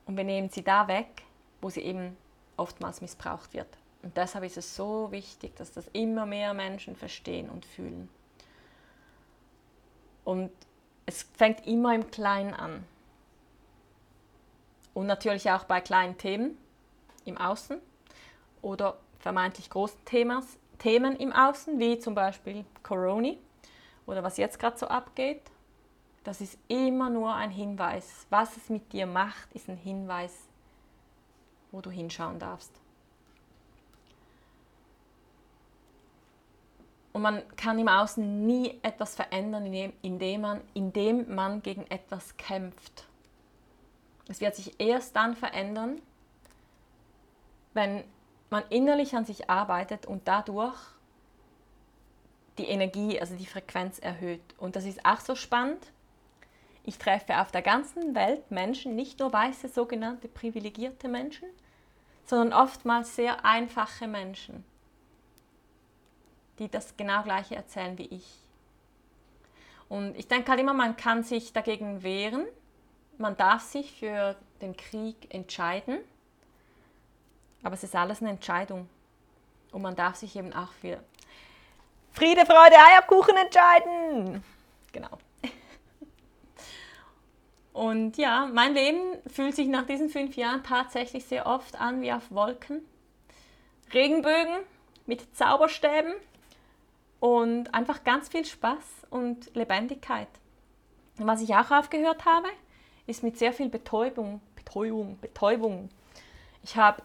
Und 0.05 0.17
wir 0.17 0.23
nehmen 0.23 0.49
sie 0.49 0.63
da 0.63 0.87
weg, 0.87 1.23
wo 1.61 1.69
sie 1.69 1.81
eben 1.81 2.15
oftmals 2.57 3.01
missbraucht 3.01 3.53
wird. 3.53 3.67
Und 4.03 4.15
deshalb 4.17 4.45
ist 4.45 4.57
es 4.57 4.75
so 4.75 5.11
wichtig, 5.11 5.55
dass 5.55 5.71
das 5.71 5.87
immer 5.93 6.25
mehr 6.25 6.53
Menschen 6.53 6.95
verstehen 6.95 7.49
und 7.49 7.65
fühlen. 7.65 8.07
Und 10.23 10.51
es 11.05 11.23
fängt 11.33 11.65
immer 11.65 11.93
im 11.93 12.11
Kleinen 12.11 12.53
an. 12.53 12.83
Und 14.95 15.05
natürlich 15.05 15.51
auch 15.51 15.65
bei 15.65 15.81
kleinen 15.81 16.17
Themen 16.17 16.57
im 17.25 17.37
Außen 17.37 17.79
oder 18.63 18.97
vermeintlich 19.19 19.69
großen 19.69 20.03
Themas, 20.05 20.57
Themen 20.79 21.17
im 21.17 21.33
Außen, 21.33 21.77
wie 21.79 21.99
zum 21.99 22.15
Beispiel 22.15 22.65
Corona 22.81 23.33
oder 24.07 24.23
was 24.23 24.37
jetzt 24.37 24.57
gerade 24.57 24.77
so 24.77 24.87
abgeht. 24.87 25.41
Das 26.23 26.41
ist 26.41 26.57
immer 26.69 27.09
nur 27.09 27.35
ein 27.35 27.51
Hinweis. 27.51 28.25
Was 28.29 28.57
es 28.57 28.69
mit 28.69 28.93
dir 28.93 29.05
macht, 29.05 29.53
ist 29.53 29.69
ein 29.69 29.77
Hinweis, 29.77 30.33
wo 31.71 31.81
du 31.81 31.91
hinschauen 31.91 32.39
darfst. 32.39 32.71
Und 37.13 37.21
man 37.21 37.43
kann 37.55 37.79
im 37.79 37.87
Außen 37.87 38.45
nie 38.45 38.79
etwas 38.81 39.15
verändern, 39.15 39.65
indem 40.01 40.41
man, 40.41 40.61
indem 40.73 41.33
man 41.33 41.61
gegen 41.61 41.85
etwas 41.89 42.35
kämpft. 42.37 43.05
Es 44.27 44.41
wird 44.41 44.55
sich 44.55 44.79
erst 44.79 45.15
dann 45.15 45.35
verändern, 45.35 46.01
wenn 47.73 48.03
man 48.49 48.63
innerlich 48.69 49.15
an 49.15 49.25
sich 49.25 49.49
arbeitet 49.49 50.05
und 50.05 50.27
dadurch 50.27 50.77
die 52.57 52.65
Energie, 52.65 53.19
also 53.19 53.35
die 53.35 53.45
Frequenz 53.45 53.99
erhöht. 53.99 54.41
Und 54.57 54.75
das 54.75 54.85
ist 54.85 55.05
auch 55.05 55.19
so 55.19 55.35
spannend. 55.35 55.91
Ich 56.83 56.97
treffe 56.97 57.41
auf 57.41 57.51
der 57.51 57.61
ganzen 57.61 58.15
Welt 58.15 58.49
Menschen, 58.51 58.95
nicht 58.95 59.19
nur 59.19 59.33
weiße 59.33 59.67
sogenannte 59.67 60.27
privilegierte 60.27 61.07
Menschen, 61.07 61.49
sondern 62.25 62.53
oftmals 62.53 63.15
sehr 63.15 63.43
einfache 63.43 64.07
Menschen 64.07 64.63
die 66.59 66.69
das 66.69 66.95
genau 66.97 67.23
gleiche 67.23 67.55
erzählen 67.55 67.97
wie 67.97 68.05
ich. 68.05 68.25
Und 69.89 70.17
ich 70.17 70.27
denke 70.27 70.49
halt 70.49 70.59
immer, 70.59 70.73
man 70.73 70.95
kann 70.95 71.23
sich 71.23 71.53
dagegen 71.53 72.03
wehren, 72.03 72.45
man 73.17 73.37
darf 73.37 73.61
sich 73.61 73.91
für 73.99 74.35
den 74.61 74.75
Krieg 74.75 75.33
entscheiden, 75.33 75.99
aber 77.63 77.73
es 77.73 77.83
ist 77.83 77.95
alles 77.95 78.21
eine 78.21 78.31
Entscheidung. 78.31 78.87
Und 79.71 79.81
man 79.81 79.95
darf 79.95 80.15
sich 80.15 80.35
eben 80.35 80.53
auch 80.53 80.71
für 80.73 81.03
Friede, 82.13 82.45
Freude, 82.45 82.75
Eierkuchen 82.75 83.35
entscheiden. 83.35 84.43
Genau. 84.93 85.17
Und 87.73 88.15
ja, 88.17 88.45
mein 88.45 88.73
Leben 88.73 89.01
fühlt 89.27 89.55
sich 89.55 89.67
nach 89.67 89.85
diesen 89.85 90.09
fünf 90.09 90.37
Jahren 90.37 90.63
tatsächlich 90.63 91.25
sehr 91.25 91.45
oft 91.45 91.79
an 91.79 92.01
wie 92.01 92.13
auf 92.13 92.31
Wolken. 92.31 92.85
Regenbögen 93.93 94.55
mit 95.05 95.35
Zauberstäben 95.35 96.13
und 97.19 97.73
einfach 97.73 98.03
ganz 98.03 98.29
viel 98.29 98.45
Spaß 98.45 99.07
und 99.09 99.53
Lebendigkeit. 99.55 100.27
Und 101.17 101.27
was 101.27 101.41
ich 101.41 101.55
auch 101.55 101.71
aufgehört 101.71 102.25
habe, 102.25 102.47
ist 103.07 103.23
mit 103.23 103.37
sehr 103.37 103.53
viel 103.53 103.69
Betäubung, 103.69 104.41
Betäubung, 104.55 105.19
Betäubung. 105.19 105.89
Ich 106.63 106.75
habe 106.75 107.03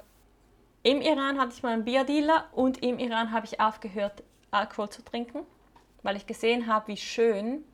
im 0.83 1.03
Iran 1.03 1.39
hatte 1.39 1.53
ich 1.55 1.63
mal 1.63 1.75
einen 1.75 1.85
Bierdealer 1.85 2.47
und 2.53 2.83
im 2.83 2.99
Iran 2.99 3.33
habe 3.33 3.45
ich 3.45 3.61
aufgehört, 3.61 4.23
Alkohol 4.51 4.89
zu 4.89 5.03
trinken, 5.03 5.41
weil 6.03 6.17
ich 6.17 6.27
gesehen 6.27 6.67
habe, 6.67 6.89
wie 6.89 6.97
schön 6.97 7.65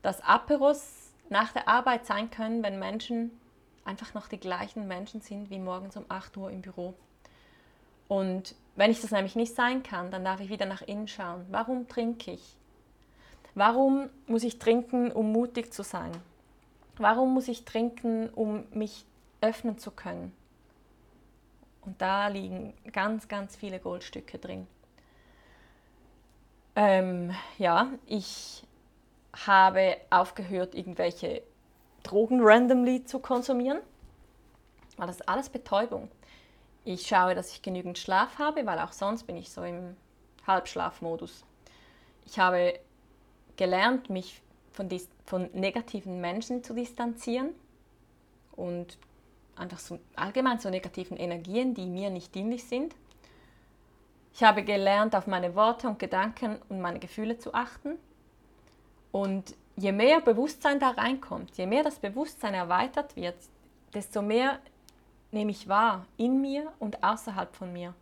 das 0.00 0.22
Aperos 0.22 1.12
nach 1.28 1.52
der 1.52 1.68
Arbeit 1.68 2.06
sein 2.06 2.30
können, 2.30 2.62
wenn 2.62 2.78
Menschen 2.78 3.38
einfach 3.84 4.14
noch 4.14 4.28
die 4.28 4.40
gleichen 4.40 4.88
Menschen 4.88 5.20
sind 5.20 5.50
wie 5.50 5.58
morgens 5.58 5.96
um 5.96 6.06
8 6.08 6.36
Uhr 6.38 6.50
im 6.50 6.62
Büro. 6.62 6.94
Und 8.08 8.54
wenn 8.74 8.90
ich 8.90 9.02
das 9.02 9.10
nämlich 9.10 9.36
nicht 9.36 9.54
sein 9.54 9.82
kann, 9.82 10.10
dann 10.10 10.24
darf 10.24 10.40
ich 10.40 10.48
wieder 10.48 10.66
nach 10.66 10.82
innen 10.82 11.08
schauen. 11.08 11.44
Warum 11.50 11.88
trinke 11.88 12.32
ich? 12.32 12.56
Warum 13.54 14.08
muss 14.26 14.44
ich 14.44 14.58
trinken, 14.58 15.12
um 15.12 15.30
mutig 15.30 15.72
zu 15.72 15.82
sein? 15.82 16.12
Warum 17.00 17.32
muss 17.32 17.48
ich 17.48 17.64
trinken, 17.64 18.28
um 18.28 18.66
mich 18.72 19.06
öffnen 19.40 19.78
zu 19.78 19.90
können? 19.90 20.36
Und 21.80 21.98
da 22.02 22.28
liegen 22.28 22.74
ganz, 22.92 23.26
ganz 23.26 23.56
viele 23.56 23.80
Goldstücke 23.80 24.36
drin. 24.36 24.66
Ähm, 26.76 27.34
ja, 27.56 27.88
ich 28.04 28.64
habe 29.46 29.96
aufgehört, 30.10 30.74
irgendwelche 30.74 31.42
Drogen 32.02 32.40
randomly 32.42 33.02
zu 33.06 33.18
konsumieren, 33.18 33.78
weil 34.98 35.06
das 35.06 35.20
ist 35.20 35.28
alles 35.28 35.48
Betäubung. 35.48 36.10
Ich 36.84 37.06
schaue, 37.06 37.34
dass 37.34 37.52
ich 37.52 37.62
genügend 37.62 37.96
Schlaf 37.96 38.38
habe, 38.38 38.66
weil 38.66 38.78
auch 38.78 38.92
sonst 38.92 39.22
bin 39.26 39.38
ich 39.38 39.50
so 39.50 39.62
im 39.62 39.96
Halbschlafmodus. 40.46 41.46
Ich 42.26 42.38
habe 42.38 42.78
gelernt, 43.56 44.10
mich 44.10 44.42
von, 44.72 44.88
von 45.24 45.50
negativen 45.52 46.20
Menschen 46.20 46.62
zu 46.62 46.74
distanzieren 46.74 47.50
und 48.52 48.98
einfach 49.56 49.78
so 49.78 49.98
allgemein 50.16 50.58
so 50.58 50.70
negativen 50.70 51.16
Energien, 51.16 51.74
die 51.74 51.86
mir 51.86 52.10
nicht 52.10 52.34
dienlich 52.34 52.64
sind. 52.64 52.94
Ich 54.32 54.42
habe 54.42 54.62
gelernt, 54.62 55.14
auf 55.14 55.26
meine 55.26 55.54
Worte 55.54 55.88
und 55.88 55.98
Gedanken 55.98 56.58
und 56.68 56.80
meine 56.80 56.98
Gefühle 56.98 57.38
zu 57.38 57.52
achten. 57.52 57.98
Und 59.12 59.56
je 59.76 59.92
mehr 59.92 60.20
Bewusstsein 60.20 60.78
da 60.78 60.90
reinkommt, 60.90 61.56
je 61.56 61.66
mehr 61.66 61.82
das 61.82 61.98
Bewusstsein 61.98 62.54
erweitert 62.54 63.16
wird, 63.16 63.36
desto 63.92 64.22
mehr 64.22 64.60
nehme 65.32 65.50
ich 65.50 65.68
wahr 65.68 66.06
in 66.16 66.40
mir 66.40 66.72
und 66.78 67.02
außerhalb 67.02 67.54
von 67.54 67.72
mir. 67.72 67.94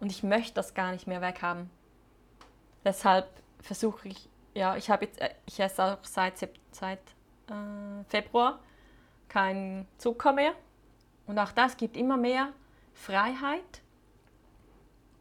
Und 0.00 0.10
ich 0.10 0.22
möchte 0.22 0.54
das 0.54 0.74
gar 0.74 0.92
nicht 0.92 1.06
mehr 1.06 1.20
weghaben. 1.20 1.70
Deshalb 2.84 3.28
versuche 3.60 4.08
ich, 4.08 4.28
ja, 4.54 4.76
ich 4.76 4.88
habe 4.88 5.04
jetzt, 5.06 5.20
äh, 5.20 5.30
ich 5.46 5.58
esse 5.60 5.82
auch 5.84 5.98
seit, 6.02 6.38
seit 6.70 7.00
äh, 7.48 8.04
Februar 8.08 8.60
kein 9.28 9.86
Zucker 9.98 10.32
mehr. 10.32 10.54
Und 11.26 11.38
auch 11.38 11.52
das 11.52 11.76
gibt 11.76 11.96
immer 11.96 12.16
mehr 12.16 12.52
Freiheit 12.92 13.82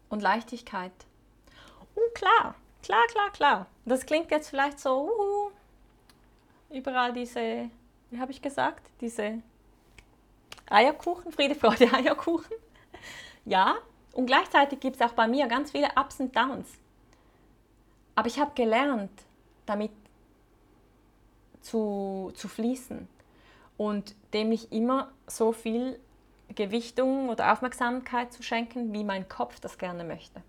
und 0.10 0.22
Leichtigkeit. 0.22 0.92
Und 1.96 2.16
klar, 2.16 2.56
klar, 2.84 3.04
klar, 3.08 3.32
klar. 3.32 3.68
Das 3.86 4.06
klingt 4.06 4.30
jetzt 4.32 4.50
vielleicht 4.50 4.80
so, 4.80 5.10
uh, 5.10 6.76
überall 6.76 7.14
diese, 7.14 7.70
wie 8.12 8.20
habe 8.20 8.32
ich 8.32 8.42
gesagt, 8.42 8.86
diese 9.02 9.42
Eierkuchen, 10.70 11.32
Friede, 11.32 11.56
Freude, 11.56 11.92
Eierkuchen. 11.94 12.56
Ja, 13.46 13.76
und 14.14 14.28
gleichzeitig 14.28 14.80
gibt 14.80 14.98
es 14.98 15.02
auch 15.02 15.14
bei 15.14 15.28
mir 15.28 15.48
ganz 15.48 15.72
viele 15.72 15.90
Ups 15.96 16.20
und 16.20 16.36
Downs. 16.36 16.68
Aber 18.16 18.28
ich 18.28 18.40
habe 18.40 18.52
gelernt, 18.56 19.12
damit 19.66 19.92
zu, 21.62 22.32
zu 22.36 22.48
fließen 22.48 23.08
und 23.78 24.16
dem 24.34 24.50
nicht 24.50 24.72
immer 24.72 25.12
so 25.28 25.52
viel 25.52 26.00
Gewichtung 26.56 27.30
oder 27.30 27.52
Aufmerksamkeit 27.52 28.32
zu 28.32 28.44
schenken, 28.44 28.94
wie 28.94 29.04
mein 29.04 29.28
Kopf 29.28 29.60
das 29.60 29.78
gerne 29.78 30.04
möchte. 30.04 30.42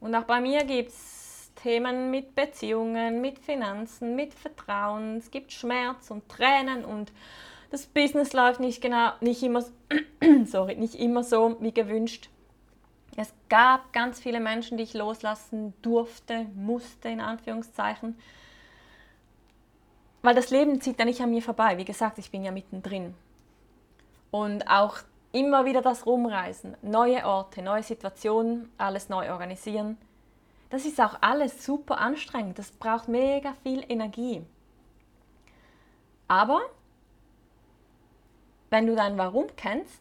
Und 0.00 0.14
auch 0.14 0.24
bei 0.24 0.40
mir 0.40 0.64
gibt 0.64 0.90
es 0.90 1.52
Themen 1.56 2.10
mit 2.10 2.34
Beziehungen, 2.34 3.20
mit 3.20 3.38
Finanzen, 3.38 4.16
mit 4.16 4.34
Vertrauen. 4.34 5.18
Es 5.18 5.30
gibt 5.30 5.52
Schmerz 5.52 6.10
und 6.10 6.28
Tränen 6.28 6.84
und 6.84 7.12
das 7.70 7.86
Business 7.86 8.32
läuft 8.32 8.60
nicht 8.60 8.80
genau, 8.80 9.12
nicht 9.20 9.42
immer, 9.42 9.64
sorry, 10.44 10.76
nicht 10.76 10.94
immer 10.94 11.24
so 11.24 11.56
wie 11.60 11.72
gewünscht. 11.72 12.28
Es 13.16 13.32
gab 13.48 13.92
ganz 13.92 14.20
viele 14.20 14.40
Menschen, 14.40 14.76
die 14.76 14.84
ich 14.84 14.94
loslassen 14.94 15.72
durfte, 15.82 16.46
musste 16.54 17.08
in 17.08 17.20
Anführungszeichen, 17.20 18.18
weil 20.22 20.34
das 20.34 20.50
Leben 20.50 20.80
zieht 20.80 20.98
ja 20.98 21.04
nicht 21.04 21.20
an 21.20 21.30
mir 21.30 21.42
vorbei. 21.42 21.76
Wie 21.78 21.84
gesagt, 21.84 22.18
ich 22.18 22.30
bin 22.30 22.42
ja 22.42 22.50
mittendrin. 22.50 23.14
Und 24.30 24.68
auch 24.68 24.98
immer 25.32 25.64
wieder 25.64 25.82
das 25.82 26.06
Rumreisen, 26.06 26.76
neue 26.82 27.26
Orte, 27.26 27.60
neue 27.60 27.82
Situationen, 27.82 28.70
alles 28.78 29.08
neu 29.08 29.30
organisieren. 29.30 29.98
Das 30.70 30.86
ist 30.86 31.00
auch 31.00 31.18
alles 31.20 31.64
super 31.64 31.98
anstrengend. 31.98 32.58
Das 32.58 32.72
braucht 32.72 33.06
mega 33.06 33.52
viel 33.62 33.84
Energie. 33.88 34.44
Aber 36.26 36.62
wenn 38.70 38.86
du 38.86 38.96
dein 38.96 39.18
Warum 39.18 39.46
kennst 39.56 40.00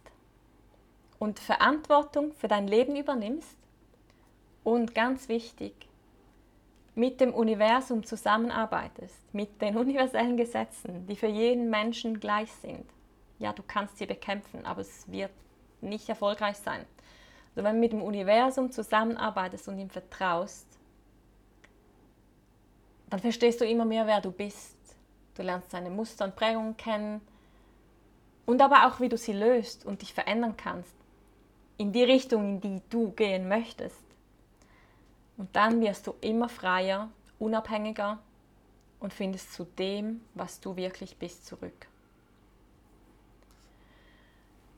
und 1.20 1.40
Verantwortung 1.40 2.34
für 2.34 2.48
dein 2.48 2.68
Leben 2.68 2.96
übernimmst 2.96 3.58
und 4.64 4.96
ganz 4.96 5.30
wichtig, 5.30 5.74
mit 6.96 7.20
dem 7.20 7.34
Universum 7.34 8.04
zusammenarbeitest, 8.04 9.34
mit 9.34 9.62
den 9.62 9.78
universellen 9.78 10.38
Gesetzen, 10.38 11.08
die 11.08 11.16
für 11.16 11.28
jeden 11.28 11.70
Menschen 11.70 12.20
gleich 12.20 12.52
sind, 12.52 12.86
ja, 13.40 13.52
du 13.52 13.64
kannst 13.64 13.98
sie 13.98 14.06
bekämpfen, 14.06 14.66
aber 14.66 14.82
es 14.82 15.12
wird 15.12 15.32
nicht 15.82 16.08
erfolgreich 16.08 16.58
sein. 16.58 16.86
Also 17.56 17.68
wenn 17.68 17.76
du 17.76 17.80
mit 17.82 17.92
dem 17.92 18.02
Universum 18.02 18.72
zusammenarbeitest 18.72 19.68
und 19.68 19.80
ihm 19.80 19.90
vertraust, 19.90 20.68
dann 23.10 23.20
verstehst 23.20 23.62
du 23.62 23.66
immer 23.66 23.86
mehr, 23.86 24.08
wer 24.08 24.22
du 24.22 24.32
bist. 24.32 24.78
Du 25.36 25.42
lernst 25.44 25.72
seine 25.72 25.90
Muster 25.90 26.26
und 26.26 26.36
Prägungen 26.36 26.78
kennen 26.78 27.22
und 28.46 28.62
aber 28.62 28.88
auch, 28.88 29.00
wie 29.00 29.10
du 29.10 29.18
sie 29.18 29.34
löst 29.34 29.86
und 29.86 30.02
dich 30.02 30.14
verändern 30.14 30.56
kannst 30.58 30.96
in 31.78 31.92
die 31.92 32.04
Richtung, 32.04 32.44
in 32.44 32.62
die 32.62 32.82
du 32.90 33.12
gehen 33.12 33.48
möchtest. 33.48 34.04
Und 35.38 35.56
dann 35.56 35.82
wirst 35.82 36.08
du 36.08 36.16
immer 36.22 36.50
freier, 36.50 37.10
unabhängiger 37.40 38.20
und 39.00 39.14
findest 39.14 39.54
zu 39.54 39.66
dem, 39.66 40.22
was 40.34 40.60
du 40.60 40.76
wirklich 40.76 41.18
bist, 41.18 41.46
zurück. 41.46 41.88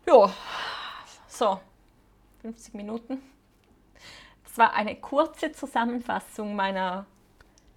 Ja, 0.07 0.33
so, 1.27 1.59
50 2.41 2.73
Minuten. 2.73 3.21
Das 4.43 4.57
war 4.57 4.73
eine 4.73 4.95
kurze 4.95 5.51
Zusammenfassung 5.51 6.55
meiner 6.55 7.05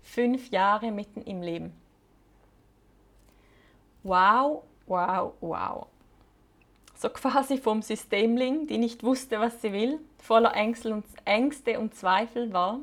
fünf 0.02 0.50
Jahre 0.50 0.90
mitten 0.90 1.22
im 1.22 1.42
Leben. 1.42 1.72
Wow, 4.04 4.62
wow, 4.86 5.34
wow. 5.40 5.86
So 6.98 7.10
quasi 7.10 7.58
vom 7.58 7.80
Systemling, 7.80 8.66
die 8.66 8.76
nicht 8.76 9.04
wusste, 9.04 9.38
was 9.38 9.62
sie 9.62 9.72
will, 9.72 10.00
voller 10.18 10.52
Ängste 10.56 11.78
und, 11.78 11.94
Zweifel 11.94 12.52
war, 12.52 12.80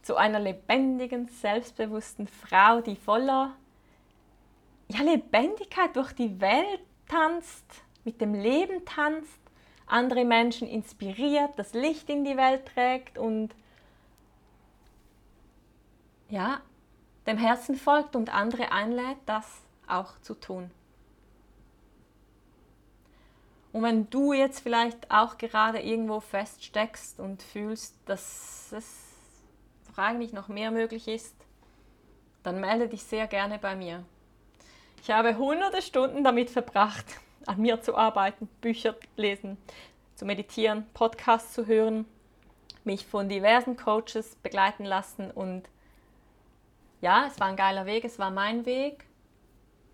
zu 0.00 0.16
einer 0.16 0.40
lebendigen, 0.40 1.28
selbstbewussten 1.28 2.26
Frau, 2.26 2.80
die 2.80 2.96
voller 2.96 3.52
ja, 4.88 5.02
Lebendigkeit 5.02 5.94
durch 5.96 6.14
die 6.14 6.40
Welt 6.40 6.80
tanzt, 7.08 7.66
mit 8.04 8.22
dem 8.22 8.32
Leben 8.32 8.86
tanzt, 8.86 9.40
andere 9.84 10.24
Menschen 10.24 10.66
inspiriert, 10.66 11.50
das 11.56 11.74
Licht 11.74 12.08
in 12.08 12.24
die 12.24 12.38
Welt 12.38 12.64
trägt 12.74 13.18
und 13.18 13.50
ja, 16.30 16.62
dem 17.26 17.36
Herzen 17.36 17.76
folgt 17.76 18.16
und 18.16 18.32
andere 18.32 18.72
einlädt, 18.72 19.18
das 19.26 19.44
auch 19.86 20.18
zu 20.22 20.32
tun. 20.32 20.70
Und 23.76 23.82
wenn 23.82 24.08
du 24.08 24.32
jetzt 24.32 24.60
vielleicht 24.60 25.10
auch 25.10 25.36
gerade 25.36 25.80
irgendwo 25.80 26.20
feststeckst 26.20 27.20
und 27.20 27.42
fühlst, 27.42 27.94
dass 28.06 28.72
es 28.72 29.12
doch 29.86 29.98
eigentlich 29.98 30.32
noch 30.32 30.48
mehr 30.48 30.70
möglich 30.70 31.08
ist, 31.08 31.36
dann 32.42 32.58
melde 32.58 32.88
dich 32.88 33.02
sehr 33.02 33.26
gerne 33.26 33.58
bei 33.58 33.76
mir. 33.76 34.02
Ich 35.02 35.10
habe 35.10 35.36
hunderte 35.36 35.82
Stunden 35.82 36.24
damit 36.24 36.48
verbracht, 36.48 37.04
an 37.44 37.60
mir 37.60 37.82
zu 37.82 37.94
arbeiten, 37.94 38.48
Bücher 38.62 38.94
lesen, 39.16 39.58
zu 40.14 40.24
meditieren, 40.24 40.86
Podcasts 40.94 41.52
zu 41.52 41.66
hören, 41.66 42.06
mich 42.84 43.04
von 43.04 43.28
diversen 43.28 43.76
Coaches 43.76 44.36
begleiten 44.36 44.86
lassen 44.86 45.30
und 45.30 45.68
ja, 47.02 47.26
es 47.26 47.38
war 47.38 47.48
ein 47.48 47.56
geiler 47.56 47.84
Weg, 47.84 48.06
es 48.06 48.18
war 48.18 48.30
mein 48.30 48.64
Weg 48.64 49.04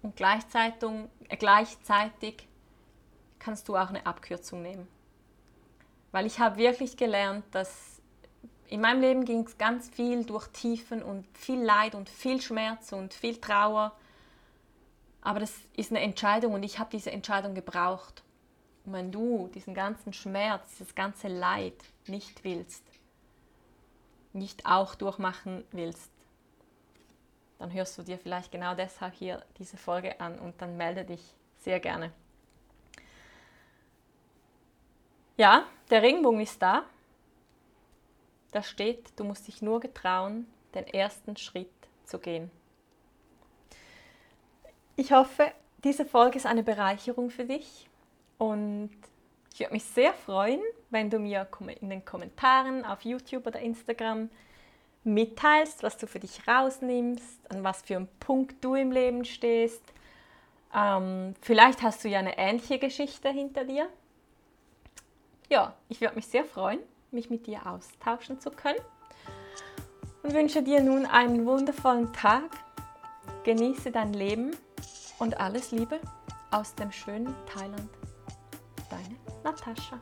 und 0.03 0.14
gleichzeitig, 0.14 0.89
äh, 1.28 1.37
gleichzeitig 1.37 2.47
kannst 3.43 3.68
du 3.68 3.76
auch 3.76 3.88
eine 3.88 4.07
Abkürzung 4.07 4.62
nehmen. 4.62 4.86
Weil 6.12 6.26
ich 6.26 6.38
habe 6.38 6.57
wirklich 6.57 6.97
gelernt, 6.97 7.45
dass 7.51 8.01
in 8.68 8.80
meinem 8.80 9.01
Leben 9.01 9.24
ging 9.24 9.45
es 9.45 9.59
ganz 9.59 9.88
viel 9.90 10.24
durch 10.24 10.47
Tiefen 10.49 11.03
und 11.03 11.26
viel 11.36 11.61
Leid 11.61 11.95
und 11.95 12.09
viel 12.09 12.40
Schmerz 12.40 12.93
und 12.93 13.12
viel 13.12 13.40
Trauer. 13.40 13.93
Aber 15.20 15.40
das 15.40 15.55
ist 15.76 15.90
eine 15.90 16.01
Entscheidung 16.01 16.55
und 16.55 16.62
ich 16.62 16.78
habe 16.78 16.90
diese 16.90 17.11
Entscheidung 17.11 17.55
gebraucht. 17.55 18.22
Und 18.84 18.93
wenn 18.93 19.12
du 19.12 19.49
diesen 19.55 19.74
ganzen 19.74 20.12
Schmerz, 20.12 20.70
dieses 20.72 20.95
ganze 20.95 21.28
Leid 21.28 21.74
nicht 22.07 22.45
willst, 22.45 22.84
nicht 24.32 24.66
auch 24.66 24.95
durchmachen 24.95 25.64
willst, 25.72 26.11
dann 27.59 27.72
hörst 27.72 27.99
du 27.99 28.03
dir 28.03 28.18
vielleicht 28.18 28.51
genau 28.51 28.74
deshalb 28.74 29.14
hier 29.14 29.45
diese 29.59 29.76
Folge 29.76 30.20
an 30.20 30.38
und 30.38 30.61
dann 30.61 30.76
melde 30.76 31.05
dich 31.05 31.34
sehr 31.59 31.78
gerne. 31.78 32.12
Ja, 35.43 35.64
der 35.90 36.03
Regenbogen 36.03 36.40
ist 36.40 36.62
da. 36.62 36.84
Da 38.53 38.62
steht, 38.62 39.09
du 39.16 39.24
musst 39.24 39.49
dich 39.49 39.61
nur 39.61 39.80
getrauen, 39.80 40.47
den 40.72 40.86
ersten 40.86 41.36
Schritt 41.36 41.72
zu 42.05 42.20
gehen. 42.20 42.49
Ich 44.95 45.11
hoffe, 45.11 45.51
diese 45.82 46.07
Folge 46.07 46.36
ist 46.36 46.47
eine 46.47 46.62
Bereicherung 46.62 47.28
für 47.30 47.45
dich 47.45 47.90
und 48.38 48.90
ich 49.53 49.59
würde 49.59 49.72
mich 49.72 49.82
sehr 49.82 50.14
freuen, 50.14 50.61
wenn 50.90 51.11
du 51.11 51.18
mir 51.18 51.49
in 51.80 51.90
den 51.90 52.05
Kommentaren 52.05 52.84
auf 52.84 53.01
YouTube 53.03 53.45
oder 53.45 53.59
Instagram 53.59 54.30
mitteilst, 55.03 55.82
was 55.82 55.97
du 55.97 56.07
für 56.07 56.20
dich 56.20 56.47
rausnimmst, 56.47 57.51
an 57.51 57.64
was 57.64 57.82
für 57.82 57.97
einem 57.97 58.09
Punkt 58.20 58.64
du 58.64 58.76
im 58.76 58.93
Leben 58.93 59.24
stehst. 59.24 59.82
Ähm, 60.72 61.34
vielleicht 61.40 61.82
hast 61.82 62.05
du 62.05 62.09
ja 62.09 62.20
eine 62.20 62.38
ähnliche 62.38 62.78
Geschichte 62.78 63.28
hinter 63.30 63.64
dir. 63.64 63.88
Ja, 65.53 65.74
ich 65.90 66.00
würde 66.00 66.14
mich 66.14 66.28
sehr 66.28 66.46
freuen, 66.46 66.80
mich 67.11 67.28
mit 67.28 67.46
dir 67.46 67.66
austauschen 67.66 68.40
zu 68.40 68.50
können 68.50 68.80
und 70.22 70.32
wünsche 70.32 70.62
dir 70.62 70.80
nun 70.80 71.05
einen 71.05 71.44
wundervollen 71.44 72.11
Tag. 72.14 72.48
Genieße 73.44 73.90
dein 73.90 74.14
Leben 74.14 74.57
und 75.18 75.38
alles 75.38 75.70
Liebe 75.70 76.00
aus 76.50 76.74
dem 76.74 76.90
schönen 76.90 77.34
Thailand. 77.44 77.90
Deine 78.88 79.18
Natascha. 79.44 80.00